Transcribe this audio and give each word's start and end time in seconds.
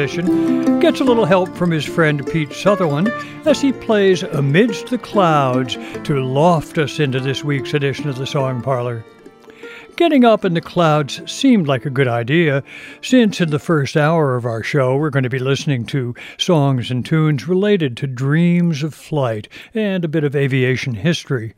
musician, 0.00 0.80
gets 0.80 1.00
a 1.00 1.04
little 1.04 1.26
help 1.26 1.54
from 1.54 1.70
his 1.70 1.84
friend 1.84 2.26
Pete 2.26 2.54
Sutherland 2.54 3.08
as 3.44 3.60
he 3.60 3.70
plays 3.70 4.22
Amidst 4.22 4.86
the 4.86 4.96
Clouds 4.96 5.76
to 6.04 6.24
loft 6.24 6.78
us 6.78 6.98
into 6.98 7.20
this 7.20 7.44
week's 7.44 7.74
edition 7.74 8.08
of 8.08 8.16
the 8.16 8.26
Song 8.26 8.62
Parlor. 8.62 9.04
Getting 9.96 10.24
up 10.24 10.46
in 10.46 10.54
the 10.54 10.62
clouds 10.62 11.20
seemed 11.30 11.68
like 11.68 11.84
a 11.84 11.90
good 11.90 12.08
idea, 12.08 12.64
since 13.02 13.42
in 13.42 13.50
the 13.50 13.58
first 13.58 13.94
hour 13.94 14.36
of 14.36 14.46
our 14.46 14.62
show 14.62 14.96
we're 14.96 15.10
going 15.10 15.24
to 15.24 15.28
be 15.28 15.38
listening 15.38 15.84
to 15.86 16.14
songs 16.38 16.90
and 16.90 17.04
tunes 17.04 17.46
related 17.46 17.94
to 17.98 18.06
dreams 18.06 18.82
of 18.82 18.94
flight 18.94 19.48
and 19.74 20.02
a 20.02 20.08
bit 20.08 20.24
of 20.24 20.34
aviation 20.34 20.94
history. 20.94 21.52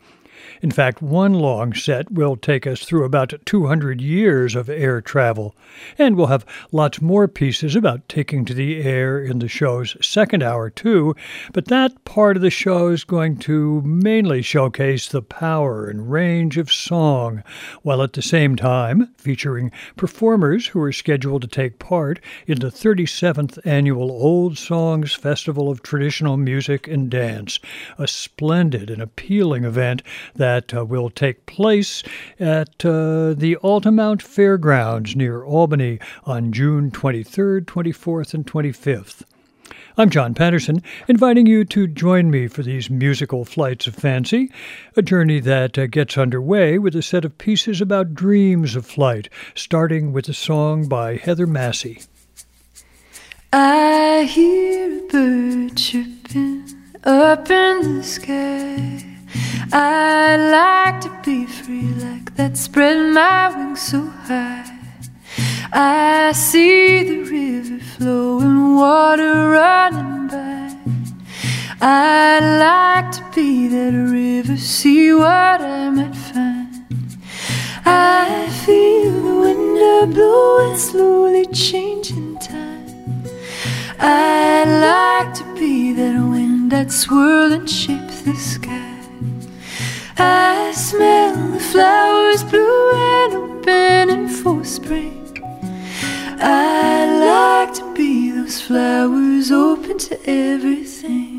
In 0.63 0.71
fact, 0.71 1.03
one 1.03 1.35
long 1.35 1.75
set 1.75 2.13
will 2.13 2.37
take 2.37 2.69
us 2.69 2.85
through 2.85 3.05
about 3.05 3.35
200 3.45 4.01
years 4.01 4.55
of 4.55 4.71
air 4.71 5.01
travel, 5.01 5.57
and 5.99 6.15
we'll 6.15 6.29
have 6.29 6.47
lots 6.71 7.03
more 7.03 7.27
pieces 7.27 7.75
about 7.75 8.09
taking 8.09 8.45
to 8.45 8.55
the 8.55 8.81
air 8.81 9.21
in 9.21 9.41
the 9.41 9.49
show's 9.49 9.97
second 10.01 10.41
hour, 10.41 10.71
too. 10.71 11.17
But 11.53 11.67
that 11.67 12.05
part 12.05 12.37
of 12.37 12.43
the 12.43 12.51
show 12.51 12.91
is 12.91 13.03
going 13.03 13.39
to 13.39 13.83
mainly 13.83 14.41
showcase 14.41 15.09
the 15.09 15.21
power 15.21 15.89
and 15.89 16.13
range 16.13 16.57
of 16.57 16.73
song, 16.73 17.43
while 17.83 18.01
at 18.01 18.13
the 18.13 18.23
same 18.23 18.55
time 18.55 19.13
featuring 19.17 19.73
performers 19.97 20.69
who 20.69 20.81
are 20.81 20.93
scheduled 20.93 21.43
to 21.43 21.49
take 21.49 21.81
part 21.81 22.21
in 22.47 22.61
the 22.61 22.71
37th 22.71 23.59
annual 23.65 24.13
Old 24.13 24.57
Songs 24.57 25.13
Festival 25.13 25.69
of 25.69 25.83
Traditional 25.83 26.37
Music 26.37 26.87
and 26.87 27.11
Dance, 27.11 27.59
a 27.99 28.07
splendid 28.07 28.91
and 28.91 29.03
appealing 29.03 29.65
event 29.65 30.05
that 30.37 30.52
that 30.53 30.75
uh, 30.75 30.84
will 30.84 31.08
take 31.08 31.47
place 31.47 32.03
at 32.39 32.84
uh, 32.84 33.33
the 33.33 33.56
Altamont 33.62 34.20
Fairgrounds 34.20 35.17
near 35.17 35.42
Albany 35.42 35.98
on 36.25 36.53
June 36.53 36.91
23rd, 36.91 37.64
24th, 37.64 38.34
and 38.34 38.47
25th. 38.47 39.22
I'm 39.97 40.11
John 40.11 40.34
Patterson, 40.34 40.83
inviting 41.09 41.47
you 41.47 41.64
to 41.67 41.86
join 41.86 42.31
me 42.31 42.48
for 42.48 42.62
these 42.62 42.91
musical 42.91 43.47
flights 43.47 43.86
of 43.86 43.94
fancy, 43.94 44.53
a 44.94 45.00
journey 45.00 45.41
that 45.41 45.78
uh, 45.78 45.86
gets 45.86 46.19
underway 46.19 46.78
with 46.78 46.94
a 46.97 47.03
set 47.03 47.25
of 47.25 47.39
pieces 47.39 47.81
about 47.81 48.14
dreams 48.14 48.77
of 48.77 48.84
flight, 48.84 49.31
starting 49.55 50.12
with 50.12 50.28
a 50.28 50.34
song 50.34 50.87
by 50.87 51.16
Heather 51.16 51.47
Massey. 51.47 52.03
I 53.54 54.28
hear 54.28 54.98
a 54.98 55.06
bird 55.09 55.77
chirping 55.78 56.69
up 57.04 57.50
in 57.50 57.97
the 57.97 58.03
sky. 58.03 59.12
I'd 59.72 60.50
like 60.50 61.00
to 61.03 61.10
be 61.25 61.47
free 61.47 61.88
like 62.04 62.34
that, 62.37 62.56
spread 62.56 63.15
my 63.15 63.48
wings 63.56 63.81
so 63.81 64.00
high. 64.00 64.78
I 65.72 66.32
see 66.32 67.03
the 67.04 67.20
river 67.22 67.78
flowing, 67.97 68.76
water 68.76 69.50
running 69.50 70.28
by. 70.28 70.76
I'd 71.81 72.44
like 72.59 73.10
to 73.12 73.25
be 73.34 73.69
that 73.69 73.94
river, 73.94 74.56
see 74.59 75.12
what 75.15 75.60
I 75.60 75.88
might 75.88 76.15
find. 76.15 77.16
I 77.84 78.48
feel 78.65 79.12
the 79.12 79.41
wind 79.41 80.15
blowing, 80.15 80.76
slowly 80.76 81.47
changing 81.47 82.38
time. 82.38 83.25
I'd 83.98 84.69
like 84.69 85.34
to 85.34 85.44
be 85.54 85.92
that 85.94 86.21
wind 86.21 86.71
that 86.72 86.92
swirl 86.92 87.53
and 87.53 87.69
shape 87.69 88.10
the 88.25 88.34
sky. 88.34 88.91
I 90.19 90.73
smell 90.73 91.34
the 91.53 91.61
flowers 91.61 92.45
blue 92.45 92.91
and 92.93 93.34
open 93.34 94.11
in 94.11 94.28
full 94.28 94.65
spring. 94.65 95.19
I'd 96.39 97.65
like 97.65 97.75
to 97.75 97.95
be 97.95 98.31
those 98.31 98.61
flowers 98.61 99.51
open 99.51 99.99
to 99.99 100.19
everything. 100.28 101.31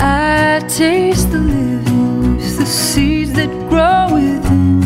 I 0.00 0.60
taste 0.68 1.30
the 1.30 1.38
living 1.38 2.38
the 2.60 2.66
seeds 2.66 3.32
that 3.32 3.48
grow 3.70 4.12
within. 4.12 4.82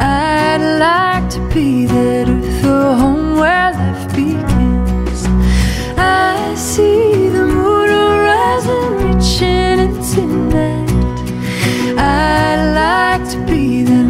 I'd 0.00 0.62
like 0.78 1.28
to 1.30 1.40
be 1.54 1.86
that 1.86 2.28
earth, 2.28 2.62
the 2.62 2.94
home 2.94 3.38
where 3.40 3.72
life 3.72 4.06
begins. 4.14 5.26
I 5.98 6.54
see 6.54 7.28
the 7.28 7.44
moon 7.46 7.90
rising, 8.28 8.90
reaching 9.02 9.78
into 9.86 10.22
night. 10.54 10.90
I'd 11.98 12.62
like 12.82 13.28
to 13.32 13.38
be 13.50 13.82
that. 13.82 14.09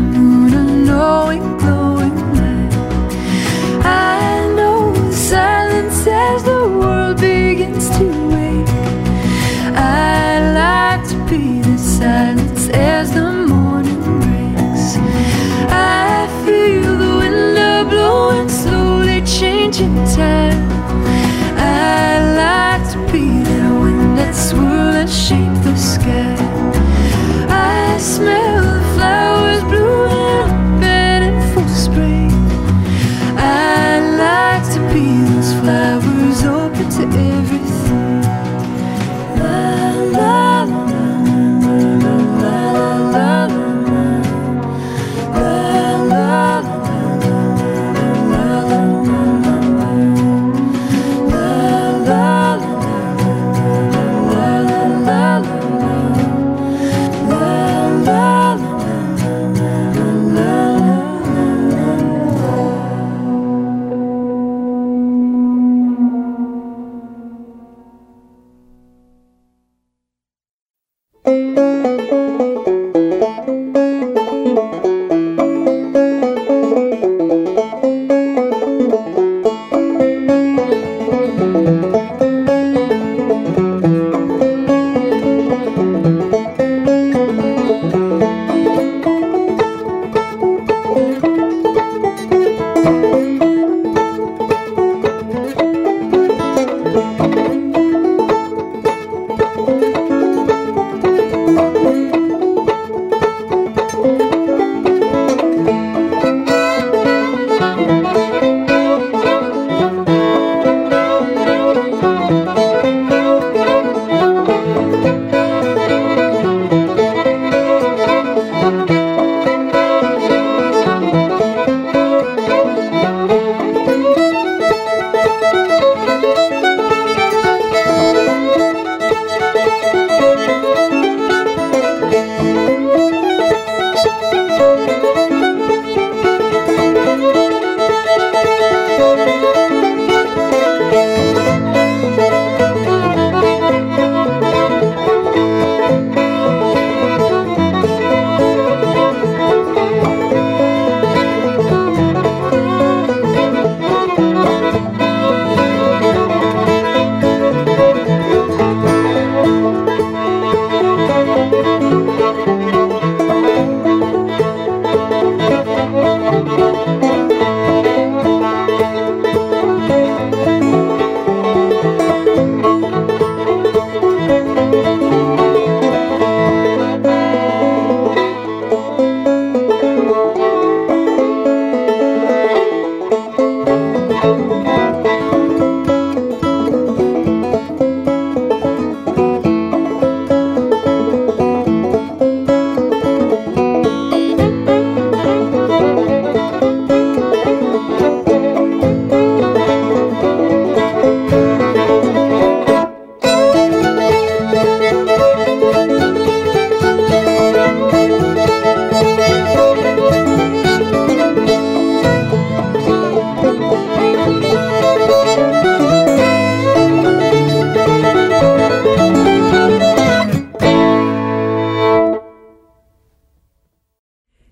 silence 12.00 12.70
as 12.70 13.12
the 13.12 13.30
morning 13.30 14.00
breaks. 14.04 14.86
I 15.68 16.26
feel 16.44 16.96
the 17.04 17.12
window 17.22 17.84
blowing, 17.92 18.48
slowly 18.48 19.20
changing 19.38 19.96
time. 20.16 20.62
I 21.58 22.08
like 22.42 22.84
to 22.92 22.98
be 23.12 23.26
that 23.48 23.72
wind 23.82 24.16
that 24.18 24.34
swirls 24.34 24.96
and 25.02 25.10
shapes 25.10 25.60
the 25.66 25.76
sky. 25.76 26.36
I 27.48 27.98
smell. 27.98 28.49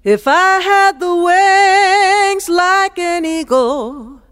If 0.08 0.26
I 0.26 0.60
had 0.60 1.00
the 1.00 1.14
wings 1.14 2.48
like 2.48 2.98
an 2.98 3.26
eagle, 3.26 4.22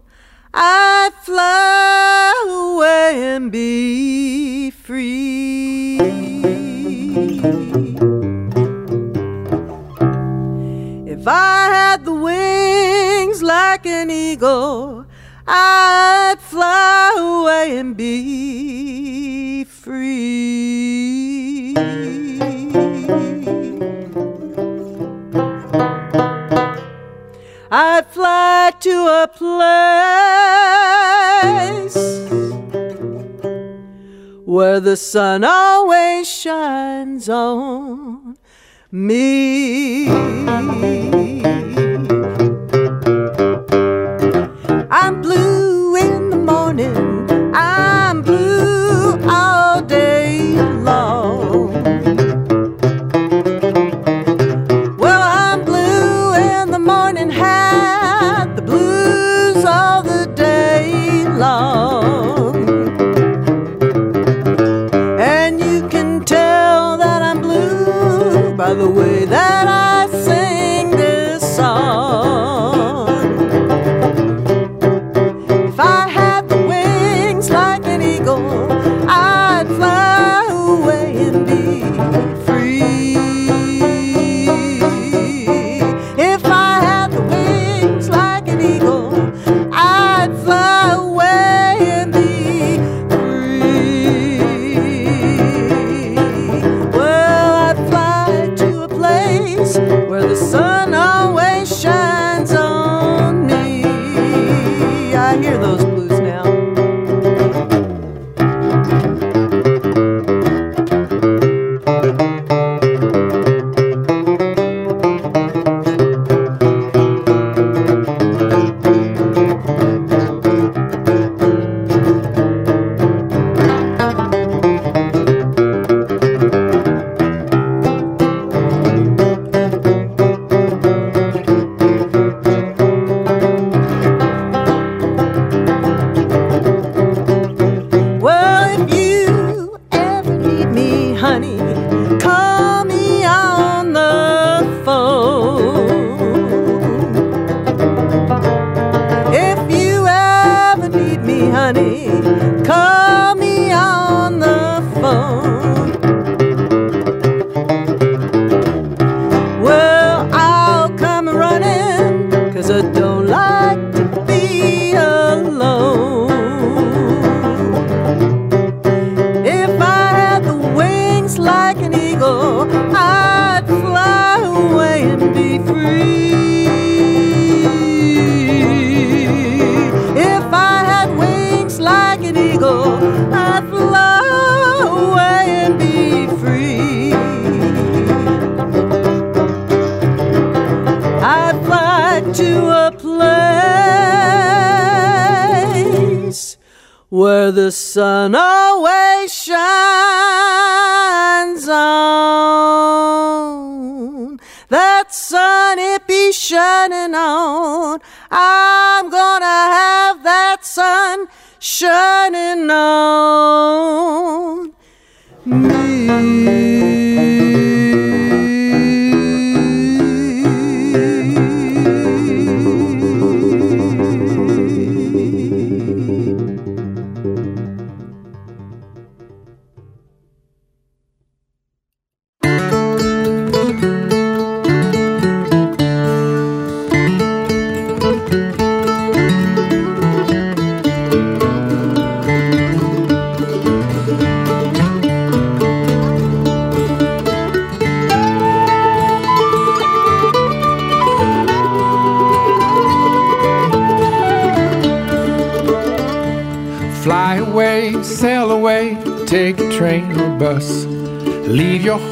I'd 0.51 1.11
fly 1.21 2.33
away 2.49 3.35
and 3.35 3.51
be 3.51 4.71
free. 4.71 5.99
If 11.05 11.27
I 11.27 11.69
had 11.77 12.05
the 12.05 12.15
wings 12.15 13.43
like 13.43 13.85
an 13.85 14.09
eagle, 14.09 15.05
I'd 15.45 16.39
fly 16.39 17.13
away 17.19 17.77
and 17.77 17.95
be 17.95 19.63
free. 19.65 21.16
I'd 27.69 28.07
fly 28.07 28.71
to 28.79 29.23
a 29.23 29.27
place 29.27 29.47
where 34.45 34.79
the 34.79 34.95
sun 34.95 35.43
always 35.43 36.29
shines 36.29 37.27
on 37.27 38.37
me. 38.89 40.07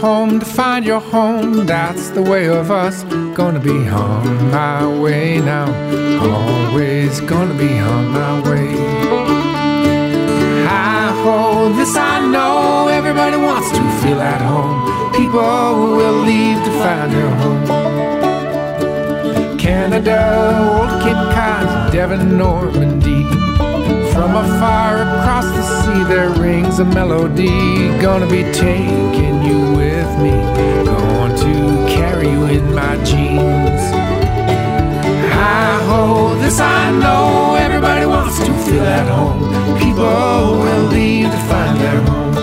Home 0.05 0.39
to 0.39 0.45
find 0.45 0.85
your 0.85 0.99
home, 0.99 1.65
that's 1.65 2.09
the 2.09 2.21
way 2.21 2.45
of 2.47 2.69
us. 2.69 3.03
Gonna 3.33 3.59
be 3.59 3.79
on 3.89 4.51
my 4.51 4.85
way 5.03 5.41
now, 5.41 5.67
always 6.21 7.19
gonna 7.21 7.57
be 7.65 7.71
on 7.93 8.03
my 8.19 8.33
way. 8.47 8.69
Hi 10.69 11.05
ho, 11.23 11.73
this 11.73 11.95
I 11.95 12.15
know, 12.33 12.87
everybody 12.99 13.37
wants 13.49 13.69
to 13.77 13.81
feel 14.01 14.21
at 14.21 14.41
home. 14.51 14.77
People 15.19 15.95
will 15.97 16.19
leave 16.31 16.59
to 16.67 16.71
find 16.83 17.09
their 17.15 17.31
home. 17.41 17.63
Canada, 19.57 20.19
Old 20.69 20.91
Cape 21.03 21.25
Cod, 21.35 21.91
Devon, 21.91 22.37
Normandy. 22.37 23.23
From 24.13 24.31
afar 24.43 24.93
across 25.01 25.47
the 25.57 25.63
sea, 25.79 26.03
there 26.13 26.29
rings 26.29 26.77
a 26.79 26.85
melody. 26.85 27.89
Gonna 28.05 28.29
be 28.37 28.43
taking 28.53 29.35
you 29.49 29.84
with 30.05 30.17
me. 30.23 30.31
Going 30.85 31.35
to 31.35 31.53
carry 31.95 32.29
you 32.29 32.45
in 32.45 32.73
my 32.73 32.95
jeans. 33.03 33.81
I 35.33 35.81
ho, 35.87 36.35
this 36.35 36.59
I 36.59 36.91
know. 36.91 37.55
Everybody 37.55 38.05
wants 38.05 38.37
to 38.39 38.53
feel 38.65 38.83
at 38.83 39.07
home. 39.07 39.41
People 39.79 40.59
will 40.63 40.85
leave 40.95 41.31
to 41.31 41.37
find 41.49 41.79
their 41.79 42.01
home. 42.09 42.35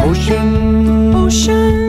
Ocean. 0.00 1.14
Ocean. 1.14 1.83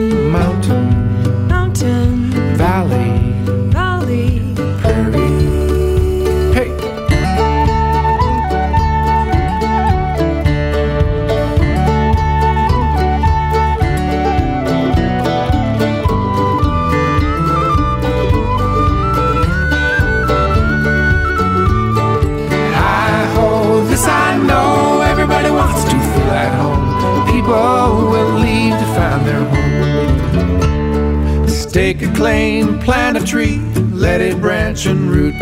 Stake 31.76 32.00
a 32.00 32.12
claim, 32.14 32.78
plant 32.78 33.18
a 33.18 33.22
tree, 33.22 33.58
let 33.92 34.22
it 34.22 34.40
branch 34.40 34.86
and 34.86 35.10
root. 35.10 35.38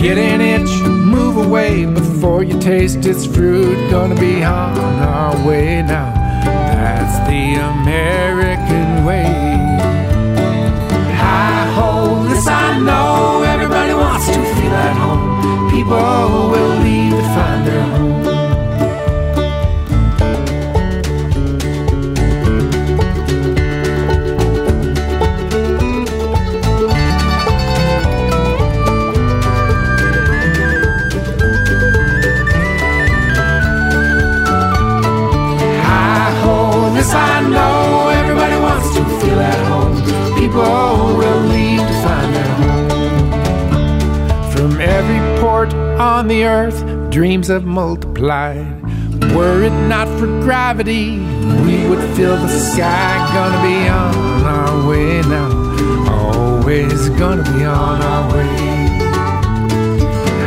Get 0.00 0.16
an 0.16 0.40
inch, 0.40 0.70
move 0.86 1.44
away 1.44 1.86
before 1.86 2.44
you 2.44 2.56
taste 2.60 3.04
its 3.04 3.26
fruit. 3.26 3.90
Gonna 3.90 4.14
be 4.14 4.44
on 4.44 4.78
our 4.78 5.34
way 5.44 5.82
now. 5.82 6.14
That's 6.44 7.18
the 7.28 7.54
American 7.74 9.04
way. 9.04 9.26
I 11.18 11.66
hold 11.74 12.30
this 12.30 12.46
I 12.46 12.78
know 12.78 13.42
everybody 13.42 13.92
wants 13.92 14.26
to 14.26 14.34
feel 14.34 14.72
at 14.72 14.96
home. 14.96 15.68
People 15.72 16.39
earth, 46.44 46.84
dreams 47.10 47.48
have 47.48 47.64
multiplied. 47.64 48.66
Were 49.34 49.62
it 49.62 49.76
not 49.88 50.08
for 50.18 50.26
gravity, 50.40 51.18
we 51.66 51.88
would 51.88 52.02
fill 52.16 52.36
the 52.36 52.48
sky. 52.48 53.10
Gonna 53.34 53.62
be 53.62 53.88
on 53.88 54.44
our 54.44 54.88
way 54.88 55.20
now. 55.22 55.50
Always 56.10 57.08
gonna 57.10 57.42
be 57.42 57.64
on 57.64 58.02
our 58.02 58.32
way. 58.32 58.80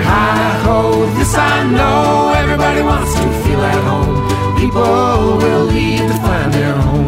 I 0.05 0.59
hold 0.65 1.09
this 1.17 1.33
I 1.35 1.63
know 1.71 2.33
everybody 2.35 2.81
wants 2.81 3.13
to 3.15 3.27
feel 3.43 3.61
at 3.61 3.83
home. 3.83 4.15
People 4.59 5.37
will 5.43 5.65
leave 5.65 5.99
to 5.99 6.17
find 6.25 6.53
their 6.53 6.73
home. 6.73 7.07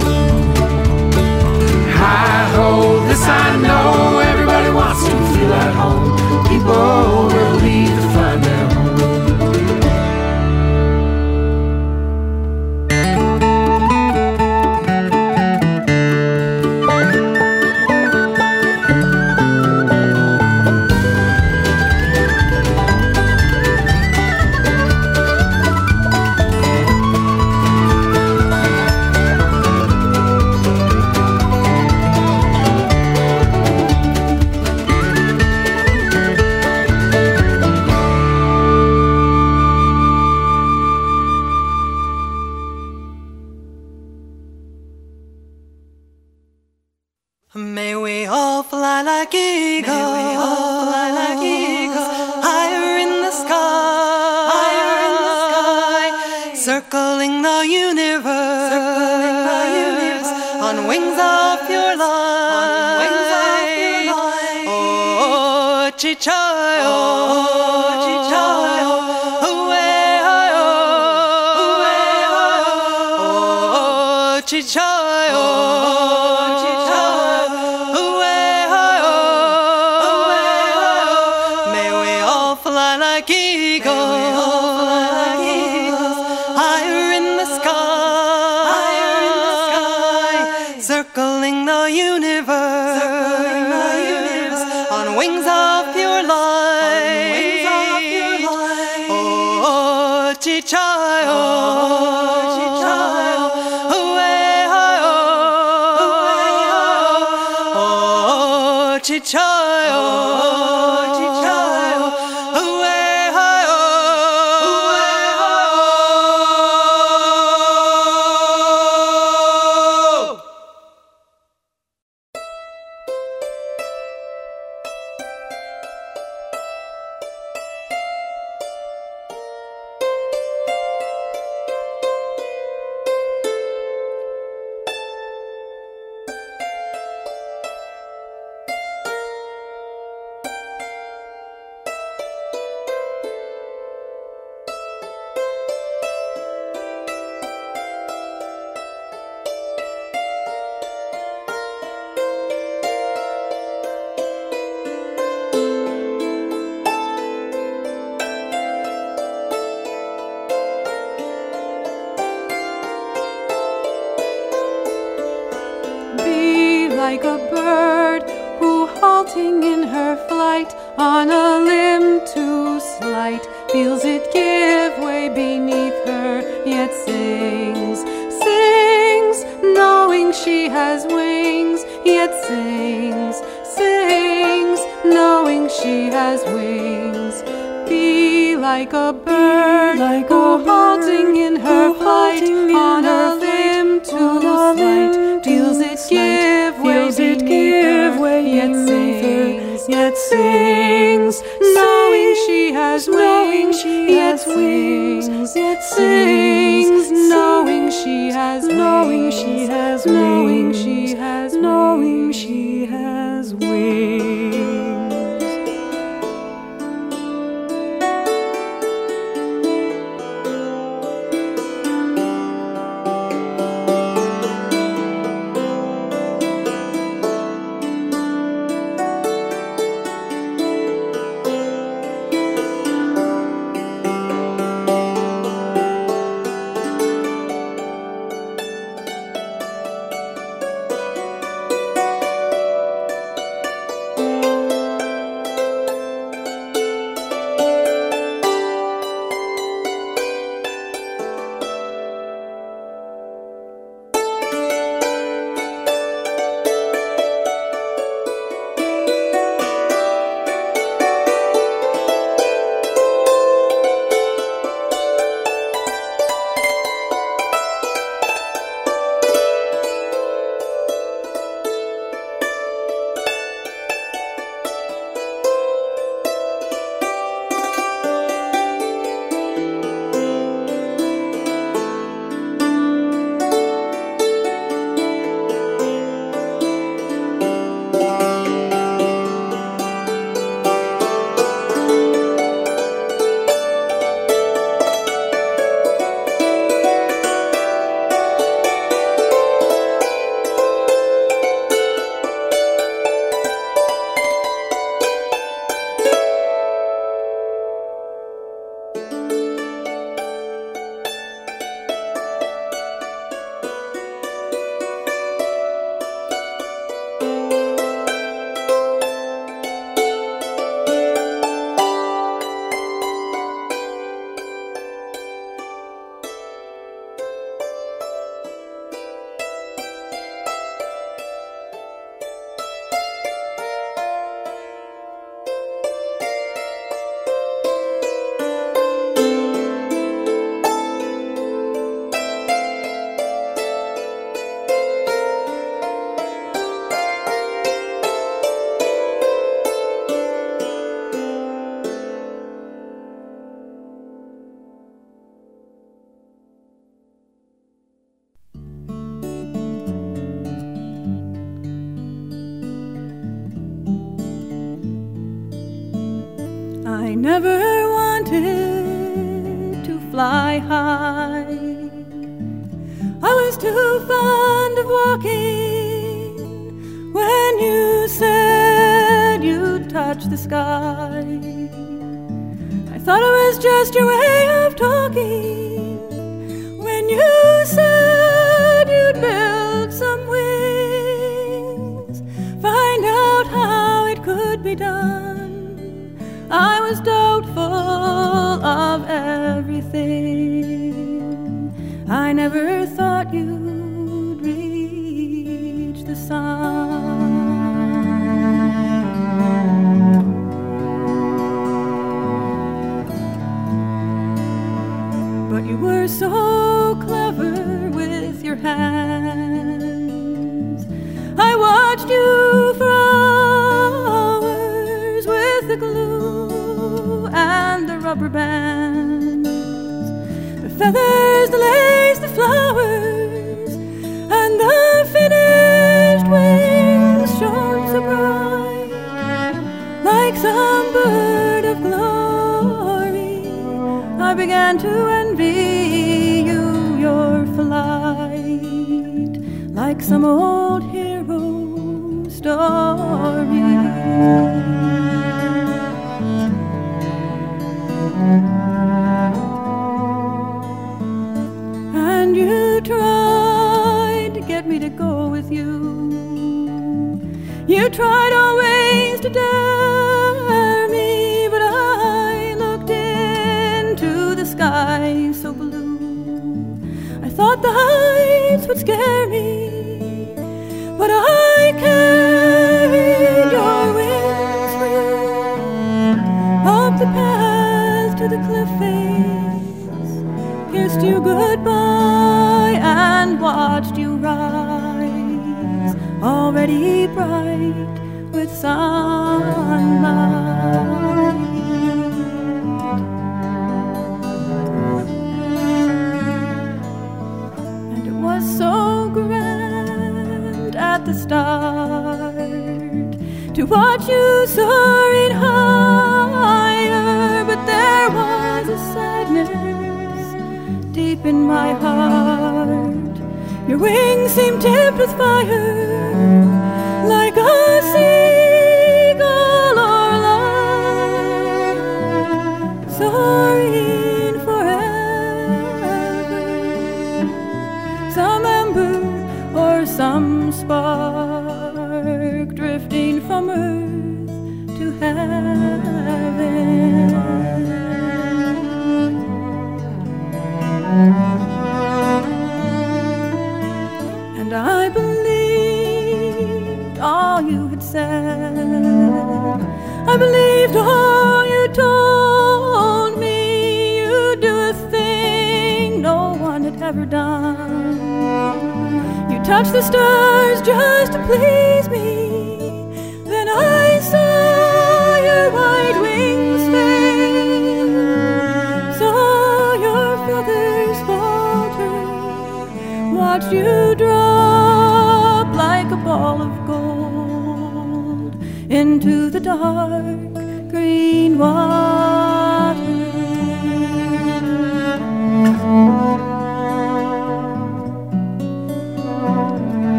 I 1.97 2.49
hold 2.55 3.09
this 3.09 3.23
I 3.23 3.57
know 3.65 4.19
everybody 4.19 4.71
wants 4.71 5.03
to 5.03 5.15
feel 5.33 5.53
at 5.53 5.73
home. 5.75 6.05
People 6.47 7.27
will 7.33 7.44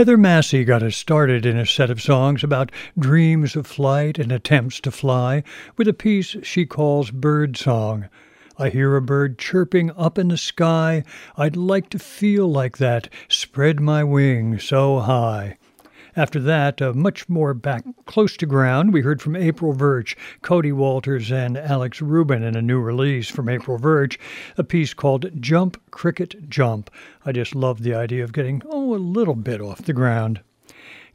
Heather 0.00 0.16
Massey 0.16 0.64
got 0.64 0.82
us 0.82 0.96
started 0.96 1.44
in 1.44 1.58
a 1.58 1.66
set 1.66 1.90
of 1.90 2.00
songs 2.00 2.42
about 2.42 2.72
dreams 2.98 3.54
of 3.54 3.66
flight 3.66 4.18
and 4.18 4.32
attempts 4.32 4.80
to 4.80 4.90
fly 4.90 5.42
with 5.76 5.86
a 5.88 5.92
piece 5.92 6.36
she 6.42 6.64
calls 6.64 7.10
Bird 7.10 7.54
Song. 7.54 8.08
I 8.56 8.70
hear 8.70 8.96
a 8.96 9.02
bird 9.02 9.38
chirping 9.38 9.90
up 9.90 10.18
in 10.18 10.28
the 10.28 10.38
sky. 10.38 11.04
I'd 11.36 11.54
like 11.54 11.90
to 11.90 11.98
feel 11.98 12.50
like 12.50 12.78
that, 12.78 13.10
spread 13.28 13.78
my 13.78 14.02
wings 14.02 14.64
so 14.64 15.00
high. 15.00 15.58
After 16.16 16.40
that, 16.40 16.80
a 16.80 16.94
much 16.94 17.28
more 17.28 17.52
back 17.52 17.84
close 18.10 18.36
to 18.36 18.44
ground, 18.44 18.92
we 18.92 19.02
heard 19.02 19.22
from 19.22 19.36
April 19.36 19.72
Verch, 19.72 20.16
Cody 20.42 20.72
Walters, 20.72 21.30
and 21.30 21.56
Alex 21.56 22.02
Rubin 22.02 22.42
in 22.42 22.56
a 22.56 22.60
new 22.60 22.80
release 22.80 23.30
from 23.30 23.48
April 23.48 23.78
Verch, 23.78 24.18
a 24.58 24.64
piece 24.64 24.92
called 24.94 25.30
Jump 25.40 25.80
Cricket 25.92 26.50
Jump. 26.50 26.90
I 27.24 27.30
just 27.30 27.54
love 27.54 27.84
the 27.84 27.94
idea 27.94 28.24
of 28.24 28.32
getting, 28.32 28.62
oh, 28.68 28.96
a 28.96 28.98
little 28.98 29.36
bit 29.36 29.60
off 29.60 29.82
the 29.82 29.92
ground. 29.92 30.40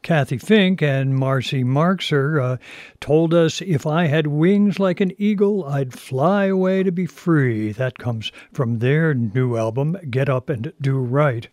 Cathy 0.00 0.38
Fink 0.38 0.80
and 0.80 1.14
Marcy 1.14 1.62
Marxer 1.62 2.40
uh, 2.40 2.56
told 2.98 3.34
us 3.34 3.60
if 3.60 3.86
I 3.86 4.06
had 4.06 4.28
wings 4.28 4.80
like 4.80 5.02
an 5.02 5.12
eagle, 5.18 5.66
I'd 5.66 5.92
fly 5.92 6.46
away 6.46 6.82
to 6.82 6.92
be 6.92 7.04
free. 7.04 7.72
That 7.72 7.98
comes 7.98 8.32
from 8.54 8.78
their 8.78 9.12
new 9.12 9.58
album, 9.58 9.98
Get 10.08 10.30
Up 10.30 10.48
and 10.48 10.72
Do 10.80 10.96
Right. 10.96 11.48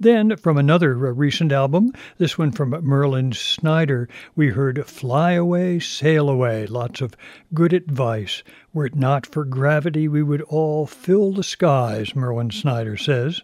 Then, 0.00 0.36
from 0.36 0.56
another 0.56 0.92
uh, 1.08 1.10
recent 1.10 1.50
album, 1.50 1.92
this 2.18 2.38
one 2.38 2.52
from 2.52 2.70
Merlin 2.70 3.32
Snyder, 3.32 4.08
we 4.36 4.50
heard 4.50 4.86
Fly 4.86 5.32
Away, 5.32 5.80
Sail 5.80 6.28
Away. 6.28 6.66
Lots 6.66 7.00
of 7.00 7.16
good 7.52 7.72
advice. 7.72 8.44
Were 8.72 8.86
it 8.86 8.94
not 8.94 9.26
for 9.26 9.44
gravity, 9.44 10.06
we 10.06 10.22
would 10.22 10.42
all 10.42 10.86
fill 10.86 11.32
the 11.32 11.42
skies, 11.42 12.14
Merlin 12.14 12.52
Snyder 12.52 12.96
says. 12.96 13.42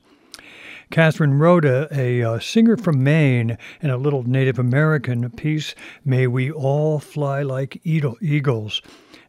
Catherine 0.93 1.41
Rhoda, 1.41 1.89
a 1.91 2.23
uh, 2.23 2.39
singer 2.39 2.77
from 2.77 3.03
Maine, 3.03 3.59
and 3.83 3.91
a 3.91 3.97
little 3.97 4.23
Native 4.23 4.61
American 4.61 5.29
piece, 5.31 5.75
May 6.05 6.29
We 6.29 6.53
All 6.53 7.01
Fly 7.01 7.43
Like 7.43 7.81
Eagles. 7.83 8.81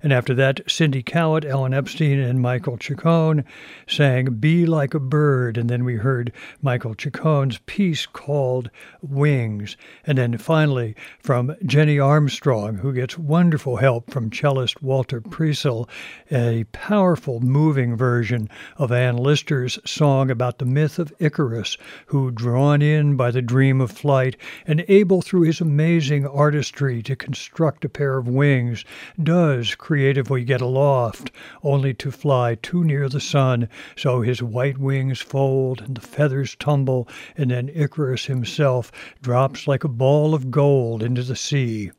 And 0.05 0.13
after 0.13 0.35
that, 0.35 0.61
Cindy 0.69 1.01
Kallet, 1.01 1.45
Ellen 1.45 1.73
Epstein, 1.73 2.19
and 2.19 2.39
Michael 2.39 2.77
Cicone 2.77 3.43
sang 3.87 4.35
Be 4.35 4.67
Like 4.67 4.93
a 4.93 4.99
Bird. 4.99 5.57
And 5.57 5.67
then 5.67 5.83
we 5.83 5.95
heard 5.95 6.31
Michael 6.61 6.93
Cicone's 6.93 7.57
piece 7.65 8.05
called 8.05 8.69
Wings. 9.01 9.75
And 10.05 10.19
then 10.19 10.37
finally, 10.37 10.95
from 11.17 11.55
Jenny 11.65 11.97
Armstrong, 11.97 12.75
who 12.75 12.93
gets 12.93 13.17
wonderful 13.17 13.77
help 13.77 14.11
from 14.11 14.29
cellist 14.29 14.83
Walter 14.83 15.21
Priesel, 15.21 15.89
a 16.31 16.65
powerful, 16.65 17.39
moving 17.39 17.97
version 17.97 18.47
of 18.77 18.91
Ann 18.91 19.17
Lister's 19.17 19.79
song 19.85 20.29
about 20.29 20.59
the 20.59 20.65
myth 20.65 20.99
of 20.99 21.11
Icarus, 21.17 21.79
who, 22.05 22.29
drawn 22.29 22.83
in 22.83 23.15
by 23.15 23.31
the 23.31 23.41
dream 23.41 23.81
of 23.81 23.89
flight 23.89 24.37
and 24.67 24.85
able 24.87 25.23
through 25.23 25.41
his 25.41 25.61
amazing 25.61 26.27
artistry 26.27 27.01
to 27.01 27.15
construct 27.15 27.83
a 27.83 27.89
pair 27.89 28.19
of 28.19 28.27
wings, 28.27 28.85
does 29.23 29.73
creatively 29.95 30.43
get 30.43 30.59
aloft, 30.59 31.31
only 31.63 31.93
to 31.93 32.11
fly 32.11 32.53
too 32.55 32.83
near 32.83 33.07
the 33.07 33.21
sun, 33.21 33.69
so 33.95 34.19
his 34.19 34.43
white 34.43 34.77
wings 34.77 35.21
fold 35.21 35.79
and 35.79 35.95
the 35.95 36.01
feathers 36.01 36.53
tumble, 36.59 37.07
and 37.37 37.49
then 37.49 37.71
Icarus 37.73 38.25
himself 38.25 38.91
drops 39.21 39.69
like 39.69 39.85
a 39.85 39.87
ball 39.87 40.33
of 40.33 40.51
gold 40.51 41.01
into 41.01 41.23
the 41.23 41.33
sea. 41.37 41.91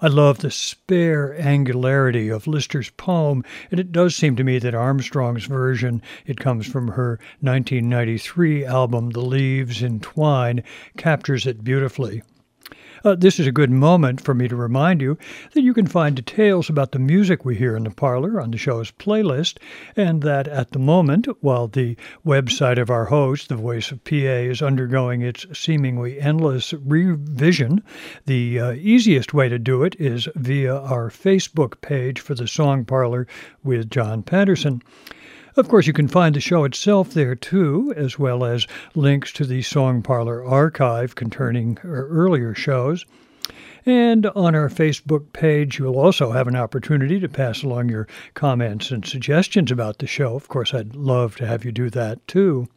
I 0.00 0.08
love 0.08 0.38
the 0.38 0.50
spare 0.50 1.40
angularity 1.40 2.28
of 2.28 2.48
Lister's 2.48 2.90
poem, 2.90 3.44
and 3.70 3.78
it 3.78 3.92
does 3.92 4.16
seem 4.16 4.34
to 4.34 4.42
me 4.42 4.58
that 4.58 4.74
Armstrong's 4.74 5.44
version, 5.44 6.02
it 6.26 6.40
comes 6.40 6.66
from 6.66 6.88
her 6.88 7.20
1993 7.38 8.64
album 8.64 9.10
The 9.10 9.20
Leaves 9.20 9.80
Entwine, 9.80 10.64
captures 10.96 11.46
it 11.46 11.62
beautifully. 11.62 12.22
Uh, 13.04 13.16
this 13.16 13.40
is 13.40 13.48
a 13.48 13.52
good 13.52 13.70
moment 13.70 14.20
for 14.20 14.32
me 14.32 14.46
to 14.46 14.54
remind 14.54 15.02
you 15.02 15.18
that 15.54 15.62
you 15.62 15.74
can 15.74 15.86
find 15.86 16.14
details 16.14 16.70
about 16.70 16.92
the 16.92 16.98
music 17.00 17.44
we 17.44 17.56
hear 17.56 17.74
in 17.74 17.82
the 17.82 17.90
parlor 17.90 18.40
on 18.40 18.52
the 18.52 18.58
show's 18.58 18.92
playlist, 18.92 19.58
and 19.96 20.22
that 20.22 20.46
at 20.46 20.70
the 20.70 20.78
moment, 20.78 21.26
while 21.42 21.66
the 21.66 21.96
website 22.24 22.80
of 22.80 22.90
our 22.90 23.06
host, 23.06 23.48
The 23.48 23.56
Voice 23.56 23.90
of 23.90 24.04
PA, 24.04 24.14
is 24.14 24.62
undergoing 24.62 25.20
its 25.20 25.46
seemingly 25.52 26.20
endless 26.20 26.72
revision, 26.74 27.82
the 28.26 28.60
uh, 28.60 28.72
easiest 28.72 29.34
way 29.34 29.48
to 29.48 29.58
do 29.58 29.82
it 29.82 29.96
is 29.98 30.28
via 30.36 30.76
our 30.76 31.10
Facebook 31.10 31.80
page 31.80 32.20
for 32.20 32.36
the 32.36 32.46
Song 32.46 32.84
Parlor 32.84 33.26
with 33.64 33.90
John 33.90 34.22
Patterson. 34.22 34.80
Of 35.54 35.68
course, 35.68 35.86
you 35.86 35.92
can 35.92 36.08
find 36.08 36.34
the 36.34 36.40
show 36.40 36.64
itself 36.64 37.12
there 37.12 37.34
too, 37.34 37.92
as 37.94 38.18
well 38.18 38.42
as 38.42 38.66
links 38.94 39.32
to 39.32 39.44
the 39.44 39.60
Song 39.60 40.00
Parlor 40.00 40.42
archive 40.42 41.14
containing 41.14 41.78
earlier 41.84 42.54
shows. 42.54 43.04
And 43.84 44.26
on 44.26 44.54
our 44.54 44.70
Facebook 44.70 45.30
page, 45.34 45.78
you'll 45.78 45.98
also 45.98 46.30
have 46.30 46.48
an 46.48 46.56
opportunity 46.56 47.20
to 47.20 47.28
pass 47.28 47.62
along 47.62 47.90
your 47.90 48.08
comments 48.32 48.90
and 48.90 49.04
suggestions 49.04 49.70
about 49.70 49.98
the 49.98 50.06
show. 50.06 50.34
Of 50.36 50.48
course, 50.48 50.72
I'd 50.72 50.94
love 50.94 51.36
to 51.36 51.46
have 51.46 51.66
you 51.66 51.72
do 51.72 51.90
that 51.90 52.26
too. 52.26 52.68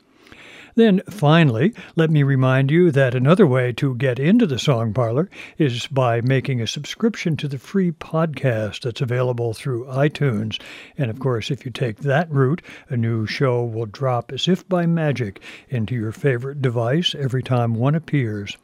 Then, 0.76 1.02
finally, 1.10 1.74
let 1.96 2.12
me 2.12 2.22
remind 2.22 2.70
you 2.70 2.92
that 2.92 3.16
another 3.16 3.48
way 3.48 3.72
to 3.74 3.96
get 3.96 4.20
into 4.20 4.46
the 4.46 4.60
Song 4.60 4.94
Parlor 4.94 5.30
is 5.58 5.88
by 5.88 6.20
making 6.20 6.60
a 6.60 6.68
subscription 6.68 7.38
to 7.38 7.48
the 7.48 7.58
free 7.58 7.94
podcast 7.94 8.82
that's 8.82 9.00
available 9.00 9.54
through 9.54 9.86
iTunes. 9.86 10.60
And 10.98 11.10
of 11.10 11.20
course, 11.20 11.50
if 11.50 11.64
you 11.64 11.72
take 11.72 12.00
that 12.00 12.30
route, 12.30 12.62
a 12.90 12.98
new 12.98 13.26
show 13.26 13.64
will 13.64 13.86
drop 13.86 14.34
as 14.34 14.50
if 14.50 14.68
by 14.68 14.86
magic 14.86 15.40
into 15.70 15.96
your 15.96 16.12
favorite 16.12 16.62
device 16.62 17.16
every 17.18 17.42
time 17.42 17.76
one 17.76 17.96
appears. 17.96 18.58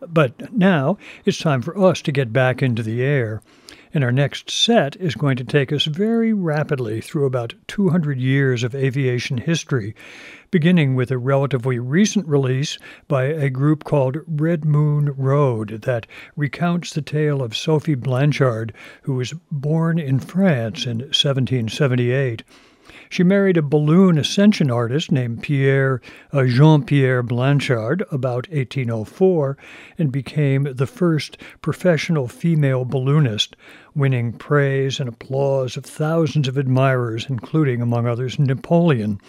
But 0.00 0.50
now 0.50 0.96
it's 1.26 1.38
time 1.38 1.60
for 1.60 1.78
us 1.78 2.00
to 2.02 2.12
get 2.12 2.32
back 2.32 2.62
into 2.62 2.82
the 2.82 3.02
air. 3.02 3.42
And 3.94 4.02
our 4.02 4.10
next 4.10 4.50
set 4.50 4.96
is 4.96 5.14
going 5.14 5.36
to 5.36 5.44
take 5.44 5.72
us 5.72 5.84
very 5.84 6.32
rapidly 6.32 7.00
through 7.00 7.26
about 7.26 7.54
200 7.68 8.18
years 8.18 8.64
of 8.64 8.74
aviation 8.74 9.38
history, 9.38 9.94
beginning 10.50 10.96
with 10.96 11.12
a 11.12 11.18
relatively 11.18 11.78
recent 11.78 12.26
release 12.26 12.76
by 13.06 13.26
a 13.26 13.48
group 13.48 13.84
called 13.84 14.18
Red 14.26 14.64
Moon 14.64 15.14
Road 15.16 15.82
that 15.82 16.08
recounts 16.34 16.92
the 16.92 17.02
tale 17.02 17.40
of 17.40 17.56
Sophie 17.56 17.94
Blanchard, 17.94 18.74
who 19.02 19.14
was 19.14 19.32
born 19.52 20.00
in 20.00 20.18
France 20.18 20.86
in 20.86 20.98
1778. 20.98 22.42
She 23.08 23.22
married 23.22 23.56
a 23.56 23.62
balloon 23.62 24.18
ascension 24.18 24.70
artist 24.70 25.12
named 25.12 25.42
Pierre 25.42 26.02
uh, 26.32 26.44
Jean 26.44 26.82
Pierre 26.82 27.22
Blanchard 27.22 28.02
about 28.10 28.48
1804 28.50 29.56
and 29.96 30.10
became 30.10 30.64
the 30.64 30.86
first 30.86 31.38
professional 31.62 32.28
female 32.28 32.84
balloonist, 32.84 33.56
winning 33.94 34.32
praise 34.32 34.98
and 35.00 35.08
applause 35.08 35.76
of 35.76 35.84
thousands 35.84 36.48
of 36.48 36.58
admirers, 36.58 37.26
including, 37.28 37.80
among 37.80 38.06
others, 38.06 38.38
Napoleon. 38.38 39.20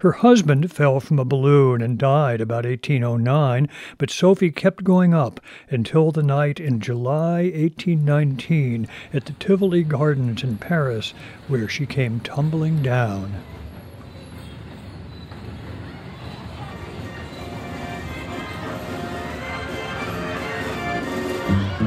Her 0.00 0.12
husband 0.12 0.72
fell 0.72 1.00
from 1.00 1.18
a 1.18 1.24
balloon 1.24 1.82
and 1.82 1.98
died 1.98 2.40
about 2.40 2.64
1809, 2.64 3.68
but 3.98 4.10
Sophie 4.10 4.50
kept 4.50 4.84
going 4.84 5.12
up 5.12 5.40
until 5.70 6.10
the 6.10 6.22
night 6.22 6.58
in 6.58 6.80
July 6.80 7.42
1819 7.54 8.88
at 9.12 9.26
the 9.26 9.32
Tivoli 9.34 9.82
Gardens 9.82 10.42
in 10.42 10.56
Paris, 10.56 11.12
where 11.48 11.68
she 11.68 11.86
came 11.86 12.20
tumbling 12.20 12.82
down. 12.82 13.34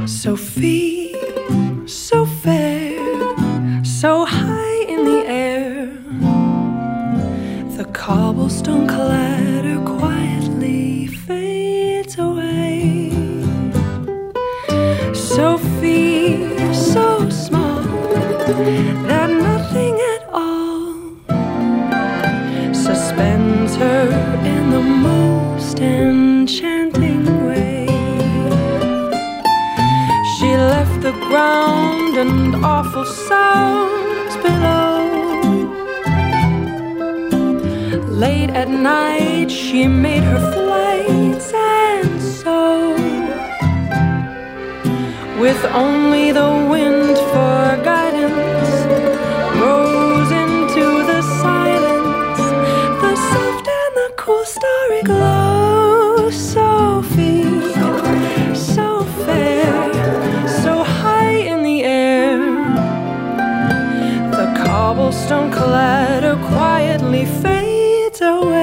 Sophie, 0.05 1.13
so 1.89 2.23
fair, 2.23 2.99
so 3.83 4.23
high 4.23 4.85
in 4.87 5.05
the 5.05 5.25
air 5.25 5.87
the 7.77 7.85
cobblestone 7.93 8.87
clatter 8.87 9.79
quietly 9.97 11.07
fades 11.07 12.19
away. 12.19 13.11
Sophie, 15.15 16.73
so 16.73 17.27
small 17.29 17.81
that 19.07 19.29
nothing 19.29 19.95
at 20.13 20.23
all 20.31 20.93
suspends 22.73 23.75
her 23.77 24.09
in 24.45 24.69
the 24.69 24.81
most 24.81 25.79
enchanting 25.79 27.08
ground 31.39 32.17
and 32.17 32.65
awful 32.65 33.05
sounds 33.05 34.33
below. 34.45 34.97
Late 38.23 38.51
at 38.61 38.69
night, 38.69 39.49
she 39.49 39.87
made 39.87 40.23
her 40.31 40.41
flights, 40.55 41.49
and 41.53 42.15
so, 42.41 42.59
with 45.43 45.61
only 45.83 46.25
the 46.39 46.51
wind 46.73 47.15
for 47.31 47.61
guidance, 47.91 48.73
rose 49.63 50.31
into 50.43 50.85
the 51.11 51.21
silence, 51.43 52.43
the 53.03 53.13
soft 53.29 53.65
and 53.79 53.93
the 54.01 54.09
cool 54.21 54.43
starry 54.55 55.03
glow. 55.03 55.38
Cobblestone 65.29 65.51
clatter 65.51 66.35
quietly 66.47 67.25
fades 67.25 68.21
away. 68.21 68.58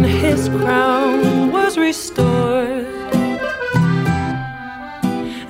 When 0.00 0.08
his 0.08 0.48
crown 0.48 1.52
was 1.52 1.76
restored. 1.76 2.86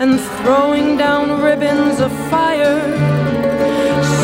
And 0.02 0.18
throwing 0.38 0.96
down 0.96 1.40
ribbons 1.40 2.00
of 2.00 2.10
fire, 2.30 2.80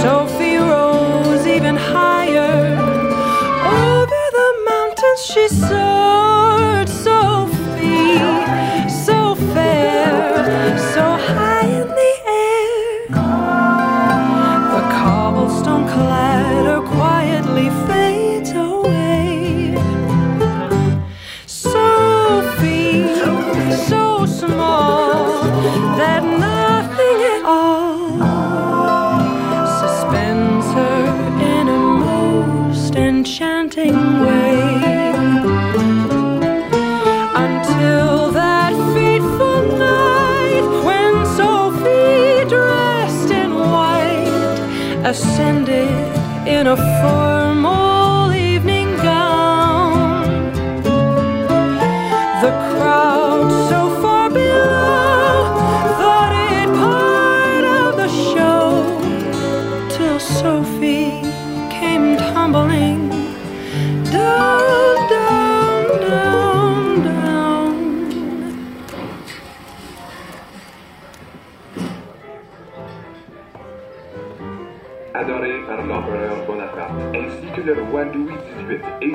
Sophie 0.03 0.57
rose 0.57 1.47
even 1.47 1.77
higher. 1.77 2.57
Over 3.85 4.23
the 4.39 4.51
mountains 4.71 5.21
she 5.31 5.49
soared, 5.49 6.26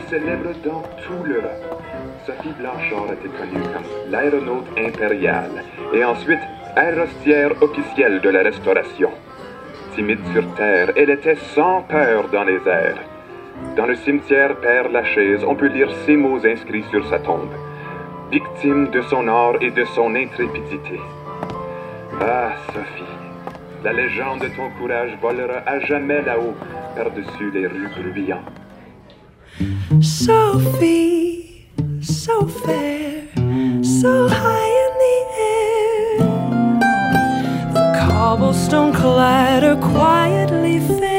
Célèbre 0.10 0.52
dans 0.64 0.82
tout 1.04 1.24
l'Europe. 1.24 1.84
Sophie 2.26 2.54
Blanchard 2.60 3.14
était 3.14 3.30
connue 3.30 3.64
comme 3.74 4.12
l'aéronaute 4.12 4.68
impériale 4.78 5.64
et 5.94 6.04
ensuite 6.04 6.40
aérostière 6.76 7.52
officielle 7.62 8.22
de 8.22 8.30
la 8.30 8.44
Restauration. 8.44 9.12
Timide 9.96 10.20
sur 10.34 10.54
terre, 10.56 10.92
elle 10.96 11.10
était 11.10 11.38
sans 11.56 11.82
peur 11.82 12.30
dans 12.30 12.44
les 12.44 12.60
airs. 12.68 13.00
Dans 13.76 13.86
le 13.86 13.96
cimetière 13.96 14.56
Père 14.58 14.90
Lachaise, 14.90 15.44
on 15.44 15.56
peut 15.56 15.68
lire 15.68 15.90
ces 16.06 16.16
mots 16.16 16.46
inscrits 16.46 16.86
sur 16.90 17.08
sa 17.10 17.20
tombe. 17.20 17.54
Victime 18.32 18.90
de 18.90 19.02
son 19.02 19.28
art 19.28 19.56
et 19.62 19.72
de 19.72 19.84
son 19.86 20.16
intrépidité. 20.16 21.00
Ah, 22.22 22.52
Sophie, 22.68 23.04
la 23.84 23.94
légende 23.94 24.40
de 24.40 24.48
ton 24.48 24.70
courage 24.80 25.18
volera 25.22 25.60
à 25.66 25.80
jamais 25.80 26.22
là-haut, 26.22 26.56
par-dessus 26.96 27.52
les 27.52 27.68
rues 27.68 27.90
bruyantes. 27.98 28.61
Sophie, 30.02 31.68
so 32.02 32.48
fair, 32.48 33.28
so 33.84 34.28
high 34.30 34.72
in 34.86 34.94
the 35.04 35.18
air. 35.54 36.18
The 37.74 37.86
cobblestone 38.00 38.94
collider 38.94 39.80
quietly 39.82 40.80
fades 40.80 41.11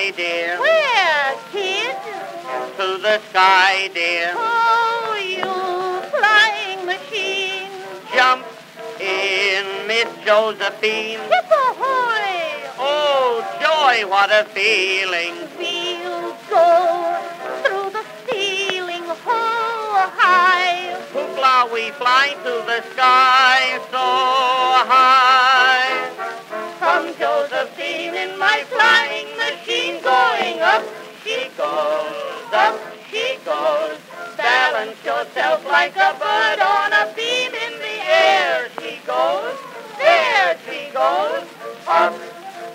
fly, 0.00 0.10
dear, 0.16 0.58
Where, 0.58 1.34
kid? 1.52 1.96
to 2.76 2.98
the 3.02 3.20
sky, 3.30 3.90
dear. 3.92 4.32
Oh, 4.34 5.16
you 5.20 5.44
flying 6.16 6.86
machine. 6.86 7.70
Jump 8.14 8.46
in, 8.98 9.86
Miss 9.86 10.08
Josephine. 10.24 11.20
Hip-ahoy! 11.20 12.70
Oh, 12.78 13.44
joy, 13.60 14.08
what 14.08 14.30
a 14.30 14.44
feeling. 14.50 15.34
We'll 15.58 16.34
go 16.48 17.18
through 17.62 17.90
the 17.90 18.04
ceiling, 18.26 19.04
ho 19.04 19.42
high. 20.16 20.96
Hoopla, 21.12 21.72
we 21.72 21.90
fly 21.92 22.34
to 22.44 22.54
the 22.66 22.82
sky 22.92 23.78
so 23.90 24.08
high. 24.88 26.10
Come, 26.78 27.14
Josephine, 27.18 28.14
in 28.14 28.38
my 28.38 28.64
machine, 28.70 28.99
going 30.02 30.60
up. 30.60 30.84
She 31.24 31.48
goes, 31.56 32.52
up 32.52 32.80
she 33.10 33.36
goes. 33.44 33.98
Balance 34.36 35.04
yourself 35.04 35.64
like 35.66 35.94
a 35.96 36.14
bird 36.14 36.60
on 36.60 36.92
a 36.92 37.12
beam 37.14 37.52
in 37.52 37.74
the 37.78 37.96
air. 38.08 38.68
She 38.80 38.98
goes, 39.06 39.56
there 39.98 40.56
she 40.64 40.90
goes, 40.92 41.44
up, 41.86 42.14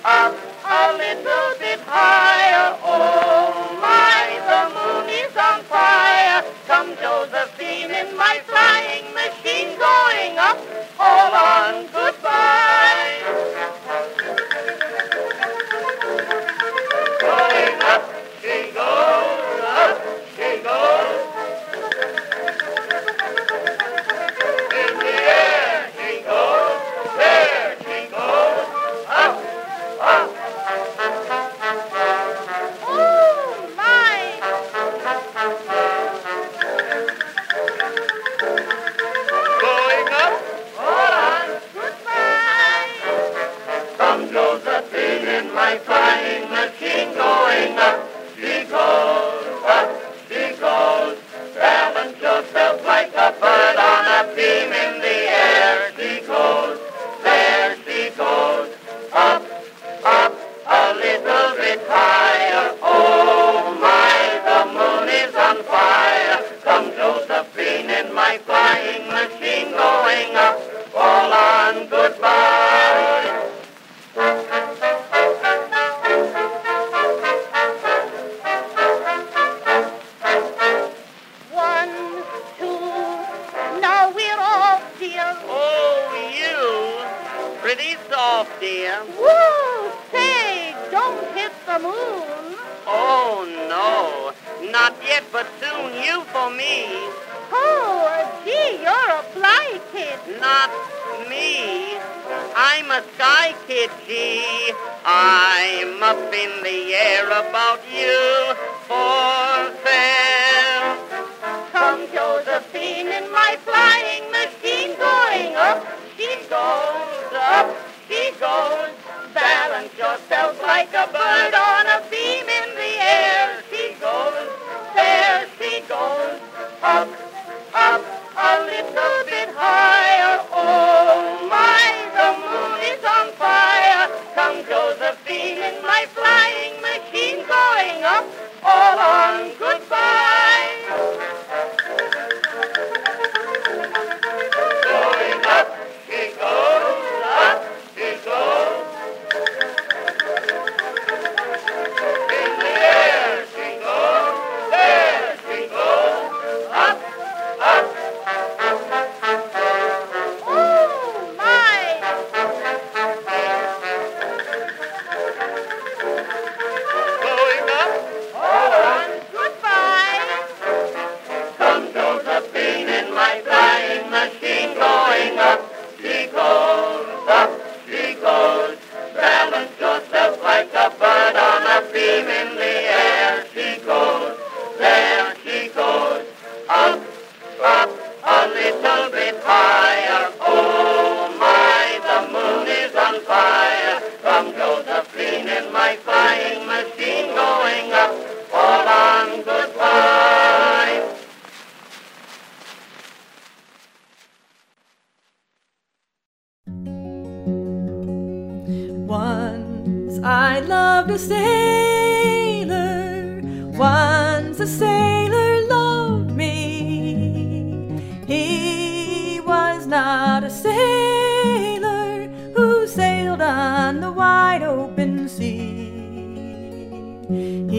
up, 0.03 0.36
a 0.65 0.93
little 0.97 1.49
bit 1.59 1.80
higher. 1.88 2.78
Oh 2.84 3.80
my, 3.82 4.28
the 4.49 4.63
moon 4.76 5.09
is 5.09 5.36
on 5.38 5.61
fire. 5.63 6.43
Come, 6.67 6.95
Josephine, 6.97 7.91
in 7.91 8.15
my 8.17 8.41
flying 8.45 9.07
machine, 9.13 9.78
going 9.80 10.38
up. 10.38 10.57
Hold 10.97 11.34
on, 11.34 11.88
goodbye. 11.91 12.84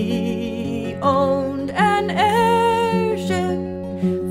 He 0.07 0.95
owned 1.03 1.73
an 1.73 2.11
airship, 2.11 3.59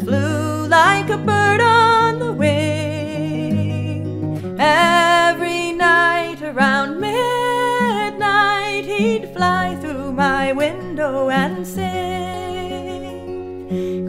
flew 0.01 0.67
like 0.67 1.09
a 1.09 1.17
bird 1.17 1.59
on 1.59 2.19
the 2.19 2.31
wing. 2.31 4.31
Every 4.57 5.73
night 5.73 6.41
around 6.41 7.01
midnight, 7.01 8.85
he'd 8.85 9.33
fly 9.33 9.75
through 9.81 10.13
my 10.13 10.53
window 10.53 11.29
and 11.29 11.67
sing. 11.67 11.89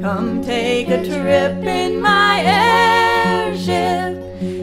Come 0.01 0.41
take 0.43 0.89
a 0.89 1.05
trip 1.05 1.65
in 1.65 2.01
my 2.01 2.43
airship. 2.45 4.23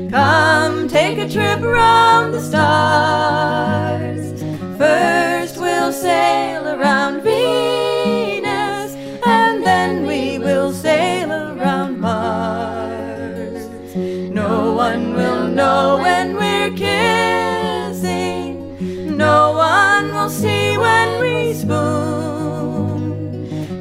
Come 0.09 0.87
take 0.87 1.17
a 1.17 1.27
trip 1.27 1.61
around 1.61 2.31
the 2.31 2.39
stars. 2.39 4.41
First 4.77 5.22
sail 6.03 6.67
around 6.67 7.21
Venus, 7.21 8.91
and 9.25 9.63
then 9.65 10.05
we 10.05 10.37
will 10.37 10.73
sail 10.73 11.31
around 11.31 11.91
Mars. 11.97 13.61
No 14.41 14.73
one 14.73 15.13
will 15.19 15.47
know 15.47 15.99
when 16.05 16.35
we're 16.35 16.73
kissing. 16.85 18.51
No 19.15 19.53
one 19.53 20.05
will 20.15 20.33
see 20.43 20.77
when 20.77 21.09
we 21.23 21.53
spoon. 21.53 23.01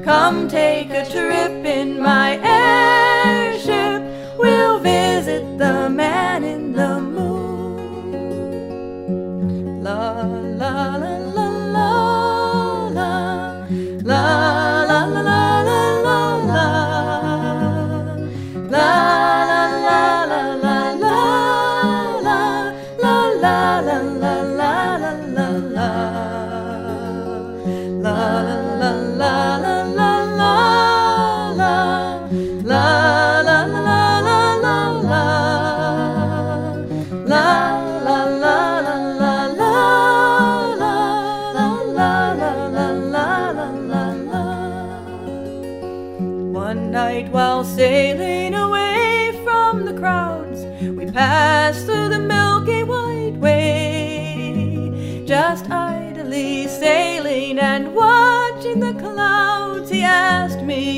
Come 0.05 0.47
take 0.49 0.91
a 0.91 1.05
trip 1.15 1.65
in 1.81 1.89
my 2.01 2.29
airship. 2.63 4.01
We'll 4.39 4.79
visit 4.79 5.45
the 5.59 5.91
man 5.91 6.32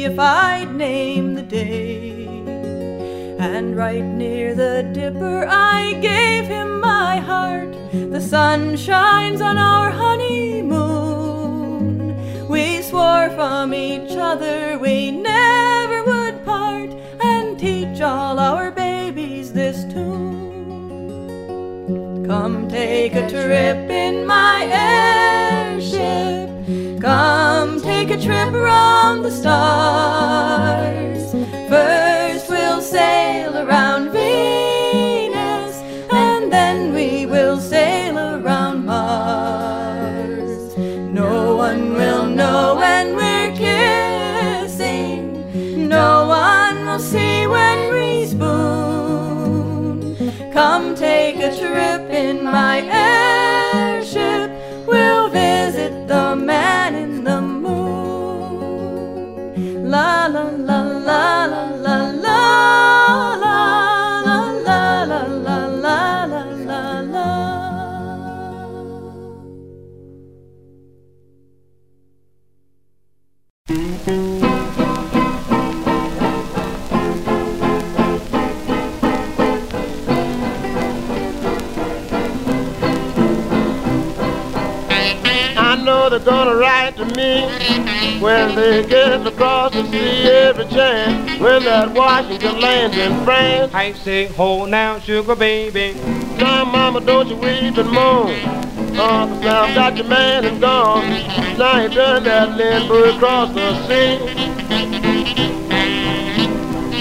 if 0.04 0.18
I'd 0.18 0.74
name 0.74 1.34
the 1.34 1.42
day. 1.42 2.26
And 3.38 3.74
right 3.74 4.04
near 4.04 4.54
the 4.54 4.82
dipper, 4.92 5.46
I 5.48 5.94
gave 6.02 6.44
him 6.44 6.80
my 6.80 7.16
heart. 7.20 7.72
The 7.92 8.20
sun 8.20 8.76
shines 8.76 9.40
on 9.40 9.56
our 9.56 9.90
honeymoon. 9.90 10.76
We 12.48 12.82
swore 12.82 13.30
from 13.30 13.72
each 13.72 14.12
other 14.12 14.78
we 14.78 15.10
never 15.10 16.04
would 16.04 16.44
part 16.44 16.90
and 17.20 17.58
teach 17.58 18.02
all 18.02 18.38
our 18.38 18.70
babies 18.70 19.54
this 19.54 19.84
tune. 19.84 20.34
Come 22.26 22.68
take 22.68 23.14
a 23.14 23.26
trip 23.28 23.88
in 23.88 24.26
my 24.26 24.68
airship. 24.70 26.50
Come 27.00 27.73
take 28.06 28.18
a 28.18 28.22
trip 28.22 28.52
around 28.52 29.22
the 29.22 29.30
stars. 29.30 31.32
First 31.70 32.50
we'll 32.50 32.82
sail 32.82 33.56
around 33.56 34.10
Venus, 34.10 35.78
and 36.12 36.52
then 36.52 36.92
we 36.92 37.24
will 37.24 37.58
sail 37.58 38.18
around 38.18 38.84
Mars. 38.84 40.76
No 40.76 41.56
one 41.56 41.94
will 41.94 42.26
know 42.26 42.74
when 42.76 43.16
we're 43.16 43.56
kissing. 43.56 45.88
No 45.88 46.28
one 46.28 46.84
will 46.84 46.98
see 46.98 47.46
when 47.46 47.94
we 47.94 48.26
spoon. 48.26 50.14
Come 50.52 50.94
take 50.94 51.36
a 51.36 51.56
trip 51.56 52.10
in 52.10 52.44
my 52.44 52.82
airship. 52.82 53.43
La 59.94 60.28
la 60.28 60.44
la 60.66 60.78
la 61.06 61.20
la 61.83 61.83
know 86.04 86.18
they're 86.18 86.26
gonna 86.26 86.54
write 86.56 86.96
to 86.96 87.04
me 87.16 87.42
when 88.20 88.54
they 88.54 88.86
get 88.86 89.26
across 89.26 89.72
the 89.72 89.82
sea 89.90 90.28
every 90.28 90.66
chance. 90.66 91.40
When 91.40 91.64
that 91.64 91.92
Washington 91.94 92.60
lands 92.60 92.96
in 92.96 93.24
France. 93.24 93.72
I 93.72 93.92
say, 93.92 94.26
hold 94.26 94.68
now, 94.70 94.98
sugar 94.98 95.34
baby. 95.34 95.94
Now, 96.38 96.64
mama, 96.66 97.00
don't 97.00 97.28
you 97.28 97.36
weep 97.36 97.78
and 97.78 97.90
moan. 97.90 98.38
'cause 98.94 99.40
now 99.40 99.74
got 99.74 99.96
your 99.96 100.06
man 100.06 100.44
and 100.44 100.60
gone. 100.60 101.08
Now 101.58 101.80
he 101.80 101.94
done 101.94 102.24
that 102.24 102.56
Lindbergh 102.56 103.16
across 103.16 103.54
the 103.54 103.74
sea. 103.88 104.18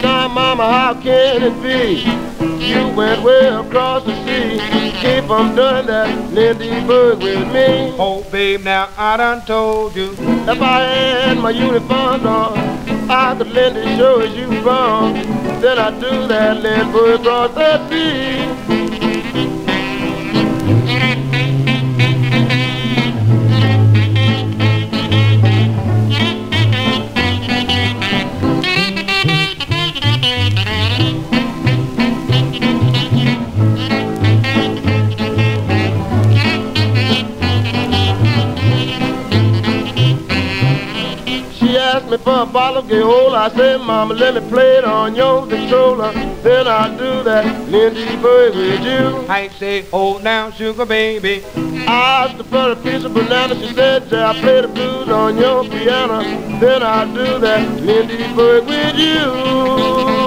Now, 0.01 0.27
mama, 0.29 0.63
how 0.71 0.93
can 0.93 1.43
it 1.43 1.61
be? 1.61 2.32
You 2.43 2.89
went 2.89 3.23
way 3.23 3.47
across 3.47 4.03
the 4.03 4.13
sea. 4.25 4.59
Keep 5.01 5.29
on 5.29 5.55
doing 5.55 5.85
that 5.85 6.33
Lindbergh 6.33 7.23
with 7.23 7.47
me. 7.53 7.95
Oh, 7.97 8.25
babe, 8.31 8.63
now 8.63 8.89
I 8.97 9.15
done 9.17 9.45
told 9.45 9.95
you. 9.95 10.11
If 10.11 10.61
I 10.61 10.81
had 10.81 11.37
my 11.37 11.51
uniform 11.51 12.27
on, 12.27 12.57
I 13.09 13.35
could 13.37 13.47
lend 13.47 13.77
it 13.77 13.97
show 13.97 14.19
as 14.19 14.35
you 14.35 14.61
wrong. 14.61 15.13
Then 15.61 15.79
I'd 15.79 16.01
do 16.01 16.27
that 16.27 16.61
Lindbergh 16.61 17.21
across 17.21 17.53
the 17.55 17.89
sea. 17.89 18.82
I 43.43 43.49
said, 43.49 43.81
Mama, 43.81 44.13
let 44.13 44.41
me 44.41 44.49
play 44.49 44.77
it 44.77 44.85
on 44.85 45.15
your 45.15 45.45
controller. 45.45 46.13
Then 46.43 46.65
I'll 46.65 46.97
do 46.97 47.23
that 47.23 47.43
Lindy 47.69 48.05
Lindbergh 48.05 48.55
with 48.55 48.85
you. 48.85 49.27
I 49.27 49.49
say, 49.49 49.81
hold 49.81 50.23
now, 50.23 50.49
sugar 50.49 50.85
baby. 50.85 51.43
I 51.85 52.23
asked 52.23 52.35
her 52.37 52.43
for 52.45 52.71
a 52.71 52.75
piece 52.77 53.03
of 53.03 53.13
banana. 53.13 53.55
She 53.55 53.73
said, 53.73 54.09
yeah, 54.09 54.29
I 54.29 54.39
play 54.39 54.61
the 54.61 54.69
blues 54.69 55.09
on 55.09 55.35
your 55.35 55.65
piano. 55.65 56.23
Then 56.61 56.83
I'll 56.83 57.13
do 57.13 57.37
that 57.39 57.81
Lindy 57.81 58.17
Lindbergh 58.17 58.65
with 58.65 58.95
you. 58.95 60.22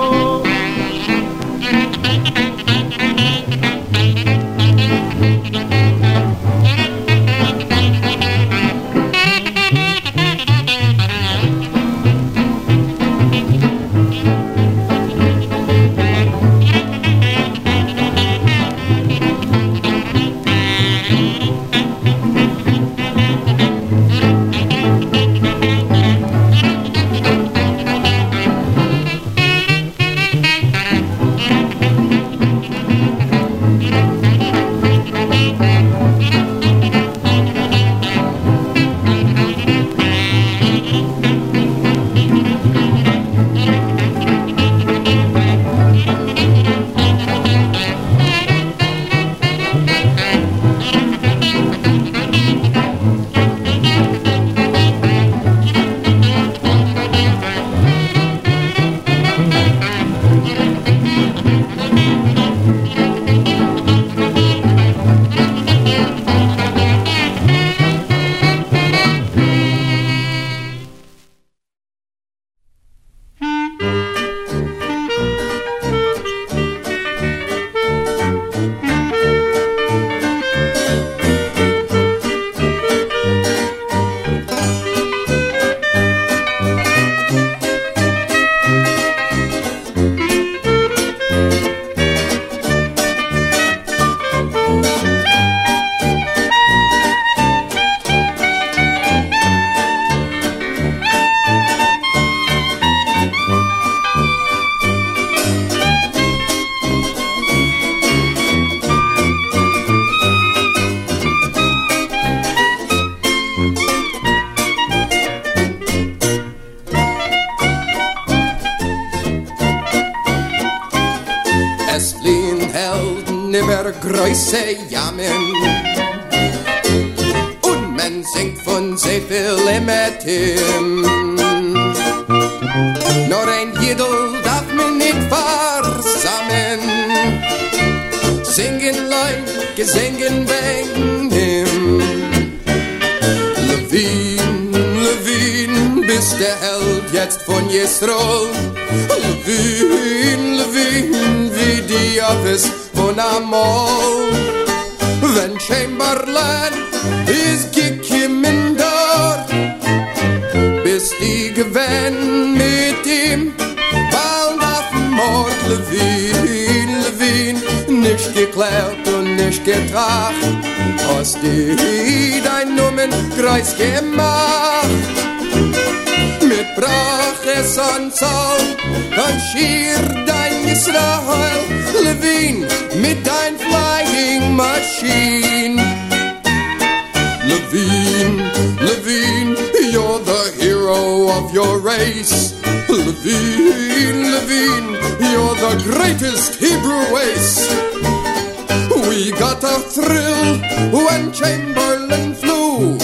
still 200.26 201.04
when 201.04 201.32
Chamberlin 201.32 202.34
flew. 202.34 202.98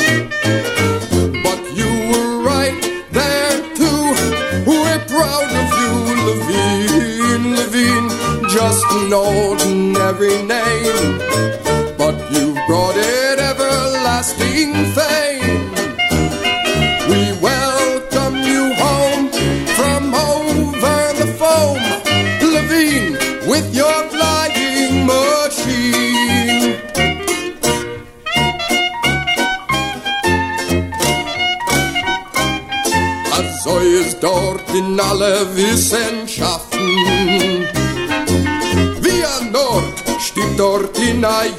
But 1.44 1.60
you 1.78 1.90
were 2.10 2.42
right 2.42 2.80
there 3.10 3.58
too. 3.78 4.04
We're 4.66 5.00
proud 5.14 5.50
of 5.60 5.68
you, 5.80 5.92
Levine, 6.28 7.56
Levine. 7.56 8.08
Just 8.48 8.84
an 8.90 9.12
ordinary 9.12 10.42
name. 10.42 11.31
können 34.96 35.00
alle 35.00 35.46
Wissenschaften. 35.56 36.78
Wie 39.00 39.24
ein 39.24 39.52
Nord 39.52 39.84
stimmt 40.20 40.58
dort 40.58 40.96
hinein. 40.96 41.50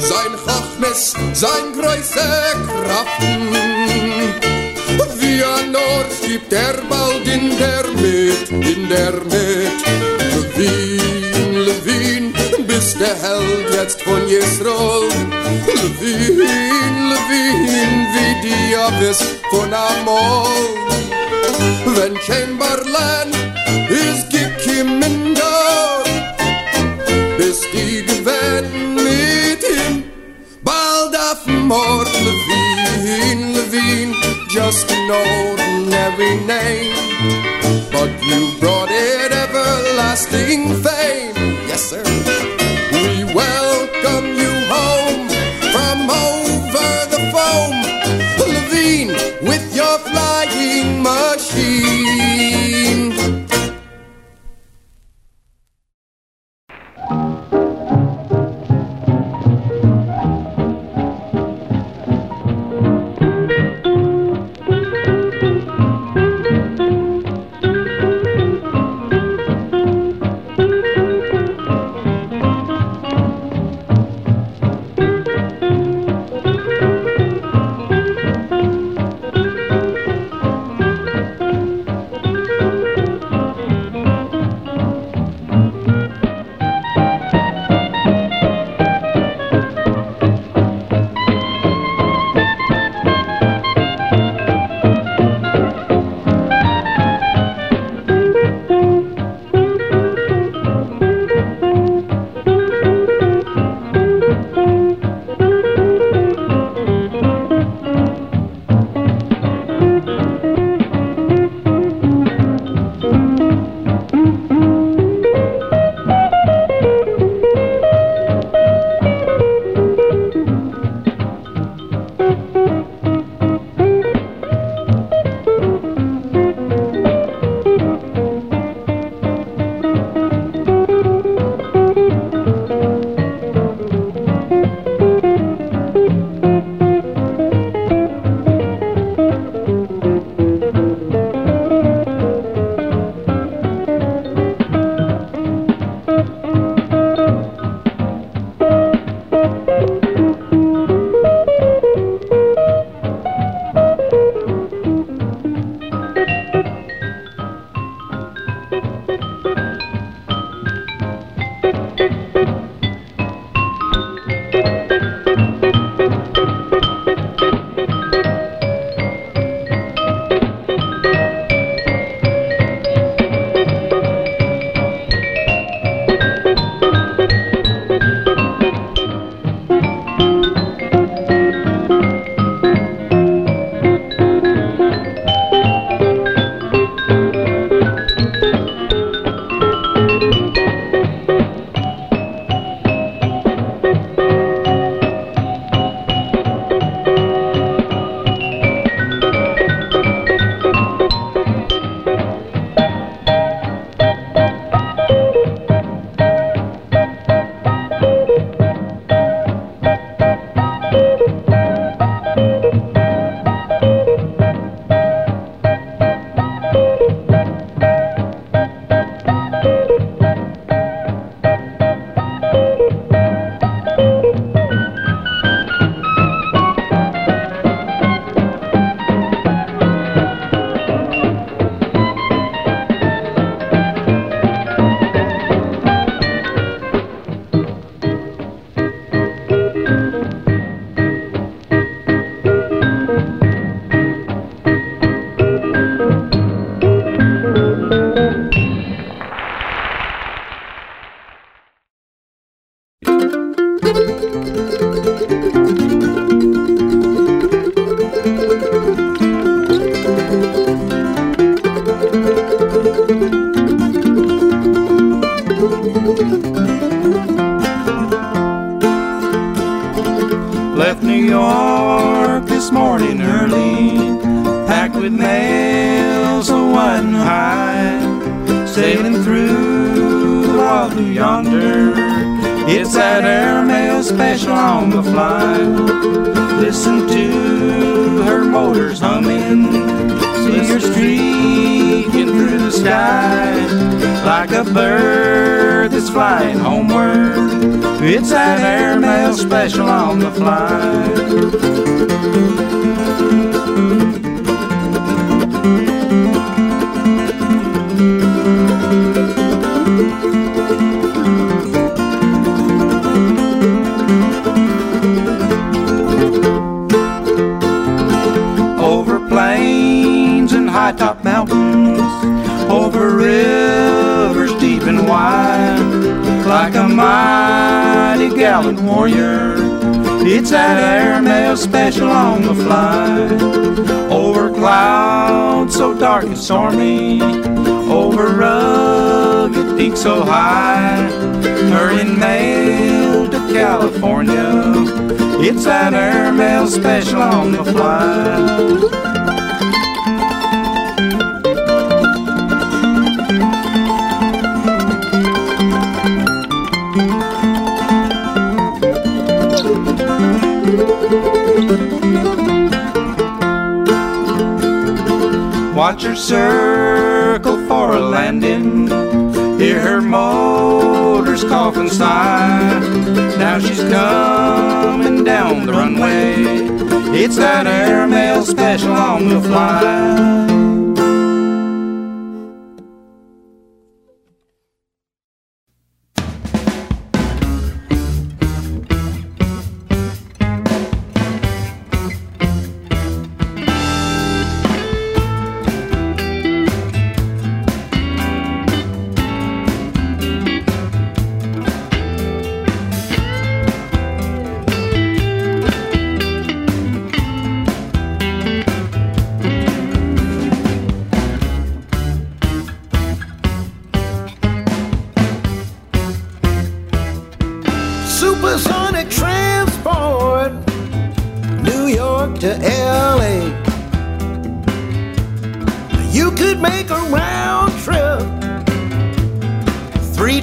Sein 0.00 0.32
Hochmes, 0.46 1.14
sein 1.32 1.72
größte 1.74 2.20
Kraften. 2.66 3.48
Wie 5.18 5.42
ein 5.42 5.76
gibt 6.26 6.52
er 6.52 6.74
bald 6.88 7.26
in 7.26 7.56
der 7.58 7.84
Mit, 8.00 8.50
in 8.50 8.88
der 8.88 9.12
Mit. 9.12 9.78
Levin, 10.56 11.64
Levin, 11.66 12.34
bist 12.66 12.98
der 13.00 13.16
Held 13.22 13.74
jetzt 13.74 14.02
von 14.02 14.26
Jesrol. 14.28 15.08
idea 18.38 18.80
of 18.86 18.94
this 19.00 19.20
for 19.50 19.66
now 19.66 19.92
more. 20.04 20.46
Then 21.96 22.14
Chamberlin 22.26 23.25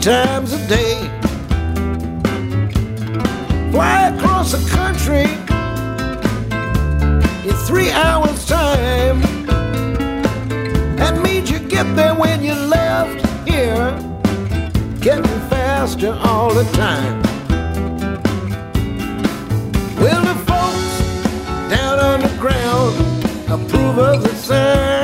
times 0.04 0.52
a 0.52 0.68
day. 0.68 1.00
Fly 3.72 4.10
across 4.10 4.52
the 4.52 4.70
country 4.70 5.24
in 7.50 7.56
three 7.66 7.90
hours' 7.90 8.46
time. 8.46 9.22
That 10.98 11.22
means 11.24 11.50
you 11.50 11.60
get 11.60 11.86
there 11.96 12.16
when 12.16 12.44
you 12.44 12.54
left 12.54 13.26
here, 13.48 13.98
getting 15.00 15.40
faster 15.50 16.20
all 16.22 16.54
the 16.54 16.66
time. 16.74 17.22
Will 20.02 20.22
the 20.22 20.36
folks 20.50 21.00
down 21.70 22.00
on 22.00 22.20
the 22.20 22.36
ground 22.42 22.94
approve 23.48 24.00
of 24.00 24.22
the 24.22 24.36
sound? 24.36 25.03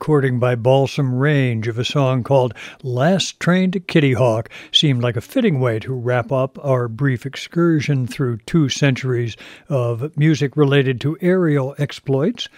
Recording 0.00 0.38
by 0.38 0.54
Balsam 0.54 1.14
Range 1.14 1.68
of 1.68 1.78
a 1.78 1.84
song 1.84 2.22
called 2.22 2.54
Last 2.82 3.38
Train 3.38 3.70
to 3.72 3.80
Kitty 3.80 4.14
Hawk 4.14 4.48
seemed 4.72 5.02
like 5.02 5.14
a 5.14 5.20
fitting 5.20 5.60
way 5.60 5.78
to 5.80 5.92
wrap 5.92 6.32
up 6.32 6.58
our 6.64 6.88
brief 6.88 7.26
excursion 7.26 8.06
through 8.06 8.38
two 8.46 8.70
centuries 8.70 9.36
of 9.68 10.16
music 10.16 10.56
related 10.56 11.02
to 11.02 11.18
aerial 11.20 11.74
exploits. 11.76 12.48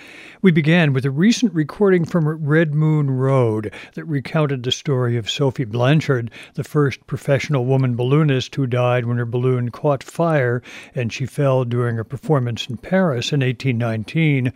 We 0.43 0.51
began 0.51 0.93
with 0.93 1.05
a 1.05 1.11
recent 1.13 1.55
recording 1.55 2.05
from 2.05 2.27
Red 2.27 2.75
Moon 2.75 3.13
Road 3.13 3.73
that 3.95 4.05
recounted 4.07 4.65
the 4.65 4.73
story 4.73 5.17
of 5.17 5.31
Sophie 5.31 5.65
Blanchard, 5.65 6.33
the 6.55 6.65
first 6.65 7.07
professional 7.07 7.65
woman 7.65 7.95
balloonist 7.95 8.53
who 8.57 8.67
died 8.67 9.05
when 9.05 9.19
her 9.19 9.25
balloon 9.25 9.71
caught 9.71 10.03
fire 10.03 10.61
and 10.97 11.13
she 11.13 11.27
fell 11.27 11.65
during 11.65 11.97
a 11.97 12.05
performance 12.05 12.69
in 12.69 12.77
Paris 12.77 13.33
in 13.33 13.39
1819. 13.39 14.53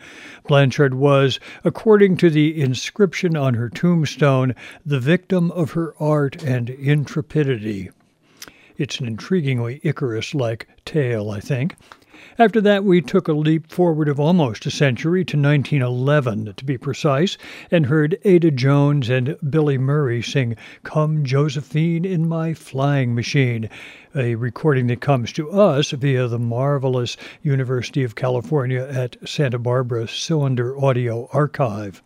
Blanchard 0.48 0.94
was, 0.94 1.38
according 1.62 2.16
to 2.16 2.30
the 2.30 2.60
inscription 2.60 3.36
on 3.36 3.54
her 3.54 3.68
tombstone, 3.68 4.56
the 4.84 4.98
victim 4.98 5.52
of 5.52 5.70
her 5.70 5.94
art 6.00 6.42
and 6.42 6.68
intrepidity. 6.68 7.90
It's 8.76 8.98
an 8.98 9.16
intriguingly 9.16 9.78
Icarus 9.84 10.34
like 10.34 10.66
tale, 10.84 11.30
I 11.30 11.38
think. 11.38 11.76
After 12.38 12.60
that, 12.60 12.84
we 12.84 13.00
took 13.00 13.28
a 13.28 13.32
leap 13.32 13.72
forward 13.72 14.10
of 14.10 14.20
almost 14.20 14.66
a 14.66 14.70
century 14.70 15.24
to 15.24 15.38
1911, 15.38 16.52
to 16.58 16.64
be 16.66 16.76
precise, 16.76 17.38
and 17.70 17.86
heard 17.86 18.18
Ada 18.26 18.50
Jones 18.50 19.08
and 19.08 19.38
Billy 19.48 19.78
Murray 19.78 20.20
sing 20.20 20.54
Come 20.82 21.24
Josephine 21.24 22.04
in 22.04 22.28
My 22.28 22.52
Flying 22.52 23.14
Machine, 23.14 23.70
a 24.14 24.34
recording 24.34 24.86
that 24.88 25.00
comes 25.00 25.32
to 25.32 25.50
us 25.50 25.92
via 25.92 26.28
the 26.28 26.38
marvelous 26.38 27.16
University 27.42 28.04
of 28.04 28.16
California 28.16 28.86
at 28.86 29.16
Santa 29.26 29.58
Barbara 29.58 30.06
Cylinder 30.06 30.78
Audio 30.78 31.30
Archive. 31.32 32.02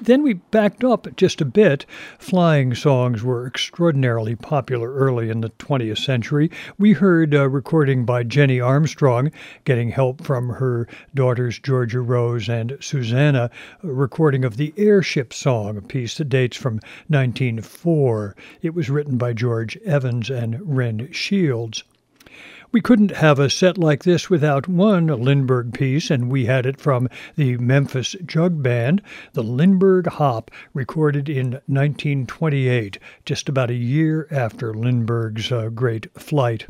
Then 0.00 0.22
we 0.22 0.34
backed 0.34 0.84
up 0.84 1.14
just 1.16 1.40
a 1.40 1.44
bit. 1.44 1.86
Flying 2.18 2.74
songs 2.74 3.22
were 3.22 3.46
extraordinarily 3.46 4.36
popular 4.36 4.92
early 4.92 5.30
in 5.30 5.40
the 5.40 5.50
20th 5.50 5.98
century. 5.98 6.50
We 6.78 6.92
heard 6.92 7.34
a 7.34 7.48
recording 7.48 8.04
by 8.04 8.22
Jenny 8.24 8.60
Armstrong, 8.60 9.30
getting 9.64 9.90
help 9.90 10.24
from 10.24 10.48
her 10.50 10.88
daughters 11.14 11.58
Georgia 11.58 12.00
Rose 12.00 12.48
and 12.48 12.76
Susanna, 12.80 13.50
a 13.82 13.86
recording 13.86 14.44
of 14.44 14.56
the 14.56 14.72
Airship 14.76 15.32
Song, 15.32 15.76
a 15.76 15.82
piece 15.82 16.16
that 16.18 16.28
dates 16.28 16.56
from 16.56 16.80
1904. 17.08 18.34
It 18.62 18.74
was 18.74 18.90
written 18.90 19.18
by 19.18 19.32
George 19.32 19.76
Evans 19.84 20.30
and 20.30 20.58
Ren 20.62 21.12
Shields. 21.12 21.84
We 22.72 22.80
couldn't 22.80 23.10
have 23.10 23.38
a 23.38 23.50
set 23.50 23.76
like 23.76 24.04
this 24.04 24.30
without 24.30 24.66
one 24.66 25.08
Lindbergh 25.08 25.74
piece, 25.74 26.10
and 26.10 26.30
we 26.30 26.46
had 26.46 26.64
it 26.64 26.80
from 26.80 27.06
the 27.36 27.58
Memphis 27.58 28.16
Jug 28.24 28.62
Band, 28.62 29.02
the 29.34 29.42
Lindbergh 29.42 30.06
Hop, 30.06 30.50
recorded 30.72 31.28
in 31.28 31.60
1928, 31.66 32.98
just 33.26 33.50
about 33.50 33.68
a 33.68 33.74
year 33.74 34.26
after 34.30 34.72
Lindbergh's 34.72 35.52
uh, 35.52 35.68
great 35.68 36.10
flight. 36.18 36.66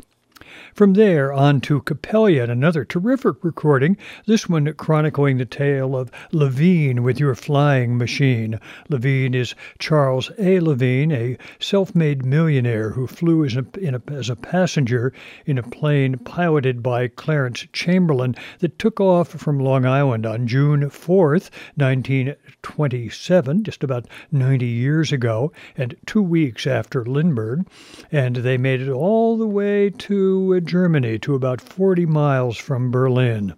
From 0.73 0.93
there 0.93 1.31
on 1.31 1.61
to 1.61 1.81
Capellion, 1.81 2.49
another 2.49 2.83
terrific 2.83 3.43
recording, 3.43 3.95
this 4.25 4.49
one 4.49 4.73
chronicling 4.73 5.37
the 5.37 5.45
tale 5.45 5.95
of 5.95 6.11
Levine 6.31 7.03
with 7.03 7.19
Your 7.19 7.35
Flying 7.35 7.97
Machine. 7.97 8.59
Levine 8.89 9.33
is 9.33 9.53
Charles 9.77 10.31
A. 10.39 10.59
Levine, 10.59 11.11
a 11.11 11.37
self 11.59 11.93
made 11.95 12.25
millionaire 12.25 12.89
who 12.89 13.05
flew 13.07 13.45
as 13.45 13.55
a, 13.55 13.65
a, 13.81 14.01
as 14.13 14.29
a 14.29 14.35
passenger 14.35 15.13
in 15.45 15.57
a 15.57 15.63
plane 15.63 16.17
piloted 16.17 16.81
by 16.81 17.07
Clarence 17.07 17.67
Chamberlin 17.71 18.35
that 18.59 18.79
took 18.79 18.99
off 18.99 19.29
from 19.29 19.59
Long 19.59 19.85
Island 19.85 20.25
on 20.25 20.47
June 20.47 20.89
4th, 20.89 21.49
1927, 21.75 23.63
just 23.63 23.83
about 23.83 24.07
90 24.31 24.65
years 24.65 25.11
ago, 25.11 25.51
and 25.77 25.95
two 26.05 26.21
weeks 26.21 26.65
after 26.65 27.05
Lindbergh. 27.05 27.65
And 28.11 28.37
they 28.37 28.57
made 28.57 28.81
it 28.81 28.89
all 28.89 29.37
the 29.37 29.47
way 29.47 29.89
to 29.89 30.42
Germany 30.59 31.17
to 31.19 31.35
about 31.35 31.61
40 31.61 32.05
miles 32.05 32.57
from 32.57 32.91
Berlin. 32.91 33.53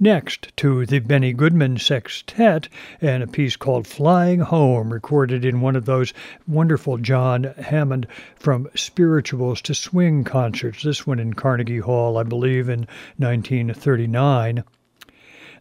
Next, 0.00 0.54
to 0.56 0.84
the 0.86 0.98
Benny 0.98 1.32
Goodman 1.32 1.78
Sextet 1.78 2.68
and 3.00 3.22
a 3.22 3.28
piece 3.28 3.54
called 3.54 3.86
Flying 3.86 4.40
Home, 4.40 4.92
recorded 4.92 5.44
in 5.44 5.60
one 5.60 5.76
of 5.76 5.84
those 5.84 6.12
wonderful 6.48 6.98
John 6.98 7.44
Hammond 7.58 8.08
from 8.34 8.68
spirituals 8.74 9.62
to 9.62 9.74
swing 9.74 10.24
concerts, 10.24 10.82
this 10.82 11.06
one 11.06 11.20
in 11.20 11.34
Carnegie 11.34 11.78
Hall, 11.78 12.18
I 12.18 12.24
believe, 12.24 12.68
in 12.68 12.88
1939. 13.18 14.64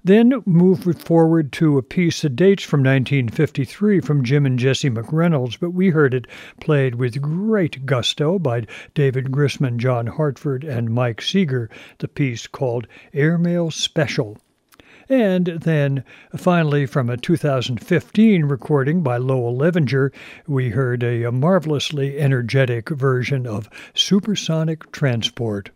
Then 0.06 0.44
move 0.46 0.84
forward 1.00 1.54
to 1.54 1.78
a 1.78 1.82
piece 1.82 2.24
that 2.24 2.36
dates 2.36 2.64
from 2.64 2.82
1953 2.82 4.02
from 4.02 4.26
Jim 4.26 4.46
and 4.46 4.60
Jesse 4.60 4.90
McReynolds, 4.90 5.58
but 5.58 5.70
we 5.70 5.92
heard 5.92 6.14
it 6.14 6.28
played 6.60 6.96
with 6.96 7.22
great 7.22 7.86
gusto 7.86 8.38
by 8.38 8.66
David 8.94 9.32
Grisman, 9.32 9.78
John 9.78 10.08
Hartford, 10.08 10.66
and 10.66 10.90
Mike 10.90 11.22
Seeger, 11.22 11.70
the 12.00 12.10
piece 12.10 12.48
called 12.48 12.86
Airmail 13.14 13.72
Special. 13.72 14.38
And 15.08 15.46
then 15.46 16.04
finally, 16.36 16.86
from 16.86 17.10
a 17.10 17.16
2015 17.16 18.44
recording 18.44 19.04
by 19.04 19.16
Lowell 19.16 19.58
Levinger, 19.58 20.12
we 20.48 20.72
heard 20.72 21.02
a, 21.02 21.24
a 21.24 21.32
marvelously 21.32 22.20
energetic 22.20 22.90
version 22.90 23.48
of 23.48 23.70
Supersonic 23.94 24.92
Transport. 24.92 25.70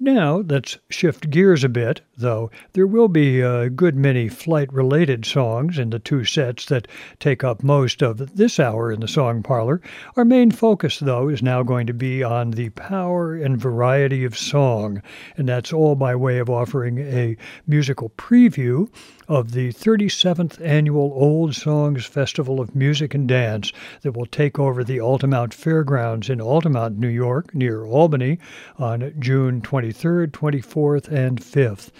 Now, 0.00 0.44
let's 0.48 0.78
shift 0.88 1.28
gears 1.28 1.64
a 1.64 1.68
bit, 1.68 2.02
though. 2.16 2.52
There 2.72 2.86
will 2.86 3.08
be 3.08 3.40
a 3.40 3.68
good 3.68 3.96
many 3.96 4.28
flight 4.28 4.72
related 4.72 5.24
songs 5.24 5.76
in 5.76 5.90
the 5.90 5.98
two 5.98 6.24
sets 6.24 6.66
that 6.66 6.86
take 7.18 7.42
up 7.42 7.64
most 7.64 8.00
of 8.00 8.36
this 8.36 8.60
hour 8.60 8.92
in 8.92 9.00
the 9.00 9.08
song 9.08 9.42
parlor. 9.42 9.80
Our 10.16 10.24
main 10.24 10.52
focus, 10.52 11.00
though, 11.00 11.28
is 11.28 11.42
now 11.42 11.64
going 11.64 11.88
to 11.88 11.92
be 11.92 12.22
on 12.22 12.52
the 12.52 12.68
power 12.70 13.34
and 13.34 13.60
variety 13.60 14.24
of 14.24 14.38
song, 14.38 15.02
and 15.36 15.48
that's 15.48 15.72
all 15.72 15.96
by 15.96 16.14
way 16.14 16.38
of 16.38 16.48
offering 16.48 16.98
a 16.98 17.36
musical 17.66 18.10
preview 18.10 18.88
of 19.28 19.52
the 19.52 19.68
37th 19.68 20.58
annual 20.66 21.12
Old 21.14 21.54
Songs 21.54 22.06
Festival 22.06 22.60
of 22.60 22.74
Music 22.74 23.14
and 23.14 23.28
Dance 23.28 23.72
that 24.00 24.16
will 24.16 24.24
take 24.24 24.58
over 24.58 24.82
the 24.82 25.00
Altamont 25.00 25.52
Fairgrounds 25.52 26.30
in 26.30 26.40
Altamont, 26.40 26.98
New 26.98 27.08
York, 27.08 27.54
near 27.54 27.84
Albany, 27.84 28.38
on 28.78 29.12
June 29.18 29.60
23rd, 29.60 30.30
24th, 30.30 31.08
and 31.08 31.40
5th. 31.40 31.90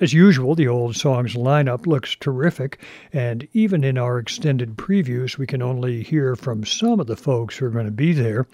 As 0.00 0.12
usual, 0.12 0.56
the 0.56 0.66
Old 0.66 0.96
Songs 0.96 1.34
lineup 1.34 1.86
looks 1.86 2.16
terrific, 2.16 2.80
and 3.12 3.46
even 3.52 3.84
in 3.84 3.96
our 3.96 4.18
extended 4.18 4.76
previews, 4.76 5.38
we 5.38 5.46
can 5.46 5.62
only 5.62 6.02
hear 6.02 6.34
from 6.34 6.64
some 6.64 6.98
of 6.98 7.06
the 7.06 7.16
folks 7.16 7.56
who 7.56 7.66
are 7.66 7.70
going 7.70 7.84
to 7.84 7.92
be 7.92 8.12
there. 8.12 8.48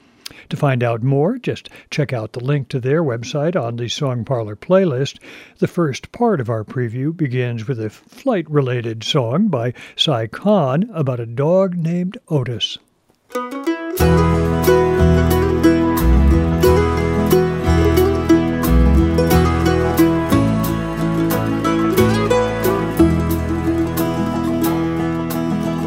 To 0.48 0.56
find 0.56 0.82
out 0.82 1.02
more, 1.02 1.38
just 1.38 1.68
check 1.90 2.12
out 2.12 2.32
the 2.32 2.44
link 2.44 2.68
to 2.68 2.80
their 2.80 3.02
website 3.02 3.60
on 3.60 3.76
the 3.76 3.88
Song 3.88 4.24
Parlor 4.24 4.56
playlist. 4.56 5.18
The 5.58 5.68
first 5.68 6.12
part 6.12 6.40
of 6.40 6.48
our 6.48 6.64
preview 6.64 7.16
begins 7.16 7.68
with 7.68 7.80
a 7.80 7.90
flight 7.90 8.48
related 8.50 9.04
song 9.04 9.48
by 9.48 9.74
Si 9.96 10.28
Kahn 10.28 10.88
about 10.92 11.20
a 11.20 11.26
dog 11.26 11.76
named 11.76 12.18
Otis. 12.28 12.78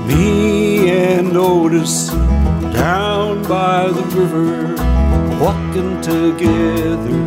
Me 0.08 0.90
and 0.90 1.36
Otis 1.36 2.21
by 3.52 3.86
the 3.90 4.04
river, 4.18 4.76
walking 5.44 6.00
together 6.00 7.18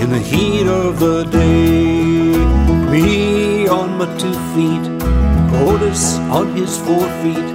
in 0.00 0.08
the 0.08 0.20
heat 0.20 0.68
of 0.68 1.00
the 1.00 1.24
day. 1.24 2.38
Me 2.92 3.66
on 3.66 3.98
my 3.98 4.06
two 4.16 4.36
feet, 4.54 4.86
Otis 5.66 6.14
on 6.38 6.54
his 6.54 6.78
four 6.78 7.08
feet, 7.20 7.48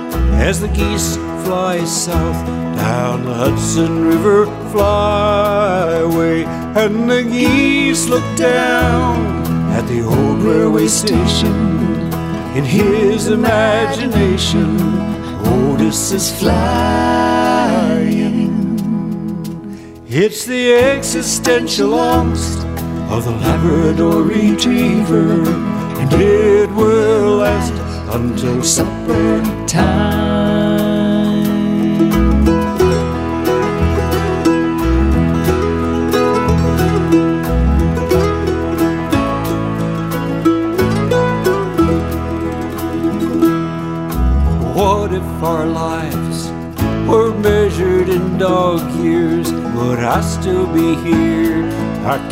as 0.47 0.59
the 0.59 0.67
geese 0.67 1.15
fly 1.45 1.81
south 1.85 2.45
down 2.75 3.23
the 3.23 3.33
Hudson 3.33 4.03
River 4.03 4.47
flyway. 4.73 6.45
And 6.75 7.09
the 7.09 7.23
geese 7.23 8.09
look 8.09 8.27
down 8.35 9.15
at 9.77 9.87
the 9.87 10.01
old 10.01 10.43
railway 10.43 10.87
station. 10.87 11.55
In 12.57 12.65
his 12.65 13.29
imagination, 13.29 14.77
Otis 15.45 16.11
is 16.11 16.37
flying. 16.37 17.28
It's 20.11 20.43
the 20.43 20.73
existential 20.73 21.91
angst 21.91 22.65
of 23.11 23.25
the 23.25 23.31
Labrador 23.31 24.23
Retriever, 24.23 25.47
and 25.99 26.13
it 26.13 26.67
will 26.71 27.35
last 27.35 27.73
until 28.15 28.63
supper 28.63 29.67
time. 29.67 30.38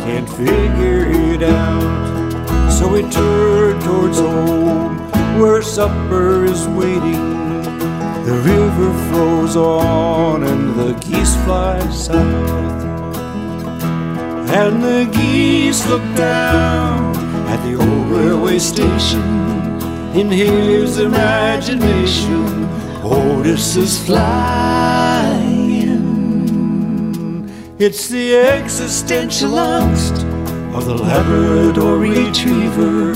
Can't 0.08 0.30
figure 0.30 1.04
it 1.32 1.42
out. 1.42 2.70
So 2.72 2.88
we 2.88 3.02
turn 3.10 3.78
towards 3.80 4.18
home, 4.18 4.96
where 5.38 5.60
supper 5.60 6.46
is 6.46 6.66
waiting. 6.68 7.24
The 8.28 8.36
river 8.52 8.90
flows 9.08 9.54
on 9.54 10.44
and 10.44 10.74
the 10.80 10.92
geese 11.04 11.36
fly 11.44 11.78
south. 11.90 12.84
And 14.60 14.82
the 14.82 15.04
geese 15.12 15.86
look 15.88 16.06
down 16.16 17.14
at 17.52 17.60
the 17.66 17.74
old 17.74 18.06
railway 18.10 18.58
station. 18.58 19.28
In 20.20 20.30
his 20.30 20.98
imagination, 20.98 22.66
Otis 23.02 23.76
is 23.76 24.02
flying. 24.06 24.77
It's 27.80 28.08
the 28.08 28.34
existential 28.34 29.50
angst 29.52 30.24
of 30.74 30.84
the 30.86 30.96
Labrador 30.96 31.98
retriever, 31.98 33.12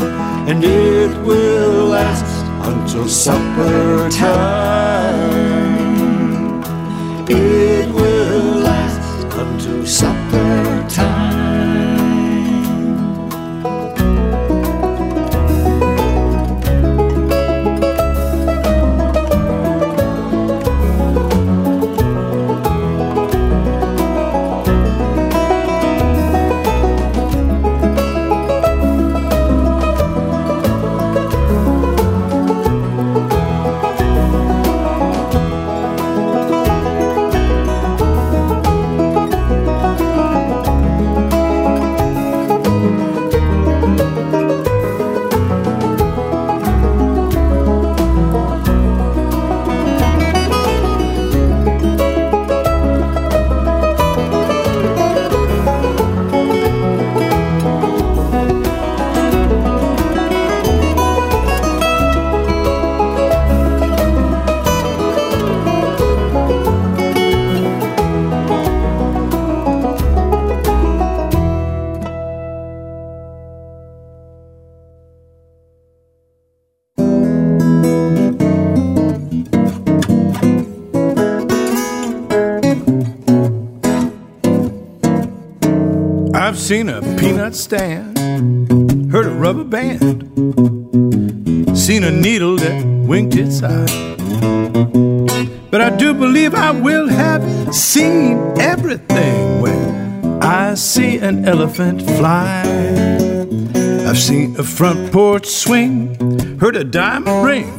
and 0.49 0.62
it 0.62 1.11
will 1.27 1.87
last 1.87 2.24
until 2.69 3.09
supper 3.09 4.09
time. 4.11 4.82
Seen 86.63 86.89
a 86.89 87.01
peanut 87.19 87.57
stand, 87.57 89.11
heard 89.11 89.27
a 89.27 89.31
rubber 89.31 89.65
band, 89.65 90.23
seen 91.77 92.05
a 92.05 92.11
needle 92.11 92.55
that 92.57 92.85
winked 93.05 93.35
its 93.35 93.65
eye. 93.65 94.15
But 95.73 95.81
I 95.81 95.91
do 95.91 96.15
believe 96.15 96.55
I 96.55 96.71
will 96.71 97.09
have 97.09 97.43
seen 97.75 98.39
everything 98.61 99.61
when 99.61 100.41
I 100.41 100.75
see 100.75 101.19
an 101.19 101.49
elephant 101.49 102.03
fly. 102.03 102.63
I've 104.07 104.19
seen 104.19 104.55
a 104.57 104.63
front 104.63 105.13
porch 105.13 105.47
swing, 105.47 106.15
heard 106.61 106.77
a 106.77 106.85
diamond 106.85 107.45
ring, 107.45 107.73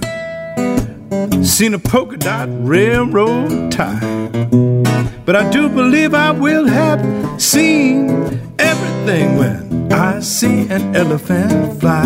seen 1.41 1.73
a 1.73 1.79
polka 1.79 2.17
dot 2.17 2.49
railroad 2.51 3.71
tie. 3.71 4.23
But 5.25 5.37
I 5.37 5.49
do 5.51 5.69
believe 5.69 6.13
I 6.13 6.31
will 6.31 6.67
have 6.67 7.01
seen 7.41 8.22
everything 9.03 9.37
when 9.37 9.91
I 9.91 10.19
see 10.21 10.67
an 10.69 10.95
elephant 10.95 11.79
fly. 11.79 12.03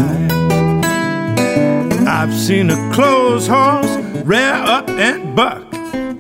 I've 2.08 2.34
seen 2.34 2.72
a 2.72 2.94
clothes 2.94 3.48
horse 3.48 3.96
rear 4.26 4.54
up 4.54 4.90
and 4.90 5.36
buck. 5.36 5.64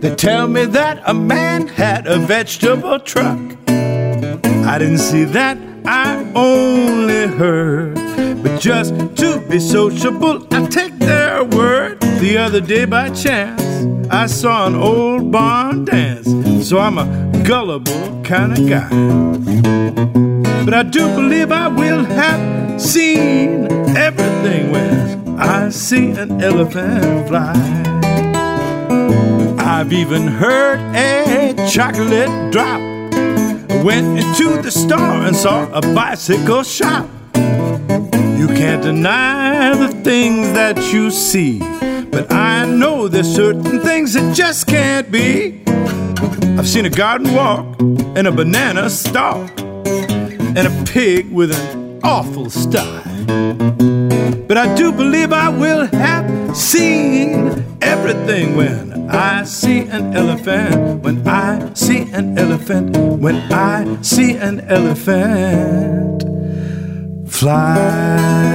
They 0.02 0.14
tell 0.16 0.48
me 0.48 0.66
that 0.66 1.02
a 1.06 1.14
man 1.14 1.68
had 1.68 2.06
a 2.06 2.20
vegetable 2.20 3.00
truck. 3.00 3.40
I 3.68 4.78
didn't 4.78 5.00
see 5.00 5.24
that, 5.24 5.58
I 5.86 6.32
only 6.36 7.26
heard. 7.28 7.96
But 8.44 8.62
just 8.62 8.94
to 9.18 9.40
be 9.50 9.60
sociable, 9.60 10.46
I 10.52 10.68
take 10.68 11.00
their 11.00 11.44
word. 11.44 12.00
The 12.20 12.38
other 12.38 12.62
day 12.62 12.86
by 12.86 13.10
chance, 13.10 13.64
I 14.12 14.28
saw 14.28 14.68
an 14.68 14.76
old 14.76 15.32
barn 15.32 15.86
dance. 15.86 16.28
So 16.68 16.78
I'm 16.78 16.98
a 17.00 17.44
gullible 17.44 18.24
kind 18.24 18.54
of 18.54 18.70
guy. 18.70 20.37
But 20.68 20.74
I 20.74 20.84
do 20.84 21.08
believe 21.16 21.54
I 21.54 21.70
will 21.70 22.04
have 22.04 22.82
seen 22.82 23.72
everything 23.96 24.70
when 24.70 25.40
I 25.40 25.70
see 25.70 26.12
an 26.12 26.44
elephant 26.44 27.30
fly. 27.30 27.54
I've 29.60 29.94
even 29.94 30.28
heard 30.28 30.82
a 30.94 31.56
chocolate 31.72 32.52
drop. 32.52 32.82
Went 33.86 34.20
into 34.20 34.62
the 34.62 34.70
store 34.70 35.00
and 35.00 35.34
saw 35.38 35.72
a 35.72 35.80
bicycle 35.96 36.64
shop. 36.64 37.08
You 37.34 38.48
can't 38.50 38.84
deny 38.84 39.74
the 39.74 39.88
things 40.04 40.52
that 40.52 40.92
you 40.92 41.12
see. 41.12 41.60
But 42.12 42.30
I 42.30 42.66
know 42.66 43.08
there's 43.08 43.34
certain 43.34 43.80
things 43.80 44.16
that 44.16 44.36
just 44.36 44.68
can't 44.68 45.10
be. 45.10 45.64
I've 46.60 46.68
seen 46.68 46.86
a 46.86 46.90
garden 46.90 47.34
walk 47.34 47.80
and 48.18 48.28
a 48.28 48.34
banana 48.34 48.90
stalk 48.90 49.50
and 50.58 50.68
a 50.68 50.92
pig 50.92 51.32
with 51.32 51.52
an 51.52 52.00
awful 52.04 52.50
style. 52.50 53.04
But 54.48 54.58
I 54.58 54.74
do 54.76 54.92
believe 54.92 55.32
I 55.32 55.50
will 55.50 55.86
have 55.86 56.58
seen 56.58 57.64
everything 57.80 58.56
when 58.56 59.08
I 59.08 59.44
see 59.44 59.82
an 59.82 60.16
elephant. 60.16 61.04
When 61.04 61.28
I 61.28 61.74
see 61.76 62.10
an 62.12 62.40
elephant. 62.40 62.98
When 62.98 63.36
I 63.54 64.02
see 64.02 64.36
an 64.36 64.62
elephant 64.62 66.24
fly. 67.30 68.48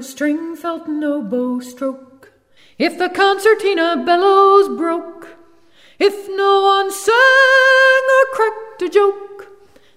Fiddle 0.00 0.12
string 0.12 0.56
felt 0.56 0.88
no 0.88 1.20
bow 1.20 1.60
stroke, 1.60 2.32
if 2.78 2.96
the 2.96 3.10
concertina 3.10 4.02
bellows 4.06 4.68
broke, 4.78 5.36
if 5.98 6.26
no 6.28 6.62
one 6.62 6.90
sang 6.90 8.04
or 8.16 8.24
cracked 8.32 8.82
a 8.82 8.88
joke, 8.88 9.48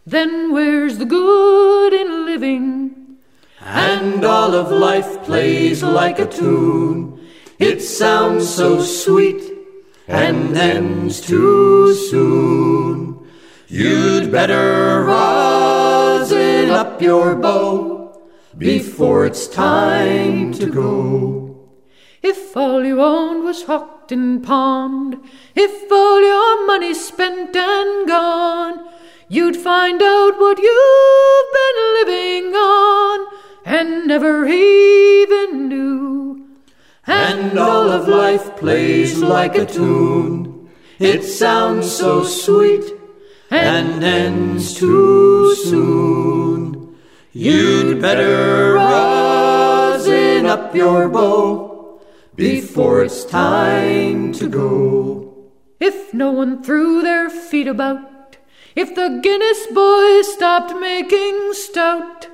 then 0.05 0.51
where's 0.51 0.97
the 0.97 1.05
good 1.05 1.93
in 1.93 2.25
living? 2.25 3.17
And 3.61 4.25
all 4.25 4.53
of 4.53 4.71
life 4.71 5.23
plays 5.23 5.81
like 5.81 6.19
a 6.19 6.25
tune. 6.25 7.17
It 7.57 7.81
sounds 7.81 8.49
so 8.49 8.81
sweet 8.81 9.41
and 10.07 10.57
ends 10.57 11.21
too 11.21 11.93
soon. 12.09 13.25
You'd 13.69 14.33
better 14.33 15.05
rosin 15.05 16.71
up 16.71 17.01
your 17.01 17.35
bow 17.35 17.92
before 18.57 19.25
it's 19.25 19.47
time 19.47 20.53
to 20.53 20.67
go. 20.67 21.69
If 22.21 22.55
all 22.55 22.85
you 22.85 23.01
owned 23.01 23.43
was 23.43 23.63
Houghton 23.63 24.41
Pond, 24.41 25.17
if 25.55 25.91
all 25.91 26.21
your 26.21 26.65
money's 26.65 27.05
spent 27.05 27.55
and 27.55 28.07
gone, 28.07 28.87
you'd 29.27 29.57
find 29.57 30.01
out 30.01 30.39
what 30.39 30.57
you've 30.59 31.53
been 31.59 31.79
living 31.99 32.55
on 32.55 33.27
and 33.65 34.07
never 34.07 34.45
even 34.45 35.67
knew. 35.67 36.47
And 37.05 37.59
all 37.59 37.89
of 37.91 38.07
life 38.07 38.55
plays 38.55 39.19
like 39.19 39.55
a 39.55 39.65
tune. 39.65 40.69
It 40.99 41.23
sounds 41.23 41.91
so 41.91 42.23
sweet 42.23 42.85
and 43.49 44.03
ends 44.03 44.73
too 44.73 45.53
soon. 45.55 46.62
You'd 47.35 47.99
better 47.99 48.75
rosin 48.75 50.45
up 50.45 50.75
your 50.75 51.09
bow 51.09 51.99
before 52.35 53.01
it's 53.05 53.25
time 53.25 54.33
to 54.33 54.47
go. 54.47 55.49
If 55.79 56.13
no 56.13 56.29
one 56.29 56.61
threw 56.61 57.01
their 57.01 57.31
feet 57.31 57.67
about, 57.67 58.37
if 58.75 58.93
the 58.93 59.19
Guinness 59.23 59.65
boys 59.73 60.31
stopped 60.31 60.79
making 60.79 61.53
stout, 61.53 62.27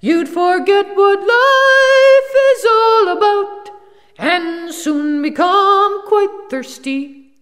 you'd 0.00 0.30
forget 0.30 0.96
what 0.96 1.20
life 1.20 2.32
is 2.56 2.64
all 2.64 3.08
about 3.14 3.70
and 4.16 4.72
soon 4.72 5.20
become 5.20 6.08
quite 6.08 6.48
thirsty. 6.48 7.34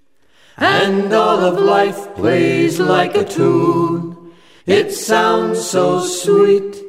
And 0.57 1.12
all 1.12 1.39
of 1.39 1.57
life 1.57 2.17
plays 2.17 2.81
like 2.81 3.15
a 3.15 3.25
tune. 3.25 4.10
It 4.66 4.93
sounds 4.93 5.65
so 5.65 6.01
sweet 6.01 6.82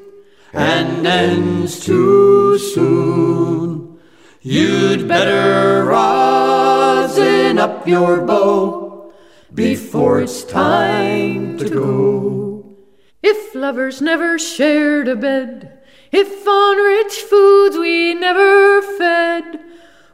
and 0.51 1.07
ends 1.07 1.79
too 1.79 2.57
soon. 2.57 3.99
You'd 4.41 5.07
better 5.07 5.85
rosin 5.85 7.57
up 7.57 7.87
your 7.87 8.21
bow 8.21 9.13
before 9.53 10.21
it's 10.21 10.43
time 10.43 11.57
to 11.59 11.69
go. 11.69 12.75
If 13.23 13.55
lovers 13.55 14.01
never 14.01 14.37
shared 14.37 15.07
a 15.07 15.15
bed, 15.15 15.79
if 16.11 16.45
on 16.47 16.77
rich 16.77 17.21
foods 17.21 17.77
we 17.77 18.13
never 18.13 18.81
fed, 18.81 19.61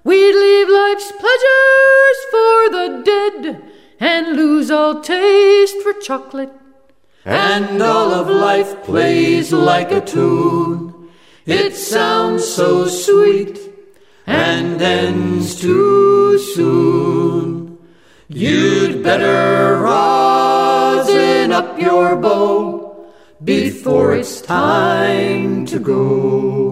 we'd 0.04 0.36
leave 0.36 0.70
life's 0.70 1.12
pleasures 1.12 2.20
for 2.30 2.70
the 2.70 3.02
dead 3.04 3.64
and 4.00 4.38
lose 4.38 4.70
all 4.70 5.02
taste 5.02 5.82
for 5.82 5.94
chocolate. 5.94 6.52
And 7.28 7.84
all 7.84 8.14
of 8.14 8.30
life 8.30 8.84
plays 8.86 9.52
like 9.52 9.92
a 9.92 10.00
tune. 10.00 11.10
It 11.46 11.76
sounds 11.76 12.48
so 12.48 12.88
sweet 12.88 13.60
and 14.26 14.82
ends 14.82 15.60
too 15.60 16.40
soon. 16.40 17.78
You'd 18.30 19.04
better 19.04 19.82
rosin 19.82 21.52
up 21.52 21.78
your 21.78 22.16
bow 22.16 23.12
before 23.44 24.16
it's 24.16 24.40
time 24.40 25.66
to 25.66 25.80
go. 25.80 26.67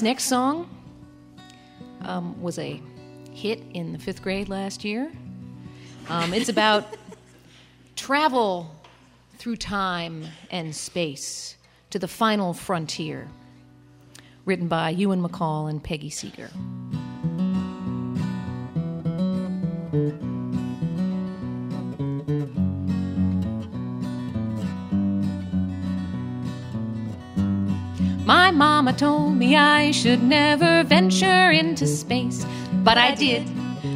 This 0.00 0.04
next 0.06 0.24
song 0.24 0.66
um, 2.00 2.40
was 2.40 2.58
a 2.58 2.80
hit 3.34 3.62
in 3.74 3.92
the 3.92 3.98
fifth 3.98 4.22
grade 4.22 4.48
last 4.48 4.82
year. 4.82 5.12
Um, 6.08 6.32
it's 6.32 6.48
about 6.48 6.96
travel 7.96 8.74
through 9.36 9.56
time 9.56 10.24
and 10.50 10.74
space 10.74 11.54
to 11.90 11.98
the 11.98 12.08
final 12.08 12.54
frontier, 12.54 13.28
written 14.46 14.68
by 14.68 14.88
Ewan 14.88 15.22
MacColl 15.22 15.68
and 15.68 15.84
Peggy 15.84 16.08
Seeger. 16.08 16.48
Mama 28.90 28.98
told 28.98 29.36
me 29.36 29.56
I 29.56 29.92
should 29.92 30.22
never 30.22 30.82
venture 30.82 31.50
into 31.52 31.86
space, 31.86 32.44
but 32.82 32.98
I 32.98 33.14
did, 33.14 33.48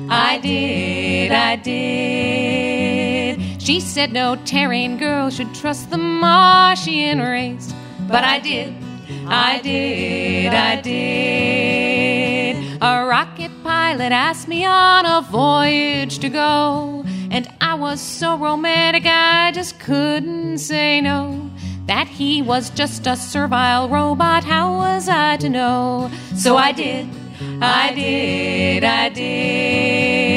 I 0.08 0.38
did, 0.38 1.32
I 1.32 1.56
did. 1.56 3.40
She 3.60 3.80
said 3.80 4.12
no 4.12 4.36
Terran 4.44 4.96
girl 4.98 5.30
should 5.30 5.52
trust 5.54 5.90
the 5.90 5.98
Martian 5.98 7.18
race, 7.20 7.74
but 8.08 8.22
I 8.22 8.38
did, 8.38 8.72
I 9.26 9.60
did, 9.62 10.54
I 10.54 10.80
did. 10.80 12.56
A 12.80 13.04
rocket 13.04 13.50
pilot 13.64 14.12
asked 14.12 14.46
me 14.46 14.64
on 14.64 15.06
a 15.06 15.22
voyage 15.22 16.20
to 16.20 16.28
go, 16.28 17.04
and 17.32 17.48
I 17.60 17.74
was 17.74 18.00
so 18.00 18.36
romantic 18.36 19.06
I 19.06 19.50
just 19.52 19.80
couldn't 19.80 20.58
say 20.58 21.00
no. 21.00 21.50
That 21.86 22.08
he 22.08 22.42
was 22.42 22.70
just 22.70 23.06
a 23.06 23.14
servile 23.16 23.88
robot. 23.88 24.44
How 24.44 24.76
was 24.76 25.08
I 25.08 25.36
to 25.38 25.48
know? 25.48 26.10
So 26.34 26.56
I 26.56 26.72
did, 26.72 27.08
I 27.60 27.92
did, 27.94 28.84
I 28.84 29.08
did. 29.10 30.34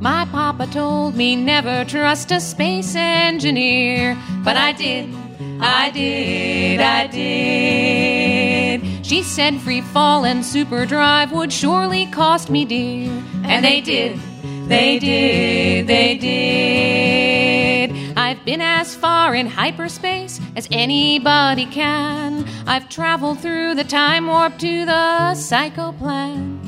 My 0.00 0.24
papa 0.26 0.66
told 0.68 1.16
me 1.16 1.34
never 1.34 1.84
trust 1.84 2.30
a 2.30 2.38
space 2.40 2.94
engineer, 2.94 4.16
but 4.44 4.56
I 4.56 4.72
did, 4.72 5.12
I 5.60 5.90
did, 5.90 6.80
I 6.80 7.08
did. 7.08 9.04
She 9.04 9.22
said 9.24 9.60
free 9.60 9.80
fall 9.80 10.24
and 10.24 10.44
super 10.44 10.86
drive 10.86 11.32
would 11.32 11.52
surely 11.52 12.06
cost 12.06 12.50
me 12.50 12.64
dear, 12.64 13.10
and 13.44 13.64
they 13.64 13.80
did, 13.80 14.20
they 14.68 15.00
did, 15.00 15.88
they 15.88 16.16
did. 16.18 17.85
I've 18.26 18.44
been 18.44 18.60
as 18.60 18.96
far 18.96 19.36
in 19.36 19.46
hyperspace 19.46 20.40
as 20.56 20.66
anybody 20.72 21.64
can. 21.64 22.44
I've 22.66 22.88
traveled 22.88 23.38
through 23.38 23.76
the 23.76 23.84
time 23.84 24.26
warp 24.26 24.58
to 24.58 24.84
the 24.84 25.36
psycho 25.36 25.92
plan. 25.92 26.58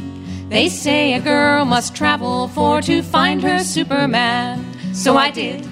They 0.50 0.68
say 0.68 1.14
a 1.14 1.20
girl 1.20 1.64
must 1.64 1.96
travel 1.96 2.46
for 2.46 2.80
to 2.82 3.02
find 3.02 3.42
her 3.42 3.58
Superman. 3.58 4.64
So 4.94 5.16
I 5.16 5.32
did, 5.32 5.66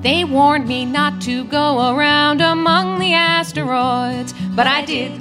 They 0.00 0.24
warned 0.24 0.66
me 0.66 0.86
not 0.86 1.20
to 1.28 1.44
go 1.44 1.94
around 1.94 2.40
among 2.40 3.00
the 3.00 3.12
asteroids, 3.12 4.32
but 4.56 4.66
I 4.66 4.82
did, 4.86 5.12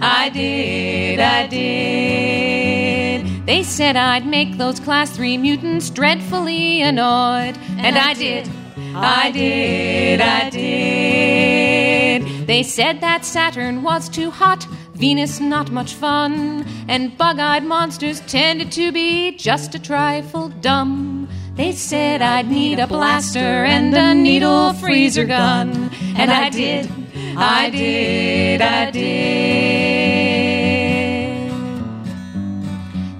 I 0.00 0.28
did, 0.28 1.18
I 1.18 1.46
did. 1.48 3.46
They 3.46 3.62
said 3.62 3.96
I'd 3.96 4.26
make 4.26 4.56
those 4.56 4.78
class 4.78 5.10
3 5.10 5.38
mutants 5.38 5.90
dreadfully 5.90 6.82
annoyed, 6.82 7.58
and 7.78 7.98
I 7.98 8.14
did, 8.14 8.48
I 8.94 9.30
did, 9.32 10.20
I 10.20 10.50
did. 10.50 12.46
They 12.46 12.62
said 12.62 13.00
that 13.00 13.24
Saturn 13.24 13.82
was 13.82 14.08
too 14.08 14.30
hot, 14.30 14.66
Venus 14.94 15.40
not 15.40 15.70
much 15.70 15.94
fun, 15.94 16.64
and 16.88 17.16
bug 17.18 17.38
eyed 17.40 17.64
monsters 17.64 18.20
tended 18.20 18.70
to 18.72 18.92
be 18.92 19.32
just 19.36 19.74
a 19.74 19.78
trifle 19.78 20.48
dumb. 20.48 21.28
They 21.54 21.72
said 21.72 22.22
I'd 22.22 22.48
need 22.48 22.78
a 22.78 22.86
blaster 22.86 23.64
and 23.64 23.92
a 23.94 24.14
needle 24.14 24.74
freezer 24.74 25.24
gun, 25.24 25.90
and 26.16 26.30
I 26.30 26.50
did, 26.50 26.88
I 27.36 27.70
did, 27.70 28.60
I 28.60 28.90
did. 28.90 30.28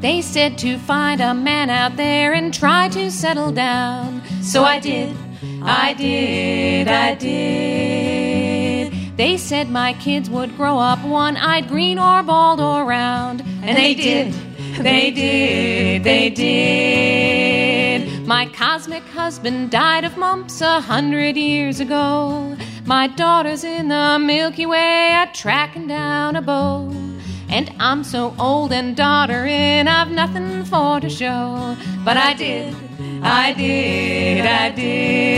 They 0.01 0.23
said 0.23 0.59
to 0.59 0.79
find 0.79 1.21
a 1.21 1.35
man 1.35 1.71
out 1.71 1.97
there 1.97 2.33
and 2.33 2.55
try 2.55 2.89
to 2.91 3.11
settle 3.11 3.51
down, 3.51 4.23
so 4.43 4.63
I 4.65 4.79
did, 4.79 5.17
I 5.63 5.93
did, 5.95 6.87
I 6.89 7.15
did. 7.15 8.93
They 9.17 9.37
said 9.37 9.71
my 9.71 9.95
kids 9.95 10.31
would 10.31 10.57
grow 10.57 10.79
up 10.79 11.05
one 11.05 11.37
eyed, 11.37 11.67
green, 11.67 11.99
or 11.99 12.23
bald, 12.23 12.61
or 12.61 12.85
round. 12.85 13.41
And 13.63 13.77
they 13.77 13.95
did, 13.95 14.33
they 14.79 15.11
did, 15.11 16.05
they 16.05 16.31
did. 16.31 18.25
My 18.25 18.47
cosmic 18.47 19.03
husband 19.03 19.73
died 19.73 20.05
of 20.05 20.17
mumps 20.17 20.61
a 20.61 20.81
hundred 20.81 21.37
years 21.37 21.81
ago. 21.81 22.57
My 22.89 23.07
daughter's 23.07 23.65
in 23.65 23.89
the 23.89 24.19
Milky 24.19 24.65
Way, 24.65 25.13
a 25.13 25.27
tracking 25.35 25.89
down 25.89 26.37
a 26.37 26.41
bow. 26.41 26.91
And 27.51 27.71
I'm 27.79 28.03
so 28.03 28.35
old 28.39 28.73
and 28.73 28.97
doddering, 28.97 29.87
I've 29.87 30.11
nothing 30.11 30.65
for 30.65 30.99
to 30.99 31.11
show. 31.11 31.77
But 32.03 32.17
I 32.17 32.33
did, 32.33 32.75
I 33.23 33.53
did, 33.53 34.47
I 34.47 34.71
did. 34.71 35.29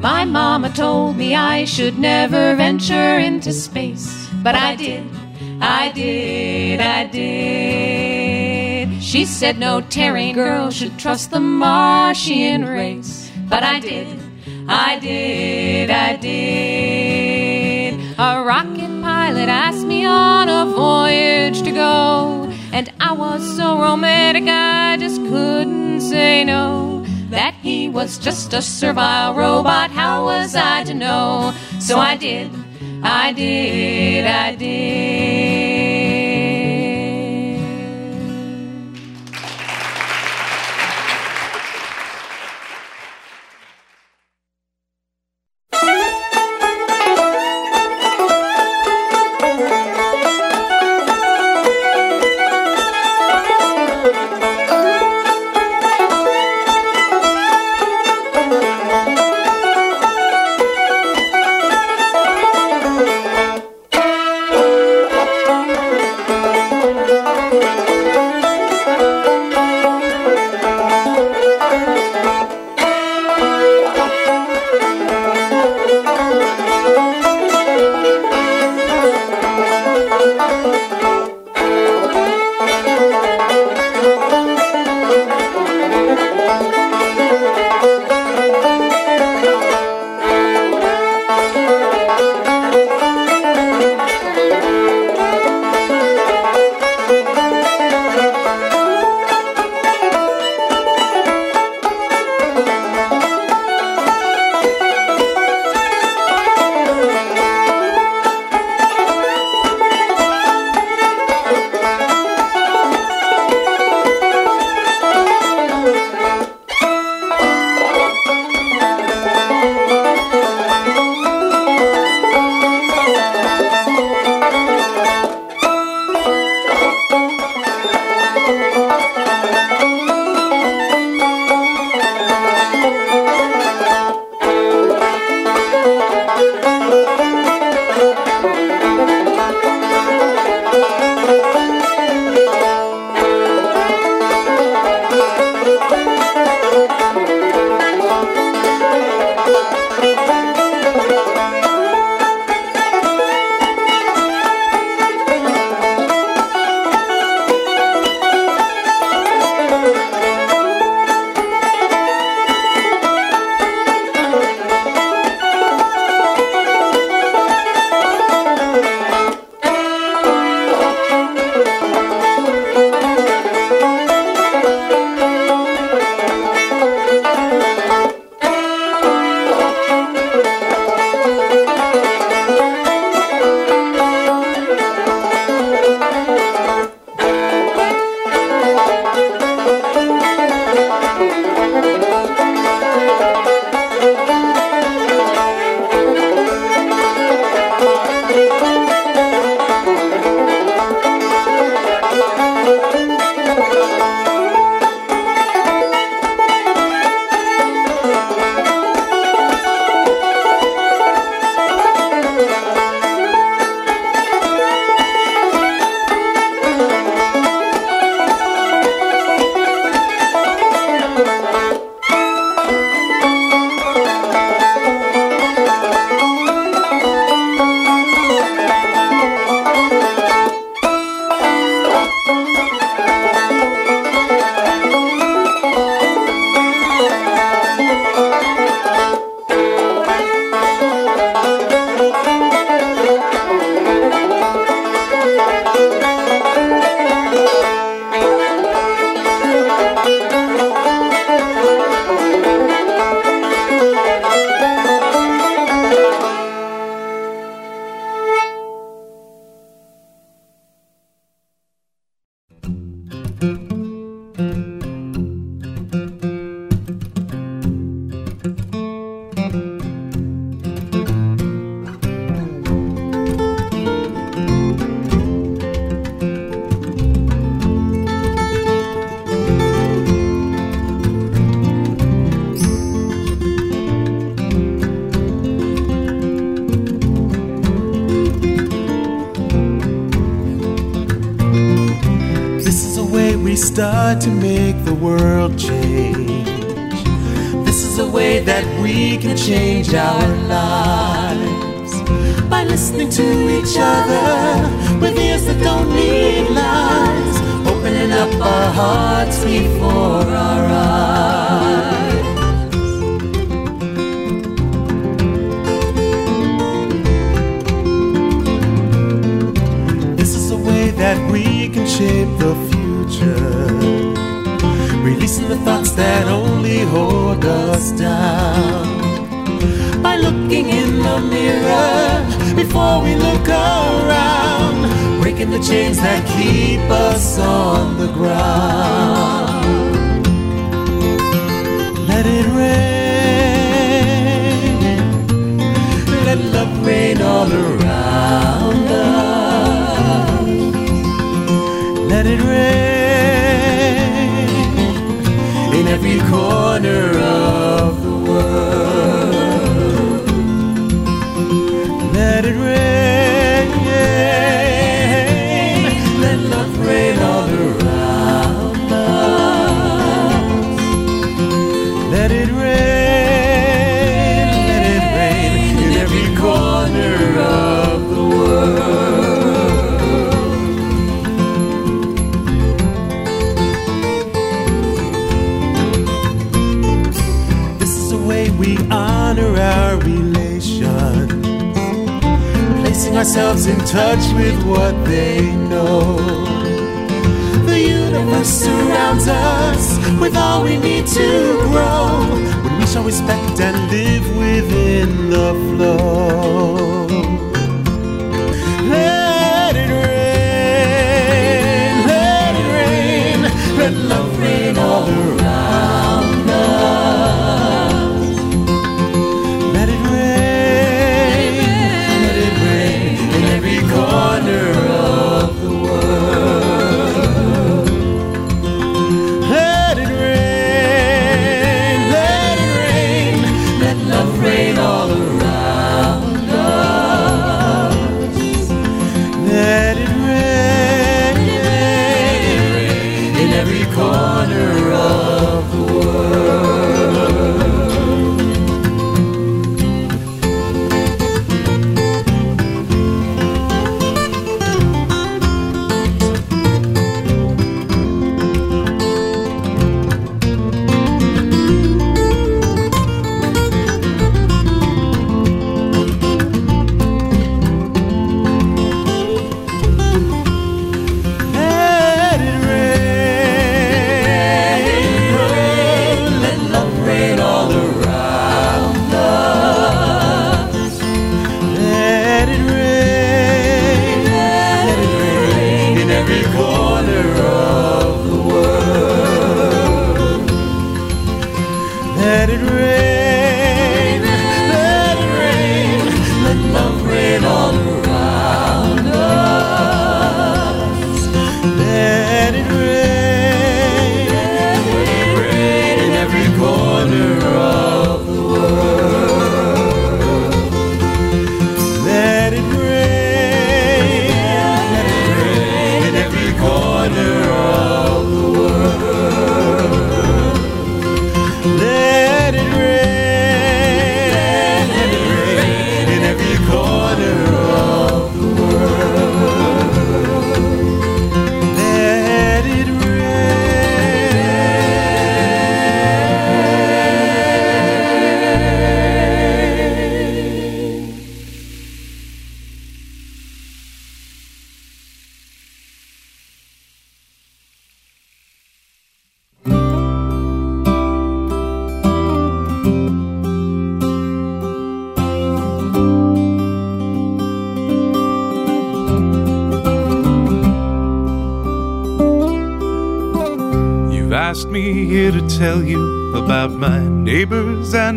My 0.00 0.24
mama 0.24 0.70
told 0.70 1.18
me 1.18 1.34
I 1.34 1.66
should 1.66 1.98
never 1.98 2.56
venture 2.56 3.18
into 3.18 3.52
space. 3.52 4.30
But 4.42 4.54
I 4.54 4.76
did, 4.76 5.06
I 5.60 5.92
did, 5.92 6.80
I 6.80 7.04
did. 7.04 9.02
She 9.02 9.26
said 9.26 9.58
no 9.58 9.82
Terran 9.82 10.32
girl 10.32 10.70
should 10.70 10.98
trust 10.98 11.32
the 11.32 11.40
Martian 11.40 12.64
race. 12.64 13.23
But 13.48 13.62
I 13.62 13.80
did, 13.80 14.20
I 14.68 14.98
did, 14.98 15.90
I 15.90 16.16
did. 16.16 17.94
A 18.18 18.42
rocket 18.42 19.02
pilot 19.02 19.48
asked 19.48 19.86
me 19.86 20.04
on 20.06 20.48
a 20.48 20.64
voyage 20.66 21.62
to 21.62 21.70
go. 21.72 22.50
And 22.72 22.92
I 23.00 23.12
was 23.12 23.56
so 23.56 23.78
romantic, 23.78 24.44
I 24.48 24.96
just 24.98 25.20
couldn't 25.22 26.00
say 26.00 26.44
no. 26.44 27.04
That 27.30 27.54
he 27.54 27.88
was 27.88 28.18
just 28.18 28.52
a 28.52 28.62
servile 28.62 29.34
robot, 29.34 29.90
how 29.90 30.24
was 30.24 30.54
I 30.54 30.84
to 30.84 30.94
know? 30.94 31.52
So 31.80 31.98
I 31.98 32.16
did, 32.16 32.50
I 33.02 33.32
did, 33.32 34.26
I 34.26 34.54
did. 34.54 36.13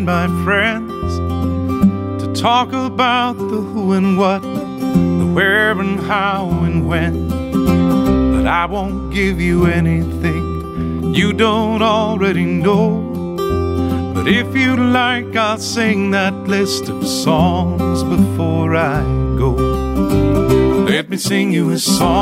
My 0.08 0.28
friends. 0.46 1.18
To 2.22 2.34
talk 2.34 2.72
about 2.72 3.34
the 3.38 3.62
who 3.70 3.92
and 3.92 4.18
what, 4.18 4.42
the 4.42 5.30
where 5.36 5.72
and 5.72 6.00
how 6.00 6.48
and 6.64 6.88
when. 6.88 7.16
But 8.34 8.48
I 8.48 8.64
won't 8.68 9.14
give 9.14 9.42
you 9.42 9.66
anything 9.66 11.14
you 11.14 11.34
don't 11.34 11.82
already 11.82 12.46
know. 12.46 12.88
But 14.14 14.30
if 14.30 14.56
you'd 14.56 14.80
like, 14.80 15.36
I'll 15.36 15.58
sing 15.58 16.12
that 16.12 16.36
list 16.56 16.88
of 16.88 17.06
songs 17.06 18.02
before 18.04 18.78
I 18.78 19.02
go. 19.38 19.52
Let 20.88 21.10
me 21.10 21.18
sing 21.18 21.52
you 21.52 21.72
a 21.72 21.80
song 21.80 22.17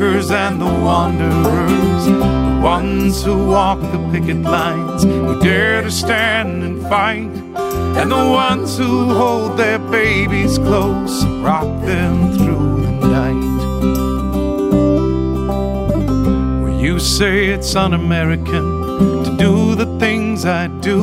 and 0.00 0.60
the 0.60 0.64
wanderers, 0.64 2.04
the 2.04 2.60
ones 2.62 3.24
who 3.24 3.48
walk 3.48 3.80
the 3.80 3.98
picket 4.12 4.42
lines, 4.42 5.02
who 5.02 5.40
dare 5.40 5.82
to 5.82 5.90
stand 5.90 6.62
and 6.62 6.80
fight, 6.82 7.28
and 7.98 8.12
the 8.12 8.16
ones 8.16 8.78
who 8.78 9.12
hold 9.12 9.58
their 9.58 9.80
babies 9.80 10.56
close 10.58 11.24
and 11.24 11.44
rock 11.44 11.84
them 11.84 12.32
through 12.38 12.80
the 12.80 13.08
night. 13.08 13.58
Well, 16.62 16.80
you 16.80 17.00
say 17.00 17.46
it's 17.48 17.74
un 17.74 17.92
American 17.92 19.24
to 19.24 19.36
do 19.36 19.74
the 19.74 19.98
things 19.98 20.44
I 20.44 20.68
do. 20.68 21.02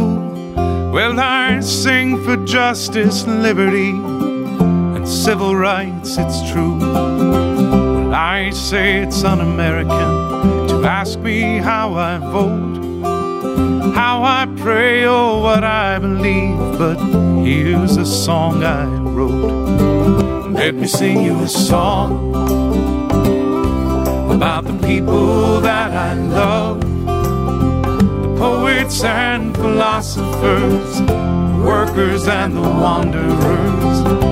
Well, 0.94 1.20
I 1.20 1.60
sing 1.60 2.24
for 2.24 2.38
justice, 2.46 3.28
liberty, 3.28 3.90
and 3.90 5.06
civil 5.06 5.54
rights, 5.54 6.16
it's 6.18 6.50
true. 6.50 7.55
I 8.46 8.52
say 8.52 8.98
it's 9.02 9.24
un 9.24 9.42
American 9.42 10.68
to 10.68 10.84
ask 10.86 11.18
me 11.18 11.58
how 11.58 11.96
I 11.96 12.20
vote, 12.20 13.04
how 13.96 14.22
I 14.22 14.46
pray, 14.58 15.04
or 15.04 15.42
what 15.42 15.64
I 15.64 15.98
believe. 15.98 16.56
But 16.78 16.98
here's 17.44 17.98
a 17.98 18.06
song 18.06 18.64
I 18.64 18.86
wrote. 18.86 20.52
Let 20.52 20.76
me 20.76 20.86
sing 20.86 21.24
you 21.24 21.42
a 21.42 21.48
song 21.48 22.36
about 24.32 24.66
the 24.66 24.78
people 24.86 25.60
that 25.62 25.92
I 25.92 26.14
love 26.14 26.82
the 26.82 28.36
poets 28.38 29.04
and 29.04 29.56
philosophers, 29.56 31.00
the 31.00 31.64
workers 31.66 32.28
and 32.28 32.56
the 32.56 32.62
wanderers, 32.62 34.25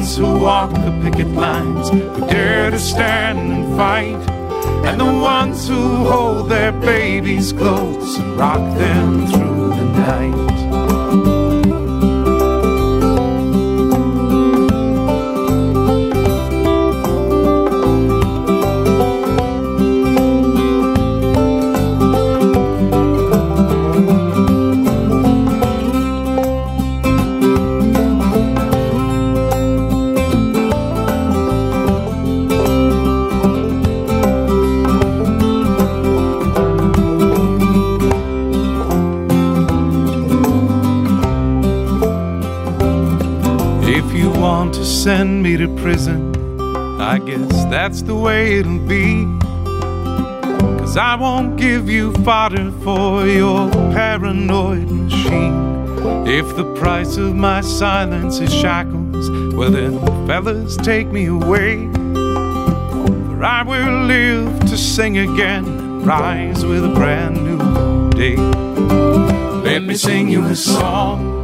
ones 0.00 0.16
who 0.16 0.40
walk 0.40 0.70
the 0.72 0.98
picket 1.02 1.28
lines, 1.28 1.90
who 1.90 2.20
dare 2.26 2.70
to 2.70 2.78
stand 2.78 3.38
and 3.52 3.76
fight, 3.76 4.30
and 4.86 4.98
the 4.98 5.04
ones 5.04 5.68
who 5.68 6.06
hold 6.08 6.48
their 6.48 6.72
babies 6.72 7.52
close 7.52 8.16
and 8.16 8.38
rock 8.38 8.78
them 8.78 9.26
through 9.26 9.68
the 9.68 9.84
night. 9.84 10.69
Be. 48.66 49.24
Cause 50.78 50.96
I 50.96 51.14
won't 51.14 51.56
give 51.56 51.88
you 51.88 52.12
fodder 52.24 52.72
for 52.82 53.26
your 53.26 53.70
paranoid 53.92 54.90
machine. 54.90 55.70
If 56.26 56.56
the 56.56 56.64
price 56.74 57.16
of 57.16 57.34
my 57.36 57.60
silence 57.60 58.40
is 58.40 58.52
shackles, 58.52 59.30
well 59.54 59.70
then, 59.70 59.98
fellas, 60.26 60.76
take 60.76 61.08
me 61.08 61.26
away. 61.26 61.88
For 61.92 63.44
I 63.44 63.62
will 63.62 64.06
live 64.06 64.60
to 64.60 64.76
sing 64.76 65.18
again, 65.18 66.02
rise 66.02 66.64
with 66.64 66.84
a 66.84 66.88
brand 66.88 67.36
new 67.44 68.10
day. 68.10 68.36
Let 69.64 69.82
me 69.82 69.94
sing 69.94 70.28
you 70.28 70.44
a 70.46 70.56
song 70.56 71.40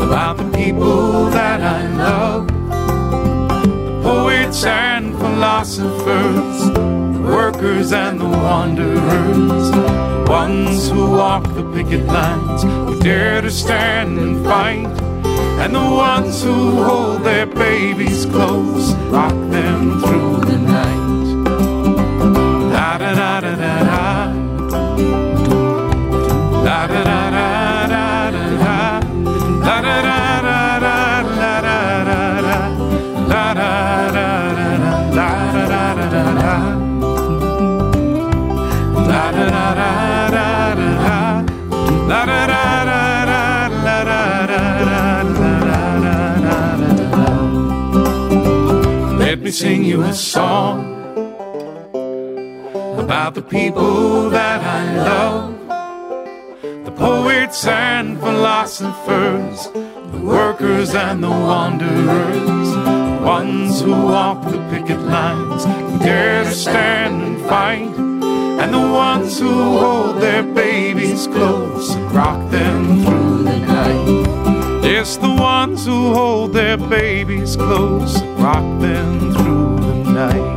about 0.00 0.36
the 0.38 0.50
people 0.56 1.26
that 1.26 1.60
I 1.60 1.86
love, 1.96 2.46
the 2.48 4.00
poets 4.02 4.64
and 4.64 4.95
philosophers, 5.36 6.70
the 6.70 7.22
workers 7.22 7.92
and 7.92 8.18
the 8.18 8.24
wanderers, 8.24 9.70
the 9.70 10.26
ones 10.30 10.88
who 10.88 11.10
walk 11.10 11.42
the 11.52 11.62
picket 11.74 12.06
lines, 12.06 12.62
who 12.62 12.98
dare 13.00 13.42
to 13.42 13.50
stand 13.50 14.18
and 14.18 14.42
fight, 14.46 14.86
and 15.60 15.74
the 15.74 15.78
ones 15.78 16.42
who 16.42 16.82
hold 16.82 17.22
their 17.22 17.44
babies 17.44 18.24
close, 18.24 18.94
rock 19.12 19.36
them 19.50 20.00
through 20.00 20.40
the 20.40 20.56
night. 20.56 21.05
Me 49.46 49.52
sing 49.52 49.84
you 49.84 50.02
a 50.02 50.12
song 50.12 50.80
about 52.98 53.32
the 53.34 53.42
people 53.42 54.28
that 54.30 54.60
I 54.60 54.96
love. 54.96 56.84
The 56.84 56.90
poets 56.90 57.64
and 57.64 58.18
philosophers, 58.18 59.68
the 60.10 60.20
workers 60.20 60.96
and 60.96 61.22
the 61.22 61.30
wanderers, 61.30 62.70
the 62.72 63.20
ones 63.22 63.80
who 63.82 63.92
walk 63.92 64.42
the 64.50 64.58
picket 64.68 65.00
lines, 65.02 65.64
who 65.64 65.98
dare 66.00 66.42
to 66.42 66.50
stand 66.50 67.22
and 67.22 67.40
fight, 67.46 67.94
and 68.60 68.74
the 68.74 68.86
ones 69.06 69.38
who 69.38 69.52
hold 69.78 70.20
their 70.20 70.42
babies 70.42 71.28
close 71.28 71.55
hold 76.14 76.52
their 76.52 76.76
babies 76.76 77.56
close 77.56 78.20
and 78.20 78.38
rock 78.38 78.80
them 78.80 79.34
through 79.34 79.76
the 79.78 80.12
night. 80.12 80.55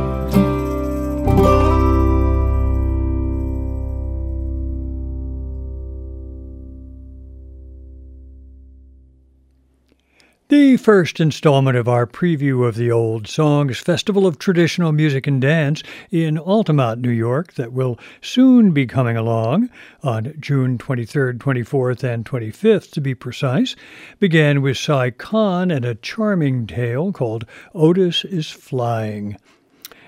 First 10.80 11.20
installment 11.20 11.76
of 11.76 11.88
our 11.88 12.06
preview 12.06 12.66
of 12.66 12.74
the 12.74 12.90
Old 12.90 13.28
Songs 13.28 13.78
Festival 13.78 14.26
of 14.26 14.38
Traditional 14.38 14.92
Music 14.92 15.26
and 15.26 15.38
Dance 15.38 15.82
in 16.10 16.38
Altamont, 16.38 17.02
New 17.02 17.10
York, 17.10 17.52
that 17.54 17.74
will 17.74 17.98
soon 18.22 18.70
be 18.70 18.86
coming 18.86 19.14
along 19.14 19.68
on 20.02 20.32
June 20.40 20.78
23rd, 20.78 21.36
24th, 21.36 22.02
and 22.02 22.24
25th, 22.24 22.92
to 22.92 23.00
be 23.02 23.14
precise, 23.14 23.76
began 24.18 24.62
with 24.62 24.78
Si 24.78 25.10
Kahn 25.18 25.70
and 25.70 25.84
a 25.84 25.96
charming 25.96 26.66
tale 26.66 27.12
called 27.12 27.44
Otis 27.74 28.24
is 28.24 28.48
Flying. 28.48 29.36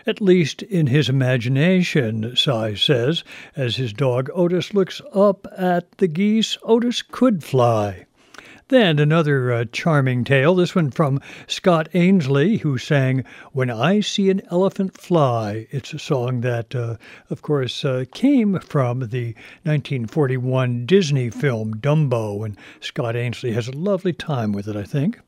At 0.07 0.23
least 0.23 0.63
in 0.63 0.87
his 0.87 1.11
imagination, 1.11 2.35
Si 2.35 2.77
says, 2.77 3.25
as 3.55 3.77
his 3.77 3.93
dog 3.93 4.31
Otis 4.33 4.73
looks 4.73 5.03
up 5.13 5.47
at 5.55 5.99
the 5.99 6.09
geese, 6.09 6.57
Otis 6.63 7.03
could 7.03 7.45
fly. 7.45 8.07
Then 8.73 8.99
another 8.99 9.53
uh, 9.53 9.65
charming 9.71 10.25
tale, 10.25 10.55
this 10.55 10.75
one 10.75 10.91
from 10.91 11.21
Scott 11.47 11.91
Ainslie, 11.93 12.57
who 12.57 12.79
sang 12.79 13.23
When 13.53 13.69
I 13.69 14.01
See 14.01 14.31
an 14.31 14.41
Elephant 14.51 14.99
Fly. 14.99 15.67
It's 15.71 15.93
a 15.93 15.99
song 15.99 16.41
that, 16.41 16.75
uh, 16.75 16.97
of 17.29 17.43
course, 17.43 17.85
uh, 17.85 18.07
came 18.15 18.59
from 18.61 19.01
the 19.01 19.35
1941 19.65 20.87
Disney 20.87 21.29
film 21.29 21.75
Dumbo, 21.83 22.47
and 22.47 22.57
Scott 22.81 23.15
Ainslie 23.15 23.53
has 23.53 23.69
a 23.69 23.77
lovely 23.77 24.15
time 24.15 24.53
with 24.53 24.67
it, 24.67 24.75
I 24.75 24.85
think. 24.85 25.21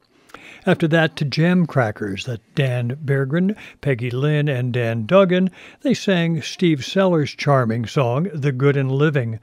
After 0.65 0.89
that, 0.89 1.15
to 1.16 1.27
Jam 1.27 1.66
Crackers, 1.66 2.25
that 2.25 2.41
Dan 2.55 2.97
Berggren, 3.05 3.55
Peggy 3.83 4.11
Lynn, 4.11 4.49
and 4.49 4.73
Dan 4.73 5.05
Duggan, 5.05 5.51
they 5.83 5.93
sang 5.93 6.41
Steve 6.41 6.83
Sellers' 6.83 7.35
charming 7.35 7.85
song, 7.85 8.27
The 8.33 8.53
Good 8.53 8.79
in 8.79 8.89
Living. 8.89 9.39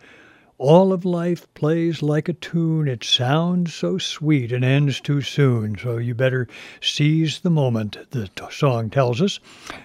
All 0.64 0.94
of 0.94 1.04
life 1.06 1.52
plays 1.56 2.04
like 2.04 2.30
a 2.30 2.34
tune. 2.34 2.88
It 2.88 3.04
sounds 3.04 3.74
so 3.74 3.98
sweet 3.98 4.52
and 4.52 4.64
ends 4.64 5.02
too 5.02 5.22
soon, 5.22 5.76
so 5.76 5.98
you 5.98 6.14
better 6.14 6.48
seize 6.80 7.40
the 7.40 7.50
moment, 7.50 7.98
the 8.12 8.28
t- 8.28 8.46
song 8.52 8.92
tells 8.92 9.24
us. 9.24 9.40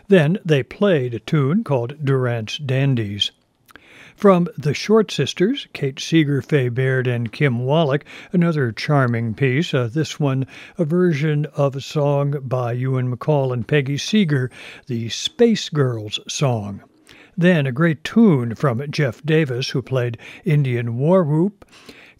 Then 0.08 0.38
they 0.44 0.62
played 0.62 1.14
a 1.14 1.18
tune 1.18 1.64
called 1.64 2.04
Durant's 2.04 2.58
Dandies. 2.58 3.30
From 4.16 4.48
the 4.58 4.74
Short 4.74 5.10
Sisters, 5.10 5.66
Kate 5.72 5.98
Seeger, 5.98 6.42
Fay 6.42 6.68
Baird, 6.68 7.06
and 7.06 7.32
Kim 7.32 7.64
Wallach, 7.64 8.04
another 8.34 8.70
charming 8.70 9.32
piece. 9.32 9.72
Uh, 9.72 9.88
this 9.90 10.20
one, 10.20 10.46
a 10.76 10.84
version 10.84 11.46
of 11.56 11.74
a 11.74 11.80
song 11.80 12.34
by 12.42 12.72
Ewan 12.72 13.10
MacColl 13.10 13.50
and 13.50 13.66
Peggy 13.66 13.96
Seeger, 13.96 14.50
the 14.88 15.08
Space 15.08 15.70
Girls 15.70 16.20
song. 16.28 16.82
Then 17.38 17.66
a 17.66 17.72
great 17.72 18.02
tune 18.02 18.54
from 18.54 18.90
Jeff 18.90 19.22
Davis, 19.22 19.68
who 19.70 19.82
played 19.82 20.16
Indian 20.46 20.96
War 20.96 21.22
Whoop. 21.22 21.66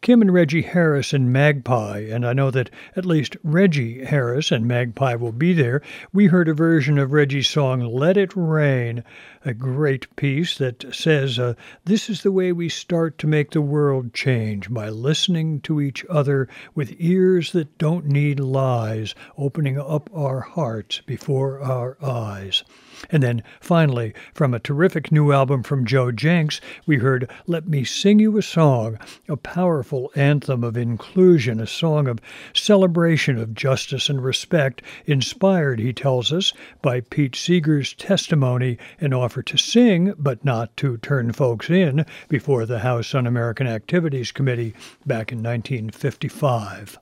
Kim 0.02 0.20
and 0.20 0.32
Reggie 0.32 0.60
Harris 0.60 1.14
and 1.14 1.32
Magpie, 1.32 2.00
and 2.00 2.26
I 2.26 2.34
know 2.34 2.50
that 2.50 2.68
at 2.94 3.06
least 3.06 3.36
Reggie 3.42 4.04
Harris 4.04 4.52
and 4.52 4.68
Magpie 4.68 5.14
will 5.14 5.32
be 5.32 5.54
there. 5.54 5.80
We 6.12 6.26
heard 6.26 6.48
a 6.48 6.54
version 6.54 6.98
of 6.98 7.12
Reggie's 7.12 7.48
song 7.48 7.80
Let 7.80 8.18
It 8.18 8.32
Rain, 8.36 9.02
a 9.42 9.54
great 9.54 10.14
piece 10.14 10.58
that 10.58 10.94
says, 10.94 11.38
uh, 11.38 11.54
This 11.86 12.10
is 12.10 12.22
the 12.22 12.30
way 12.30 12.52
we 12.52 12.68
start 12.68 13.16
to 13.18 13.26
make 13.26 13.52
the 13.52 13.62
world 13.62 14.12
change 14.12 14.70
by 14.70 14.90
listening 14.90 15.62
to 15.62 15.80
each 15.80 16.04
other 16.10 16.46
with 16.74 16.94
ears 16.98 17.52
that 17.52 17.78
don't 17.78 18.04
need 18.04 18.38
lies, 18.38 19.14
opening 19.38 19.78
up 19.78 20.10
our 20.14 20.40
hearts 20.40 21.00
before 21.06 21.62
our 21.62 21.96
eyes. 22.04 22.62
And 23.10 23.22
then 23.22 23.42
finally, 23.60 24.14
from 24.34 24.54
a 24.54 24.58
terrific 24.58 25.12
new 25.12 25.32
album 25.32 25.62
from 25.62 25.84
Joe 25.84 26.12
Jencks, 26.12 26.60
we 26.86 26.96
heard 26.96 27.30
Let 27.46 27.68
Me 27.68 27.84
Sing 27.84 28.18
You 28.18 28.36
a 28.38 28.42
Song, 28.42 28.98
a 29.28 29.36
powerful 29.36 30.10
anthem 30.14 30.64
of 30.64 30.76
inclusion, 30.76 31.60
a 31.60 31.66
song 31.66 32.08
of 32.08 32.20
celebration 32.54 33.38
of 33.38 33.54
justice 33.54 34.08
and 34.08 34.22
respect, 34.22 34.82
inspired, 35.04 35.78
he 35.78 35.92
tells 35.92 36.32
us, 36.32 36.52
by 36.82 37.00
Pete 37.00 37.36
Seeger's 37.36 37.94
testimony 37.94 38.78
and 39.00 39.14
offer 39.14 39.42
to 39.42 39.56
sing, 39.56 40.14
but 40.18 40.44
not 40.44 40.76
to 40.78 40.96
turn 40.98 41.32
folks 41.32 41.70
in, 41.70 42.06
before 42.28 42.66
the 42.66 42.80
House 42.80 43.14
Un 43.14 43.26
American 43.26 43.66
Activities 43.66 44.32
Committee 44.32 44.74
back 45.04 45.32
in 45.32 45.38
1955. 45.38 46.98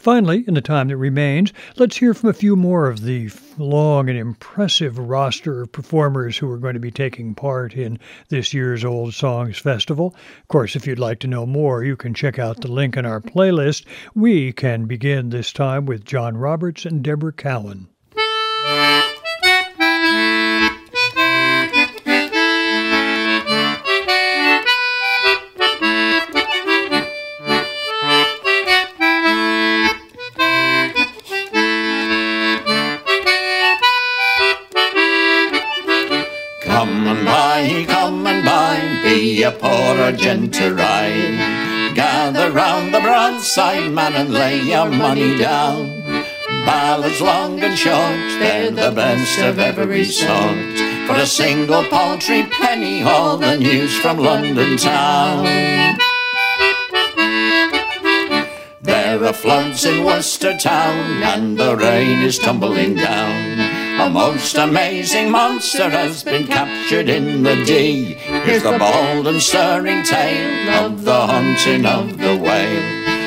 Finally, 0.00 0.44
in 0.48 0.54
the 0.54 0.62
time 0.62 0.88
that 0.88 0.96
remains, 0.96 1.52
let's 1.76 1.98
hear 1.98 2.14
from 2.14 2.30
a 2.30 2.32
few 2.32 2.56
more 2.56 2.88
of 2.88 3.02
the 3.02 3.28
long 3.58 4.08
and 4.08 4.18
impressive 4.18 4.98
roster 4.98 5.60
of 5.60 5.72
performers 5.72 6.38
who 6.38 6.50
are 6.50 6.56
going 6.56 6.72
to 6.72 6.80
be 6.80 6.90
taking 6.90 7.34
part 7.34 7.74
in 7.74 7.98
this 8.30 8.54
year's 8.54 8.82
Old 8.82 9.12
Songs 9.12 9.58
Festival. 9.58 10.16
Of 10.40 10.48
course, 10.48 10.74
if 10.74 10.86
you'd 10.86 10.98
like 10.98 11.18
to 11.18 11.26
know 11.26 11.44
more, 11.44 11.84
you 11.84 11.96
can 11.96 12.14
check 12.14 12.38
out 12.38 12.62
the 12.62 12.72
link 12.72 12.96
in 12.96 13.04
our 13.04 13.20
playlist. 13.20 13.84
We 14.14 14.54
can 14.54 14.86
begin 14.86 15.28
this 15.28 15.52
time 15.52 15.84
with 15.84 16.06
John 16.06 16.34
Roberts 16.38 16.86
and 16.86 17.02
Debra 17.02 17.34
Cowan. 17.34 17.88
A 39.50 39.58
poor 39.58 40.00
or 40.06 40.12
gentle 40.12 40.70
ride. 40.70 41.94
Gather 41.94 42.50
round 42.52 42.94
the 42.94 43.00
broadside, 43.00 43.90
man, 43.90 44.14
and 44.14 44.32
lay 44.32 44.60
your 44.60 44.88
money 44.90 45.38
down. 45.38 45.86
Ballads 46.64 47.20
long 47.20 47.58
and 47.60 47.76
short, 47.76 48.20
they're 48.38 48.70
the 48.70 48.92
best 48.94 49.38
of 49.40 49.58
every 49.58 50.04
sort. 50.04 50.78
For 51.06 51.16
a 51.16 51.26
single 51.26 51.84
paltry 51.84 52.42
penny, 52.60 53.02
all 53.02 53.36
the 53.38 53.56
news 53.56 53.96
from 53.98 54.18
London 54.18 54.76
town. 54.76 55.44
There 58.80 59.24
are 59.24 59.32
floods 59.32 59.84
in 59.84 60.04
Worcester 60.04 60.56
town, 60.58 61.22
and 61.22 61.58
the 61.58 61.76
rain 61.76 62.22
is 62.22 62.38
tumbling 62.38 62.94
down. 62.94 63.79
A 64.00 64.08
most 64.08 64.56
amazing 64.56 65.30
monster 65.30 65.90
has 65.90 66.24
been 66.24 66.46
captured 66.46 67.10
in 67.10 67.42
the 67.42 67.62
Dee. 67.66 68.14
Here's 68.44 68.62
the 68.62 68.78
bold 68.78 69.26
and 69.26 69.42
stirring 69.42 70.02
tale 70.04 70.86
of 70.86 71.04
the 71.04 71.26
hunting 71.26 71.84
of 71.84 72.16
the 72.16 72.34
whale. 72.34 72.82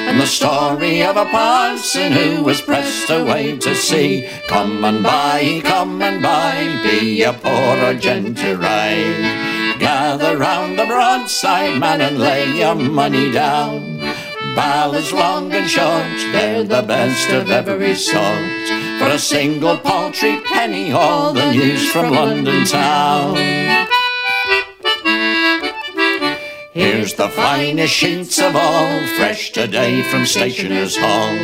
And 0.10 0.20
the 0.20 0.26
story 0.26 1.04
of 1.04 1.16
a 1.16 1.26
parson 1.26 2.12
who 2.12 2.44
was 2.44 2.60
pressed 2.60 3.12
away 3.12 3.56
to 3.58 3.76
sea. 3.76 4.28
Come 4.48 4.84
and 4.84 5.04
buy, 5.04 5.62
come 5.64 6.02
and 6.02 6.24
buy, 6.24 6.82
be 6.82 7.22
a 7.22 7.34
poor 7.34 7.78
or 7.86 7.94
gentle. 7.94 8.58
Gather 9.78 10.38
round 10.38 10.80
the 10.80 10.86
broadside, 10.86 11.80
man, 11.80 12.02
and 12.02 12.18
lay 12.18 12.52
your 12.58 12.74
money 12.74 13.32
down. 13.32 14.02
Ballads 14.56 15.12
long 15.12 15.52
and 15.52 15.68
short, 15.68 16.06
they're 16.32 16.64
the 16.64 16.84
best 16.84 17.30
of 17.30 17.50
every 17.50 17.96
sort. 17.96 18.68
For 19.00 19.08
a 19.08 19.18
single 19.18 19.78
paltry 19.78 20.40
penny, 20.46 20.92
all 20.92 21.34
the 21.34 21.52
news 21.52 21.92
from 21.92 22.12
London 22.12 22.64
town. 22.66 24.03
Here's 26.74 27.14
the 27.14 27.30
finest 27.30 27.94
sheets 27.94 28.40
of 28.40 28.56
all, 28.56 29.06
fresh 29.16 29.52
today 29.52 30.02
from 30.02 30.26
Stationers' 30.26 30.98
Hall. 30.98 31.36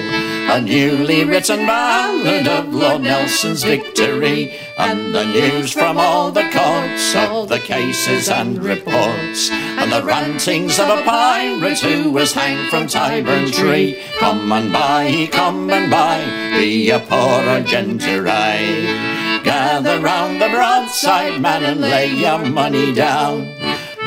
A 0.49 0.59
newly 0.59 1.23
written 1.23 1.67
ballad 1.67 2.47
of 2.47 2.73
Lord 2.73 3.03
Nelson's 3.03 3.63
victory, 3.63 4.57
and 4.75 5.13
the 5.13 5.25
news 5.25 5.71
from 5.71 5.99
all 5.99 6.31
the 6.31 6.49
courts 6.51 7.15
of 7.15 7.47
the 7.47 7.59
cases 7.59 8.27
and 8.27 8.57
reports, 8.57 9.51
and 9.51 9.91
the 9.91 10.01
rantings 10.01 10.79
of 10.79 10.89
a 10.89 11.03
pirate 11.03 11.79
who 11.79 12.09
was 12.09 12.33
hanged 12.33 12.67
from 12.71 12.87
Tyburn 12.87 13.53
Tree. 13.53 14.01
Come 14.17 14.51
and 14.51 14.73
buy, 14.73 15.29
come 15.31 15.69
and 15.69 15.91
buy, 15.91 16.25
be 16.57 16.89
a 16.89 16.99
poor 16.99 17.47
or 17.47 17.61
gentle 17.61 18.21
ride. 18.21 19.43
Gather 19.43 19.99
round 19.99 20.41
the 20.41 20.49
broadside, 20.49 21.39
man, 21.39 21.63
and 21.63 21.81
lay 21.81 22.07
your 22.07 22.43
money 22.45 22.95
down. 22.95 23.47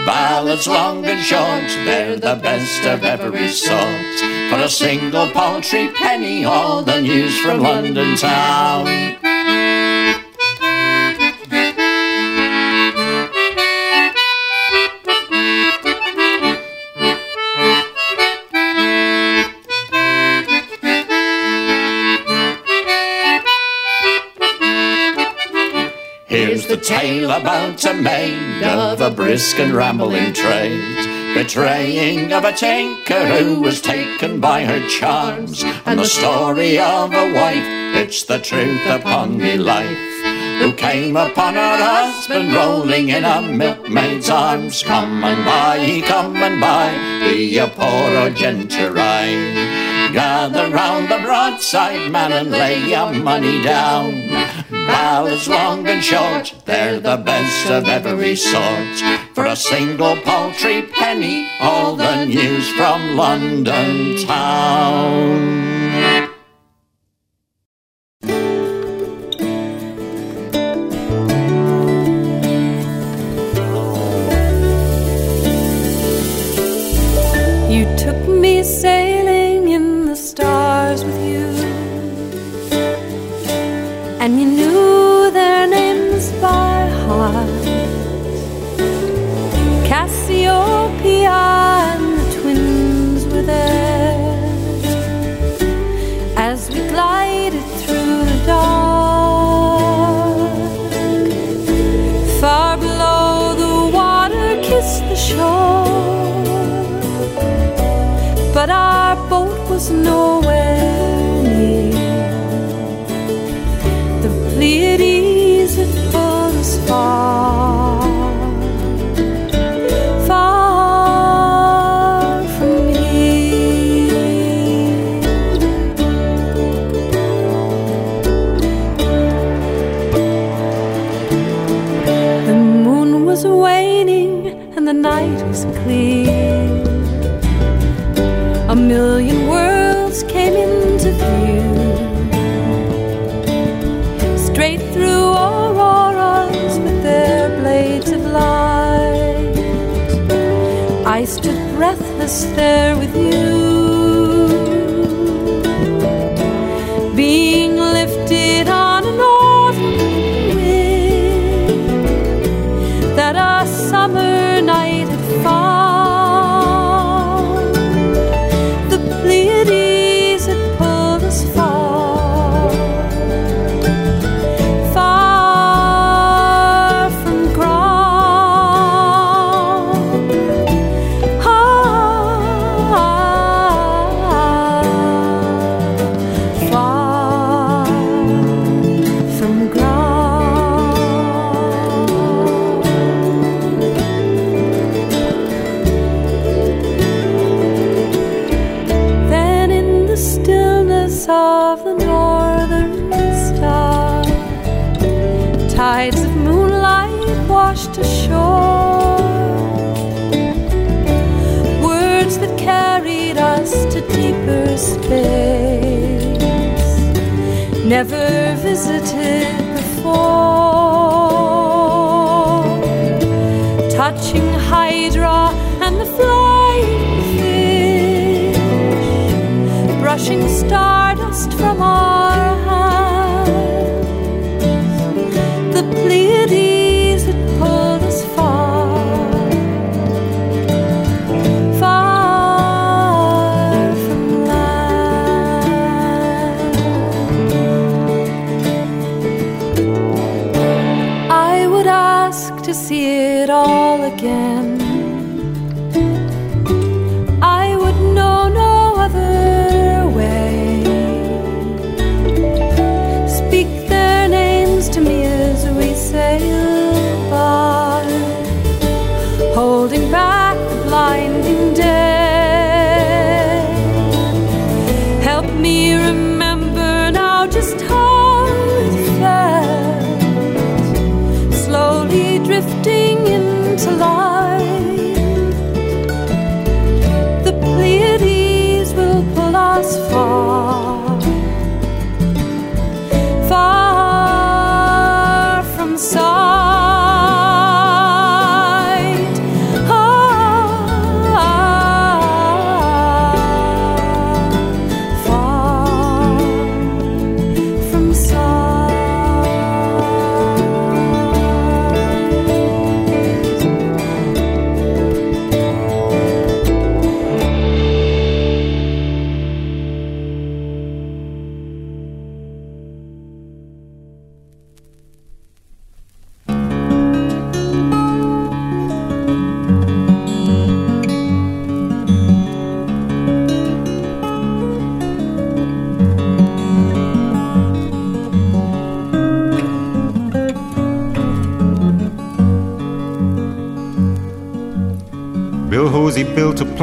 Ballads 0.05 0.67
long 0.67 1.05
and 1.07 1.21
short, 1.23 1.69
they're 1.85 2.17
the 2.17 2.35
best 2.43 2.85
of 2.85 3.05
every 3.05 3.49
sort. 3.49 4.19
For 4.51 4.59
a 4.59 4.69
single 4.69 5.31
paltry 5.31 5.89
penny, 5.95 6.45
all 6.45 6.83
the 6.83 7.01
news 7.01 7.39
from 7.41 7.61
London 7.61 8.17
town. 8.17 8.87
Here's 26.33 26.67
the 26.67 26.79
tale 26.79 27.31
about 27.31 27.85
a 27.85 27.93
maid 27.93 28.63
of 28.65 29.03
a 29.03 29.11
brisk 29.11 29.59
and 29.59 29.75
rambling 29.75 30.33
trade, 30.33 31.35
betraying 31.35 32.33
of 32.33 32.47
a 32.47 32.55
tinker 32.55 33.27
who 33.27 33.61
was 33.61 33.83
taken 33.83 34.41
by 34.41 34.65
her 34.65 34.81
charms, 34.89 35.63
and 35.85 36.01
the 36.01 36.07
story 36.07 36.79
of 36.79 37.13
a 37.13 37.35
wife, 37.35 37.67
it's 38.01 38.25
the 38.25 38.39
truth 38.39 38.81
upon 38.87 39.37
me 39.37 39.59
life, 39.59 39.99
who 40.63 40.73
came 40.73 41.19
upon 41.19 41.53
her 41.53 41.77
husband 41.77 42.55
rolling 42.55 43.11
in 43.11 43.27
a 43.27 43.43
milkmaid's 43.43 44.31
arms. 44.31 44.83
Come 44.83 45.23
and 45.23 45.45
buy, 45.45 46.03
come 46.07 46.37
and 46.37 46.59
buy, 46.59 47.29
be 47.29 47.59
a 47.59 47.69
poor 47.69 48.17
or 48.17 48.31
gentle 48.31 48.95
Gather 50.13 50.69
round 50.69 51.11
the 51.11 51.19
broadside 51.23 52.11
man 52.11 52.33
and 52.33 52.51
lay 52.51 52.91
your 52.91 53.13
money 53.13 53.63
down. 53.63 54.29
Ballads 54.71 55.49
long 55.49 55.87
and 55.87 56.05
short, 56.05 56.55
they're 56.67 57.01
the 57.01 57.17
best 57.17 57.71
of 57.71 57.89
every 57.89 58.37
sort. 58.37 58.99
For 59.35 59.47
a 59.47 59.57
single 59.57 60.17
paltry 60.17 60.83
penny, 60.83 61.49
all 61.61 61.97
the 61.97 62.27
news 62.27 62.71
from 62.73 63.17
London 63.17 64.19
town. 64.27 66.32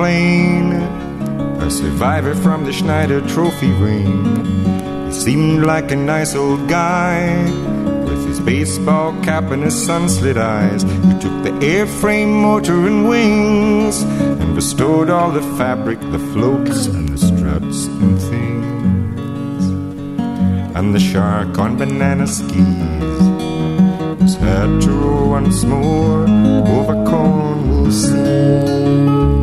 a 0.05 1.69
survivor 1.69 2.33
from 2.33 2.65
the 2.65 2.73
Schneider 2.73 3.21
Trophy 3.27 3.71
ring. 3.73 5.05
He 5.07 5.11
seemed 5.11 5.63
like 5.63 5.91
a 5.91 5.95
nice 5.95 6.35
old 6.35 6.67
guy 6.69 7.43
with 8.05 8.27
his 8.27 8.39
baseball 8.39 9.11
cap 9.23 9.51
and 9.51 9.63
his 9.63 9.85
sunlit 9.85 10.37
eyes. 10.37 10.83
He 10.83 11.13
took 11.19 11.43
the 11.43 11.51
airframe, 11.61 12.41
motor, 12.41 12.87
and 12.87 13.07
wings 13.07 14.01
and 14.01 14.55
restored 14.55 15.09
all 15.09 15.31
the 15.31 15.43
fabric, 15.57 15.99
the 15.99 16.19
floats, 16.33 16.87
and 16.87 17.09
the 17.09 17.17
struts 17.17 17.85
and 17.85 18.19
things. 18.19 19.65
And 20.75 20.95
the 20.95 20.99
shark 20.99 21.57
on 21.59 21.77
banana 21.77 22.25
skis 22.25 23.23
was 24.19 24.35
had 24.35 24.81
to 24.81 24.91
row 24.91 25.29
once 25.29 25.63
more 25.63 26.27
over 26.67 26.93
Cornwall 27.05 27.91
Sea. 27.91 29.38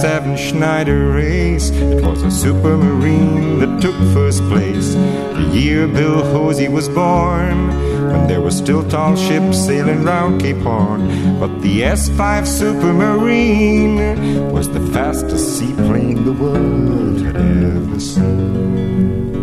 27 0.00 0.36
Schneider 0.38 1.12
race, 1.12 1.68
it 1.68 2.02
was 2.02 2.22
a 2.22 2.30
supermarine 2.30 3.60
that 3.60 3.82
took 3.82 3.94
first 4.14 4.42
place. 4.44 4.94
The 4.94 5.50
year 5.52 5.86
Bill 5.86 6.24
Hosey 6.24 6.68
was 6.68 6.88
born, 6.88 7.68
when 8.10 8.26
there 8.26 8.40
were 8.40 8.50
still 8.50 8.82
tall 8.88 9.14
ships 9.14 9.58
sailing 9.58 10.02
round 10.02 10.40
Cape 10.40 10.56
Horn. 10.56 11.06
But 11.38 11.60
the 11.60 11.82
S5 11.82 12.46
Supermarine 12.46 14.50
was 14.50 14.70
the 14.70 14.80
fastest 14.94 15.58
seaplane 15.58 16.24
the 16.24 16.32
world 16.32 17.20
had 17.20 17.36
ever 17.36 18.00
seen. 18.00 19.36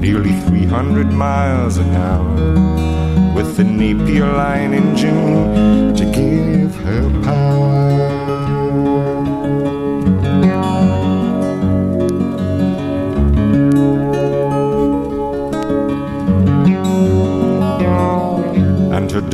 Nearly 0.00 0.32
300 0.48 1.12
miles 1.12 1.76
an 1.76 1.94
hour, 1.94 2.34
with 3.32 3.56
the 3.56 3.62
Napier 3.62 4.26
Lion 4.26 4.74
engine 4.74 5.94
to 5.94 6.04
give 6.04 6.74
her 6.74 7.22
power. 7.22 7.43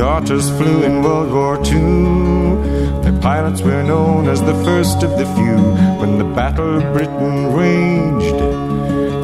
Daughters 0.01 0.49
flew 0.57 0.83
in 0.83 1.03
World 1.03 1.31
War 1.31 1.57
II. 1.57 3.03
Their 3.03 3.21
pilots 3.21 3.61
were 3.61 3.83
known 3.83 4.29
as 4.29 4.41
the 4.41 4.55
first 4.65 5.03
of 5.03 5.11
the 5.19 5.27
few 5.37 5.59
when 6.01 6.17
the 6.17 6.25
Battle 6.25 6.79
of 6.79 6.95
Britain 6.95 7.53
raged. 7.53 8.39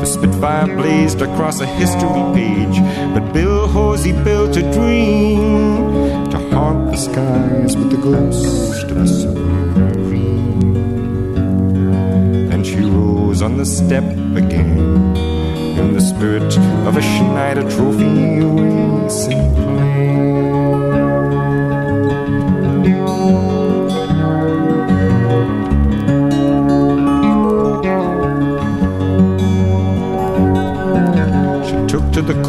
The 0.01 0.05
Spitfire 0.05 0.66
blazed 0.77 1.23
across 1.23 1.61
a 1.61 1.66
history 1.81 2.24
page, 2.35 2.78
but 3.15 3.32
Bill 3.32 3.66
Hosey 3.66 4.12
built 4.23 4.55
a 4.59 4.70
dream 4.74 6.28
to 6.32 6.39
haunt 6.51 6.90
the 6.90 6.98
skies 6.98 7.74
with 7.74 7.90
the 7.93 7.97
ghost 7.97 8.85
of 8.90 8.98
a 8.98 9.09
submarine. 9.09 10.77
And 12.53 12.66
she 12.66 12.81
rose 12.82 13.40
on 13.40 13.57
the 13.57 13.65
step 13.65 14.05
again 14.36 15.16
in 15.81 15.94
the 15.94 16.03
spirit 16.03 16.55
of 16.86 16.98
a 16.98 17.03
Schneider 17.03 17.62
Trophy 17.62 18.44
racing. 18.44 19.47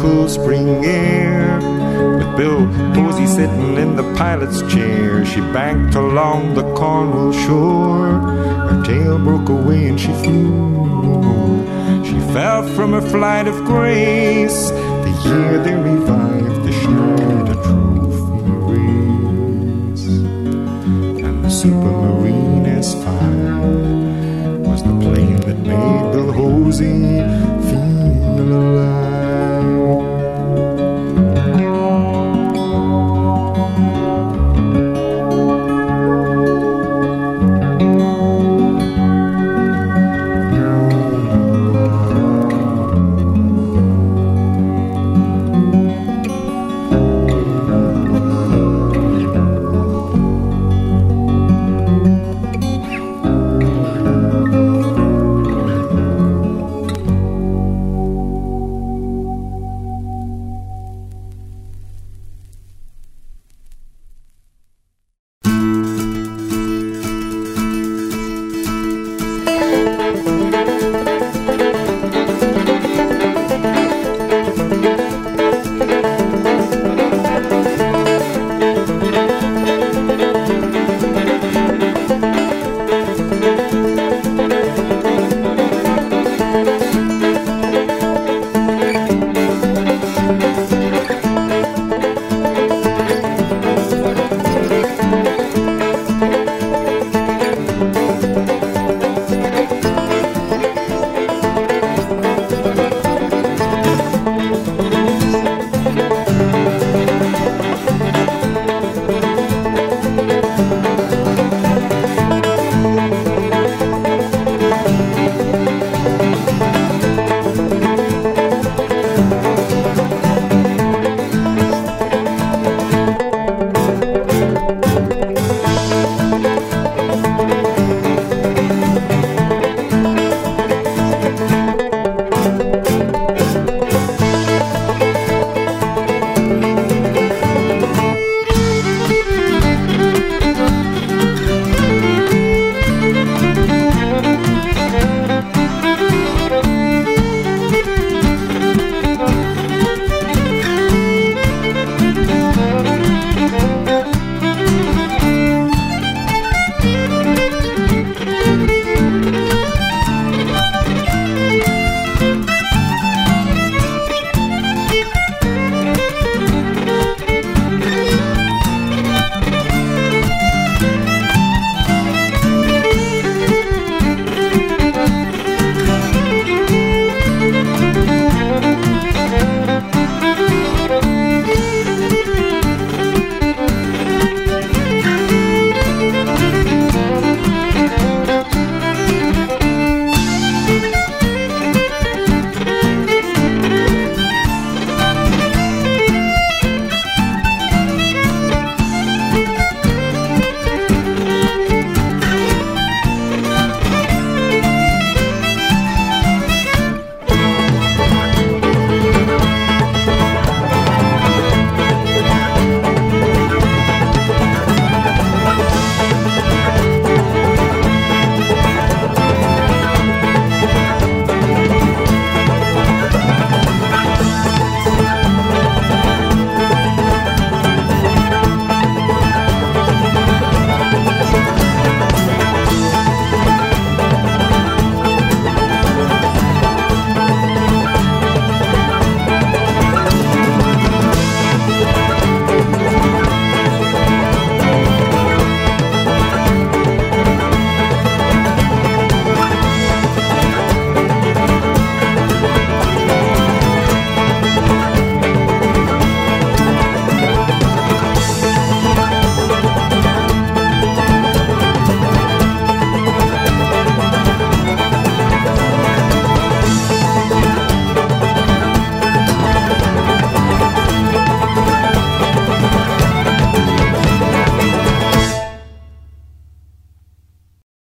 Cool 0.00 0.28
spring 0.28 0.84
air 0.84 1.58
with 2.18 2.36
Bill 2.36 2.66
Posey 2.94 3.26
sitting 3.26 3.76
in 3.76 3.96
the 3.96 4.04
pilot's 4.14 4.60
chair. 4.72 5.24
She 5.24 5.40
banked 5.40 5.96
along 5.96 6.54
the 6.54 6.62
Cornwall 6.74 7.32
shore. 7.32 8.20
Her 8.68 8.82
tail 8.84 9.18
broke 9.18 9.48
away 9.48 9.88
and 9.88 9.98
she 10.00 10.12
flew. 10.22 11.64
She 12.04 12.18
fell 12.32 12.62
from 12.76 12.94
a 12.94 13.00
flight 13.00 13.48
of 13.48 13.56
grace 13.64 14.70
the 14.70 15.12
year 15.26 15.62
they 15.64 15.74
revived 15.74 16.62
the 16.64 16.72
Schneider 16.80 17.54
Trophy 17.66 18.52
race. 18.70 20.06
And 21.26 21.44
the 21.44 21.50
Supermarine 21.50 22.66
S5 22.66 24.58
was 24.64 24.82
the 24.82 24.96
plane 25.00 25.40
that 25.40 25.58
made 25.58 26.12
Bill 26.12 26.32
Hosey 26.32 27.27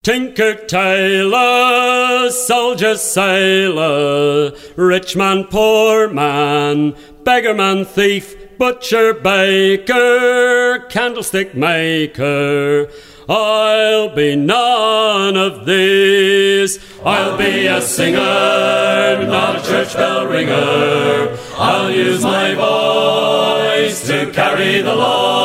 Tinker, 0.05 0.55
tailor, 0.67 2.29
soldier, 2.33 2.97
sailor, 2.97 4.51
rich 4.75 5.15
man, 5.15 5.45
poor 5.45 6.09
man, 6.09 6.97
beggar 7.23 7.55
man, 7.55 7.85
thief, 7.85 8.59
butcher, 8.59 9.15
baker, 9.15 10.81
candlestick 10.91 11.55
maker. 11.55 12.89
I'll 13.29 14.13
be 14.13 14.35
none 14.35 15.37
of 15.37 15.67
these. 15.67 16.81
I'll 17.05 17.39
be 17.39 17.69
a 17.69 17.81
singer, 17.81 18.19
not 18.19 19.61
a 19.61 19.63
church 19.65 19.95
bell 19.95 20.27
ringer. 20.27 21.39
I'll 21.57 21.93
use 21.93 22.25
my 22.25 22.57
voice 22.57 24.05
to 24.09 24.33
carry 24.33 24.83
the 24.83 24.97
load. 24.97 25.42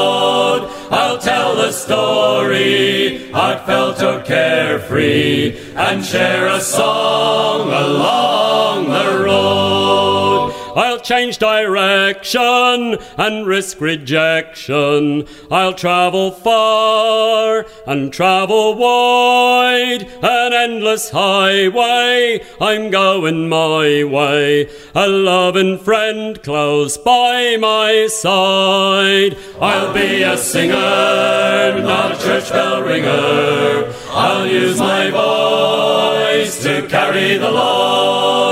The 1.67 1.73
story, 1.73 3.29
heartfelt 3.33 4.01
or 4.01 4.21
carefree, 4.21 5.57
and 5.75 6.05
share 6.05 6.47
a 6.47 6.61
song 6.61 7.67
along 7.67 8.26
change 11.07 11.37
direction 11.37 12.97
and 13.17 13.47
risk 13.47 13.79
rejection. 13.79 15.25
I'll 15.49 15.73
travel 15.73 16.31
far 16.31 17.65
and 17.85 18.11
travel 18.11 18.75
wide, 18.75 20.03
an 20.21 20.51
endless 20.51 21.11
highway. 21.11 22.43
I'm 22.59 22.89
going 22.89 23.47
my 23.47 24.03
way, 24.03 24.69
a 24.93 25.07
loving 25.07 25.77
friend 25.77 26.43
close 26.43 26.97
by 26.97 27.55
my 27.55 28.07
side. 28.07 29.37
I'll 29.61 29.93
be 29.93 30.23
a 30.23 30.37
singer, 30.37 30.73
not 30.73 32.15
a 32.15 32.21
church 32.21 32.49
bell 32.49 32.81
ringer. 32.81 33.93
I'll 34.09 34.45
use 34.45 34.77
my 34.77 35.09
voice 35.09 36.61
to 36.63 36.85
carry 36.89 37.37
the 37.37 37.49
load. 37.49 38.46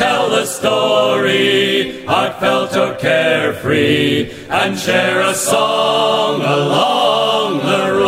Tell 0.00 0.30
the 0.30 0.46
story, 0.46 2.06
heartfelt 2.06 2.74
or 2.74 2.94
carefree, 2.94 4.32
and 4.48 4.78
share 4.78 5.20
a 5.20 5.34
song 5.34 6.40
along 6.40 7.58
the 7.58 7.92
road. 7.92 7.99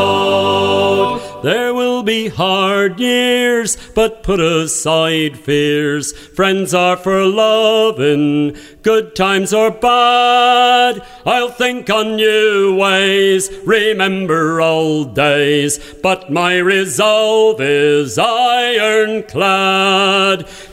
Be 2.05 2.27
hard 2.29 2.99
years, 2.99 3.77
but 3.95 4.25
put 4.25 4.41
aside 4.41 5.39
fears. 5.39 6.13
Friends 6.13 6.75
are 6.75 6.97
for 6.97 7.25
loving, 7.25 8.57
good 8.83 9.15
times 9.15 9.55
or 9.55 9.71
bad. 9.71 11.01
I'll 11.25 11.51
think 11.51 11.89
on 11.91 12.17
new 12.17 12.75
ways, 12.75 13.51
remember 13.65 14.61
old 14.61 15.15
days, 15.15 15.79
but 16.03 16.29
my 16.33 16.59
resolve 16.59 17.61
is 17.61 18.19
ironclad 18.19 19.39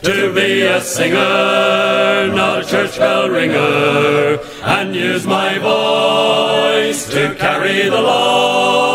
to 0.02 0.34
be 0.34 0.64
a 0.64 0.82
singer, 0.82 2.34
not 2.34 2.64
a 2.64 2.68
church 2.68 2.98
bell 2.98 3.30
ringer, 3.30 4.40
and 4.64 4.96
use 4.96 5.28
my 5.28 5.60
voice 5.60 7.08
to 7.12 7.36
carry 7.36 7.84
the 7.88 8.02
load. 8.02 8.89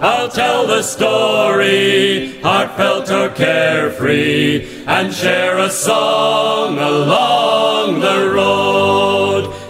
I'll 0.00 0.28
tell 0.28 0.64
the 0.64 0.82
story, 0.82 2.40
heartfelt 2.40 3.10
or 3.10 3.30
carefree, 3.30 4.84
and 4.86 5.12
share 5.12 5.58
a 5.58 5.70
song 5.70 6.78
along 6.78 7.98
the 7.98 8.30
road. 8.32 9.17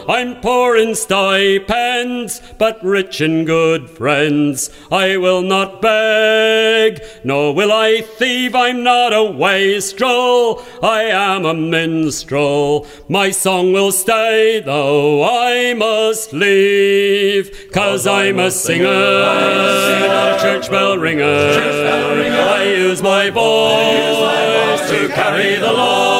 I'm 0.08 0.40
poor 0.40 0.74
in 0.74 0.94
stipends, 0.94 2.40
but 2.56 2.82
rich 2.82 3.20
in 3.20 3.44
good 3.44 3.90
friends. 3.90 4.70
I 4.90 5.18
will 5.18 5.42
not 5.42 5.82
beg, 5.82 7.02
nor 7.24 7.54
will 7.54 7.70
I 7.70 8.00
thieve. 8.00 8.54
I'm 8.54 8.82
not 8.82 9.12
a 9.12 9.22
wastrel, 9.22 10.64
I 10.82 11.02
am 11.02 11.44
a 11.44 11.52
minstrel. 11.52 12.86
My 13.06 13.30
song 13.30 13.74
will 13.74 13.92
stay, 13.92 14.60
though 14.64 15.24
I 15.24 15.74
must 15.74 16.32
leave. 16.32 17.68
Cause 17.70 18.06
I'm 18.06 18.38
a 18.38 18.50
singer, 18.50 18.84
not 18.84 20.38
a 20.38 20.40
church 20.40 20.70
bell 20.70 20.96
ringer. 20.96 21.24
I 21.24 22.64
use 22.64 23.02
my 23.02 23.28
voice 23.28 24.88
to 24.90 25.08
carry 25.08 25.56
the 25.56 25.70
load. 25.70 26.17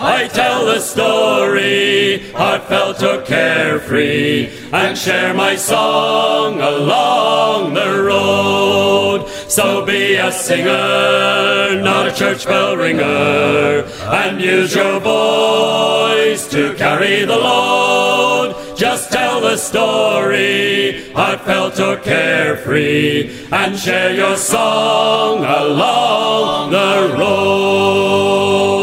I 0.00 0.28
tell 0.28 0.64
the 0.64 0.78
story, 0.78 2.30
heartfelt 2.30 3.02
or 3.02 3.20
carefree, 3.22 4.48
and 4.72 4.96
share 4.96 5.34
my 5.34 5.56
song 5.56 6.60
along 6.60 7.74
the 7.74 8.02
road. 8.04 9.28
So 9.48 9.84
be 9.84 10.14
a 10.14 10.30
singer, 10.30 11.82
not 11.82 12.06
a 12.06 12.14
church 12.14 12.46
bell 12.46 12.76
ringer, 12.76 13.84
and 14.06 14.40
use 14.40 14.72
your 14.72 15.00
voice 15.00 16.48
to 16.50 16.74
carry 16.74 17.24
the 17.24 17.36
load. 17.36 18.76
Just 18.76 19.10
tell 19.10 19.40
the 19.40 19.56
story, 19.56 21.10
heartfelt 21.12 21.80
or 21.80 21.96
carefree, 21.96 23.48
and 23.50 23.76
share 23.76 24.14
your 24.14 24.36
song 24.36 25.38
along 25.38 26.70
the 26.70 27.16
road. 27.18 28.77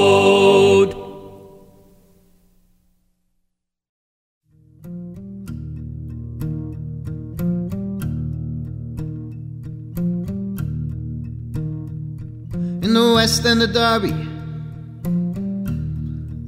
The 12.96 13.14
west 13.14 13.46
end 13.46 13.62
of 13.62 13.74
Derby 13.74 14.14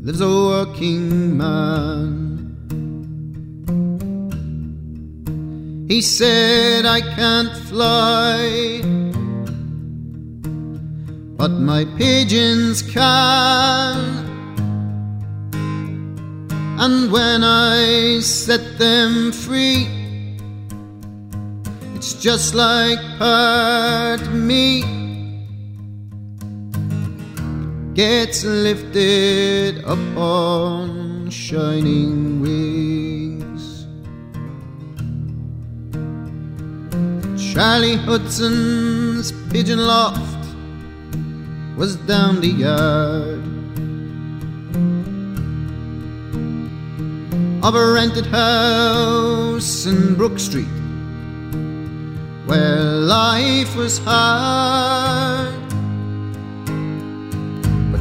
lives 0.06 0.22
a 0.22 0.28
working 0.28 1.36
man. 1.36 2.06
He 5.90 6.02
said, 6.02 6.86
I 6.86 7.02
can't 7.02 7.54
fly, 7.68 8.80
but 11.36 11.52
my 11.52 11.84
pigeons 11.98 12.82
can. 12.82 13.98
And 16.80 17.12
when 17.12 17.44
I 17.44 18.22
set 18.22 18.80
them 18.80 19.34
free, 19.34 19.88
it's 21.96 22.14
just 22.14 22.56
like 22.56 23.00
part 23.20 24.22
me 24.32 24.97
gets 27.98 28.44
lifted 28.44 29.80
upon 29.80 31.28
shining 31.32 32.40
wings. 32.40 33.88
Charlie 37.52 37.96
Hudson's 37.96 39.32
pigeon 39.52 39.80
loft 39.80 40.46
was 41.76 41.96
down 41.96 42.40
the 42.40 42.54
yard 42.66 43.44
of 47.64 47.74
a 47.74 47.94
rented 47.94 48.28
house 48.28 49.88
in 49.88 50.14
Brook 50.14 50.38
Street 50.38 50.68
where 52.46 52.80
life 52.84 53.76
was 53.76 53.98
hard. 53.98 55.67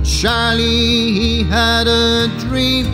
Charlie, 0.06 1.12
he 1.12 1.42
had 1.42 1.88
a 1.88 2.28
dream, 2.38 2.86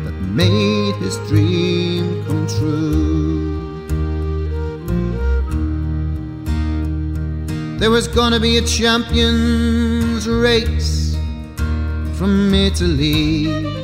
that 0.05 0.13
made 0.31 0.95
his 0.95 1.17
dream 1.27 2.23
come 2.25 2.47
true. 2.47 3.51
There 7.79 7.91
was 7.91 8.07
gonna 8.07 8.39
be 8.39 8.57
a 8.57 8.61
champions 8.61 10.25
race 10.25 11.17
from 12.17 12.53
Italy. 12.53 13.80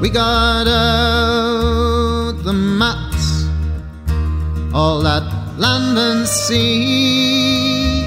We 0.00 0.08
got 0.08 0.66
out 0.66 2.32
the 2.42 2.54
maps, 2.54 3.44
all 4.72 5.02
that 5.02 5.24
land 5.58 5.98
and 5.98 6.26
sea. 6.26 8.06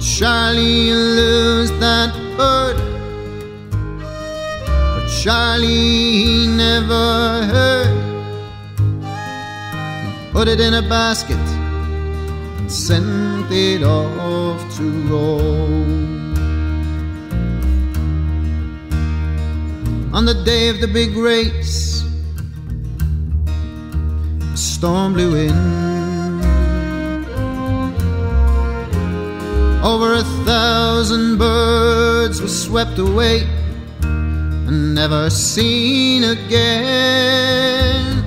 Charlie 0.00 0.90
lose 0.92 1.70
that 1.78 2.12
bird, 2.36 2.76
but 4.66 5.06
Charlie 5.22 6.48
never 6.48 7.46
heard. 7.52 7.94
He 10.04 10.32
put 10.32 10.48
it 10.48 10.58
in 10.58 10.74
a 10.74 10.82
basket 10.82 11.46
and 12.58 12.70
sent 12.70 13.52
it 13.52 13.84
off 13.84 14.76
to 14.78 14.90
Rome. 15.08 16.13
On 20.14 20.24
the 20.24 20.44
day 20.44 20.68
of 20.68 20.80
the 20.80 20.86
big 20.86 21.16
race. 21.16 22.04
A 24.52 24.56
storm 24.56 25.14
blew 25.14 25.34
in. 25.34 25.50
Over 29.82 30.14
a 30.14 30.22
thousand 30.46 31.36
birds 31.36 32.40
were 32.40 32.46
swept 32.46 32.98
away 32.98 33.42
and 34.02 34.94
never 34.94 35.30
seen 35.30 36.22
again. 36.22 38.22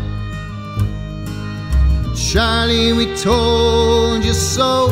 Charlie, 2.14 2.92
we 2.92 3.16
told 3.16 4.26
you 4.26 4.34
so. 4.34 4.90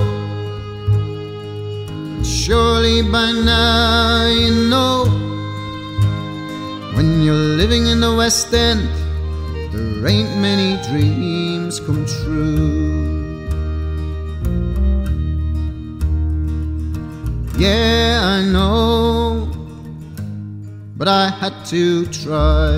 Surely 2.24 3.02
by 3.02 3.34
now 3.34 4.28
you 4.28 4.70
know 4.70 5.15
you're 7.26 7.58
living 7.58 7.88
in 7.88 8.00
the 8.02 8.14
West 8.14 8.54
End, 8.54 8.88
there 9.74 10.08
ain't 10.08 10.38
many 10.38 10.78
dreams 10.88 11.80
come 11.80 12.06
true. 12.06 13.40
Yeah, 17.58 18.22
I 18.24 18.44
know, 18.44 19.50
but 20.96 21.08
I 21.08 21.30
had 21.30 21.66
to 21.74 22.06
try. 22.08 22.78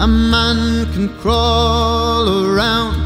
A 0.00 0.06
man 0.06 0.92
can 0.92 1.08
crawl 1.20 2.44
around, 2.44 3.00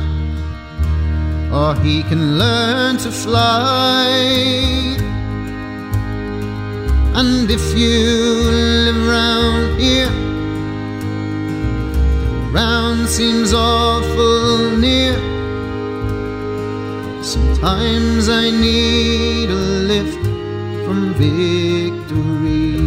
or 1.52 1.76
he 1.76 2.02
can 2.02 2.38
learn 2.38 2.96
to 2.98 3.12
fly. 3.12 4.02
And 7.14 7.50
if 7.50 7.76
you 7.76 7.98
live 8.50 9.06
round 9.06 9.78
here, 9.78 10.08
the 12.32 12.48
ground 12.50 13.06
seems 13.06 13.52
awful 13.52 14.76
near. 14.78 15.14
Sometimes 17.22 18.30
I 18.30 18.50
need 18.50 19.50
a 19.50 19.62
lift 19.92 20.24
from 20.86 21.12
victory. 21.14 22.78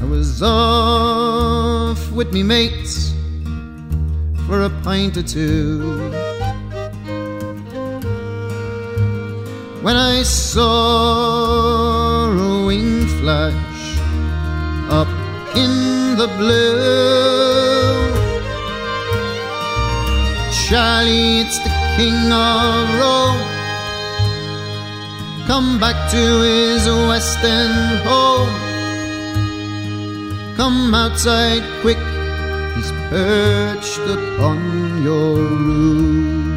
I 0.00 0.04
was 0.04 0.42
off 0.42 2.12
with 2.12 2.32
me 2.32 2.44
mates 2.44 3.12
for 4.46 4.62
a 4.62 4.70
pint 4.84 5.16
or 5.16 5.24
two. 5.24 6.25
When 9.86 9.96
I 9.96 10.24
saw 10.24 10.66
a 12.26 12.66
wing 12.66 13.06
flash 13.20 13.98
up 14.90 15.06
in 15.54 16.16
the 16.18 16.26
blue, 16.26 17.94
Charlie, 20.66 21.42
it's 21.42 21.58
the 21.60 21.70
king 21.96 22.32
of 22.32 22.98
Rome. 22.98 23.46
Come 25.46 25.78
back 25.78 26.10
to 26.10 26.24
his 26.50 26.84
western 27.06 28.02
home. 28.08 28.56
Come 30.56 30.96
outside 30.96 31.62
quick, 31.82 32.02
he's 32.74 32.90
perched 33.08 34.04
upon 34.18 34.58
your 35.04 35.36
roof. 35.36 36.55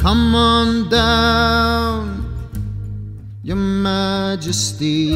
Come 0.00 0.34
on 0.34 0.88
down, 0.88 2.24
Your 3.42 3.56
Majesty. 3.56 5.12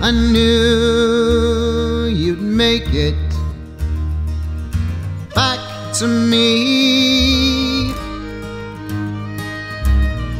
I 0.00 0.10
knew 0.10 2.06
you'd 2.06 2.40
make 2.40 2.94
it 2.94 3.14
back 5.34 5.60
to 5.98 6.06
me. 6.08 7.92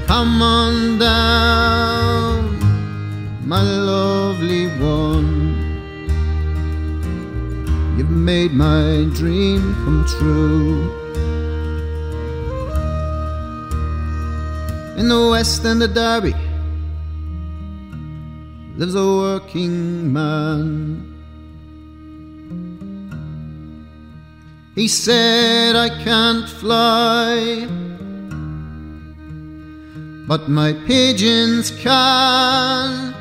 Come 0.06 0.40
on 0.40 0.98
down, 0.98 2.58
my 3.46 3.60
lovely 3.60 4.23
made 8.24 8.54
my 8.54 9.06
dream 9.12 9.60
come 9.84 10.02
true. 10.16 10.80
In 14.96 15.08
the 15.08 15.28
West 15.30 15.62
End 15.66 15.82
Derby 15.94 16.34
lives 18.78 18.94
a 18.94 19.04
working 19.04 20.10
man. 20.10 21.04
He 24.74 24.88
said, 24.88 25.76
I 25.76 25.90
can't 26.02 26.48
fly, 26.48 27.66
but 30.26 30.48
my 30.48 30.72
pigeons 30.86 31.70
can. 31.72 33.14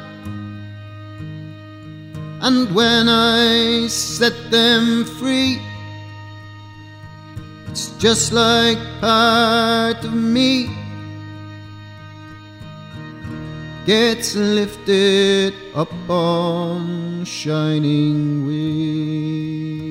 And 2.45 2.75
when 2.75 3.07
I 3.07 3.87
set 3.87 4.51
them 4.51 5.05
free, 5.05 5.61
it's 7.69 7.87
just 7.97 8.33
like 8.33 8.77
part 8.99 10.03
of 10.03 10.13
me 10.13 10.67
gets 13.85 14.35
lifted 14.35 15.53
up 15.73 15.93
on 16.09 17.23
shining 17.23 18.45
wings. 18.45 19.82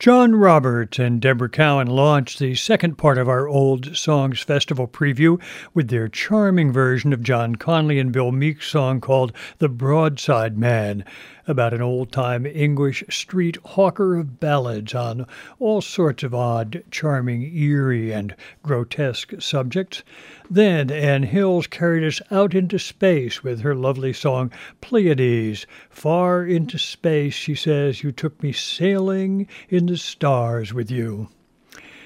John 0.00 0.34
Roberts 0.34 0.98
and 0.98 1.20
Debra 1.20 1.50
Cowan 1.50 1.86
launched 1.86 2.38
the 2.38 2.54
second 2.54 2.96
part 2.96 3.18
of 3.18 3.28
our 3.28 3.46
Old 3.46 3.94
Songs 3.94 4.40
Festival 4.40 4.88
preview 4.88 5.38
with 5.74 5.88
their 5.88 6.08
charming 6.08 6.72
version 6.72 7.12
of 7.12 7.22
John 7.22 7.56
Conolly 7.56 8.00
and 8.00 8.10
Bill 8.10 8.32
Meek's 8.32 8.66
song 8.66 9.02
called 9.02 9.34
The 9.58 9.68
Broadside 9.68 10.56
Man, 10.56 11.04
about 11.50 11.74
an 11.74 11.82
old 11.82 12.12
time 12.12 12.46
English 12.46 13.02
street 13.10 13.58
hawker 13.64 14.16
of 14.16 14.38
ballads 14.38 14.94
on 14.94 15.26
all 15.58 15.80
sorts 15.80 16.22
of 16.22 16.32
odd, 16.34 16.82
charming, 16.90 17.42
eerie, 17.54 18.12
and 18.12 18.34
grotesque 18.62 19.34
subjects. 19.40 20.04
Then 20.48 20.90
Anne 20.90 21.24
Hills 21.24 21.66
carried 21.66 22.06
us 22.06 22.22
out 22.30 22.54
into 22.54 22.78
space 22.78 23.42
with 23.42 23.60
her 23.60 23.74
lovely 23.74 24.12
song 24.12 24.52
Pleiades. 24.80 25.66
Far 25.90 26.46
into 26.46 26.78
space, 26.78 27.34
she 27.34 27.54
says, 27.54 28.02
you 28.02 28.12
took 28.12 28.42
me 28.42 28.52
sailing 28.52 29.48
in 29.68 29.86
the 29.86 29.98
stars 29.98 30.72
with 30.72 30.90
you. 30.90 31.28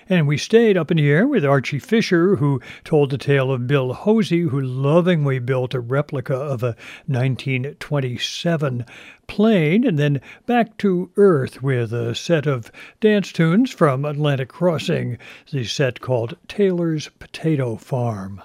And 0.08 0.26
we 0.26 0.36
stayed 0.36 0.76
up 0.76 0.90
in 0.90 0.98
the 0.98 1.08
air 1.08 1.26
with 1.26 1.44
Archie 1.44 1.78
Fisher, 1.78 2.36
who 2.36 2.60
told 2.84 3.10
the 3.10 3.18
tale 3.18 3.50
of 3.50 3.66
Bill 3.66 3.94
Hosey, 3.94 4.42
who 4.42 4.60
lovingly 4.60 5.38
built 5.38 5.72
a 5.72 5.80
replica 5.80 6.34
of 6.34 6.62
a 6.62 6.76
1927 7.06 8.84
plane, 9.26 9.86
and 9.86 9.98
then 9.98 10.20
back 10.44 10.76
to 10.78 11.10
Earth 11.16 11.62
with 11.62 11.92
a 11.92 12.14
set 12.14 12.46
of 12.46 12.70
dance 13.00 13.32
tunes 13.32 13.70
from 13.70 14.04
Atlantic 14.04 14.48
Crossing, 14.48 15.16
the 15.50 15.64
set 15.64 16.00
called 16.00 16.36
Taylor's 16.48 17.08
Potato 17.18 17.76
Farm. 17.76 18.42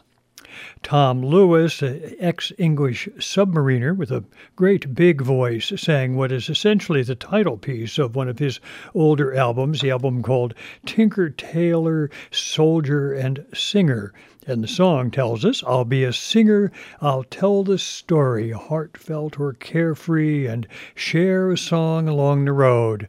Tom 0.84 1.26
Lewis, 1.26 1.82
ex 1.82 2.52
English 2.58 3.08
submariner 3.18 3.96
with 3.96 4.12
a 4.12 4.24
great 4.56 4.94
big 4.94 5.22
voice, 5.22 5.72
sang 5.78 6.16
what 6.16 6.32
is 6.32 6.50
essentially 6.50 7.02
the 7.02 7.16
title 7.16 7.58
piece 7.58 7.98
of 7.98 8.16
one 8.16 8.28
of 8.28 8.40
his 8.40 8.60
older 8.94 9.34
albums, 9.34 9.82
the 9.82 9.92
album 9.92 10.22
called 10.22 10.54
Tinker 10.86 11.30
Tailor, 11.30 12.10
Soldier, 12.32 13.14
and 13.14 13.46
Singer. 13.54 14.14
And 14.48 14.64
the 14.64 14.68
song 14.68 15.12
tells 15.12 15.46
us, 15.46 15.64
I'll 15.64 15.86
be 15.86 16.04
a 16.04 16.12
singer, 16.12 16.72
I'll 17.02 17.24
tell 17.24 17.64
the 17.64 17.78
story, 17.78 18.52
heartfelt 18.52 19.40
or 19.40 19.54
carefree, 19.54 20.48
and 20.48 20.68
share 20.96 21.52
a 21.52 21.58
song 21.58 22.08
along 22.08 22.46
the 22.46 22.54
road. 22.54 23.08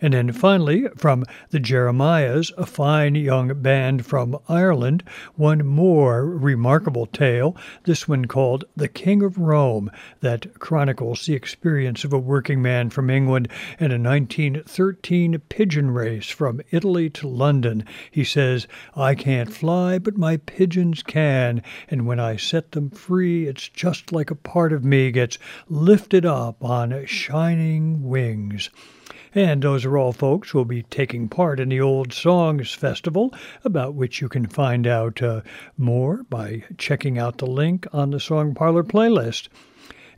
And 0.00 0.14
then 0.14 0.32
finally, 0.32 0.86
from 0.96 1.24
the 1.50 1.60
Jeremiahs, 1.60 2.52
a 2.56 2.66
fine 2.66 3.14
young 3.14 3.60
band 3.62 4.06
from 4.06 4.38
Ireland, 4.48 5.02
one 5.36 5.66
more 5.66 6.24
remarkable 6.24 7.06
tale, 7.06 7.56
this 7.84 8.06
one 8.06 8.26
called 8.26 8.64
The 8.76 8.88
King 8.88 9.22
of 9.22 9.38
Rome, 9.38 9.90
that 10.20 10.58
chronicles 10.58 11.26
the 11.26 11.34
experience 11.34 12.04
of 12.04 12.12
a 12.12 12.18
working 12.18 12.62
man 12.62 12.90
from 12.90 13.10
England 13.10 13.48
in 13.78 13.90
a 13.90 13.98
1913 13.98 15.38
pigeon 15.48 15.90
race 15.90 16.28
from 16.28 16.60
Italy 16.70 17.10
to 17.10 17.28
London. 17.28 17.84
He 18.10 18.24
says, 18.24 18.66
I 18.94 19.14
can't 19.14 19.52
fly, 19.52 19.98
but 19.98 20.16
my 20.16 20.36
pigeons 20.36 21.02
can, 21.02 21.62
and 21.88 22.06
when 22.06 22.20
I 22.20 22.36
set 22.36 22.72
them 22.72 22.90
free, 22.90 23.46
it's 23.46 23.68
just 23.68 24.12
like 24.12 24.30
a 24.30 24.34
part 24.34 24.72
of 24.72 24.84
me 24.84 25.10
gets 25.10 25.38
lifted 25.68 26.24
up 26.24 26.62
on 26.62 27.04
shining 27.06 28.02
wings. 28.08 28.70
And 29.34 29.62
those 29.62 29.84
are 29.84 29.98
all 29.98 30.12
folks 30.12 30.50
who 30.50 30.58
will 30.58 30.64
be 30.64 30.84
taking 30.84 31.28
part 31.28 31.60
in 31.60 31.68
the 31.68 31.80
Old 31.80 32.12
Songs 32.12 32.72
Festival, 32.72 33.34
about 33.64 33.94
which 33.94 34.20
you 34.20 34.28
can 34.28 34.46
find 34.46 34.86
out 34.86 35.22
uh, 35.22 35.42
more 35.76 36.22
by 36.24 36.64
checking 36.78 37.18
out 37.18 37.38
the 37.38 37.46
link 37.46 37.86
on 37.92 38.10
the 38.10 38.20
Song 38.20 38.54
Parlor 38.54 38.84
playlist. 38.84 39.48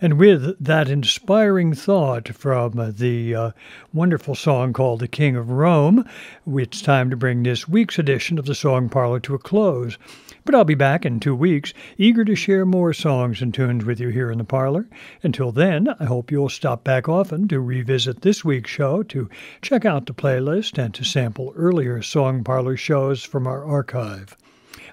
And 0.03 0.19
with 0.19 0.57
that 0.65 0.89
inspiring 0.89 1.75
thought 1.75 2.29
from 2.29 2.95
the 2.97 3.35
uh, 3.35 3.51
wonderful 3.93 4.35
song 4.35 4.73
called 4.73 5.01
The 5.01 5.09
King 5.09 5.37
of 5.37 5.51
Rome, 5.51 6.09
it's 6.47 6.81
time 6.81 7.11
to 7.11 7.17
bring 7.17 7.43
this 7.43 7.69
week's 7.69 7.99
edition 7.99 8.39
of 8.39 8.47
the 8.47 8.55
Song 8.55 8.89
Parlor 8.89 9.21
to 9.21 9.35
a 9.35 9.39
close. 9.39 9.99
But 10.45 10.55
I'll 10.55 10.65
be 10.65 10.75
back 10.75 11.05
in 11.05 11.21
two 11.21 11.35
weeks, 11.35 11.75
eager 11.99 12.25
to 12.25 12.35
share 12.35 12.65
more 12.65 12.93
songs 12.93 13.43
and 13.43 13.53
tunes 13.53 13.85
with 13.85 14.01
you 14.01 14.09
here 14.09 14.31
in 14.31 14.39
the 14.39 14.45
parlor. 14.45 14.89
Until 15.23 15.53
then, 15.53 15.89
I 16.01 16.05
hope 16.05 16.31
you'll 16.31 16.49
stop 16.49 16.83
back 16.83 17.09
often 17.09 17.47
to 17.49 17.61
revisit 17.61 18.23
this 18.23 18.45
week's 18.45 18.71
show, 18.71 19.03
to 19.05 19.29
check 19.61 19.85
out 19.85 20.07
the 20.07 20.15
playlist, 20.15 20.83
and 20.83 20.95
to 20.95 21.05
sample 21.05 21.53
earlier 21.57 22.01
Song 22.01 22.43
Parlor 22.43 22.77
shows 22.77 23.23
from 23.23 23.47
our 23.47 23.65
archive. 23.65 24.37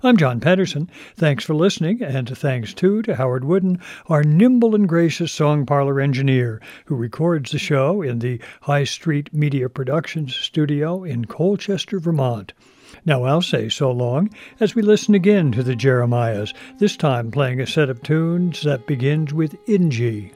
I'm 0.04 0.18
John 0.18 0.40
Pedersen. 0.40 0.92
Thanks 1.16 1.44
for 1.44 1.56
listening, 1.56 2.04
and 2.04 2.38
thanks 2.38 2.74
too 2.74 3.02
to 3.02 3.16
Howard 3.16 3.44
Wooden, 3.44 3.80
our 4.08 4.24
nimble 4.24 4.76
and 4.76 4.88
gracious 4.88 5.32
song 5.32 5.66
parlor 5.66 6.00
engineer, 6.00 6.62
who 6.86 6.96
records 6.96 7.52
the 7.52 7.58
show 7.58 8.02
in 8.02 8.20
the 8.20 8.40
High 8.62 8.84
Street 8.84 9.34
Media 9.34 9.70
Productions 9.70 10.36
studio 10.36 11.04
in 11.04 11.26
Colchester, 11.26 12.00
Vermont. 12.00 12.54
Now 13.08 13.24
I'll 13.24 13.42
say 13.42 13.70
so 13.70 13.90
long 13.90 14.30
as 14.60 14.76
we 14.76 14.82
listen 14.82 15.16
again 15.16 15.54
to 15.54 15.64
the 15.64 15.78
Jeremiahs, 15.78 16.54
this 16.78 16.98
time 16.98 17.32
playing 17.32 17.62
a 17.62 17.66
set 17.66 17.90
of 17.90 18.04
tunes 18.04 18.64
that 18.64 18.86
begins 18.86 19.34
with 19.34 19.66
Inji. 19.66 20.34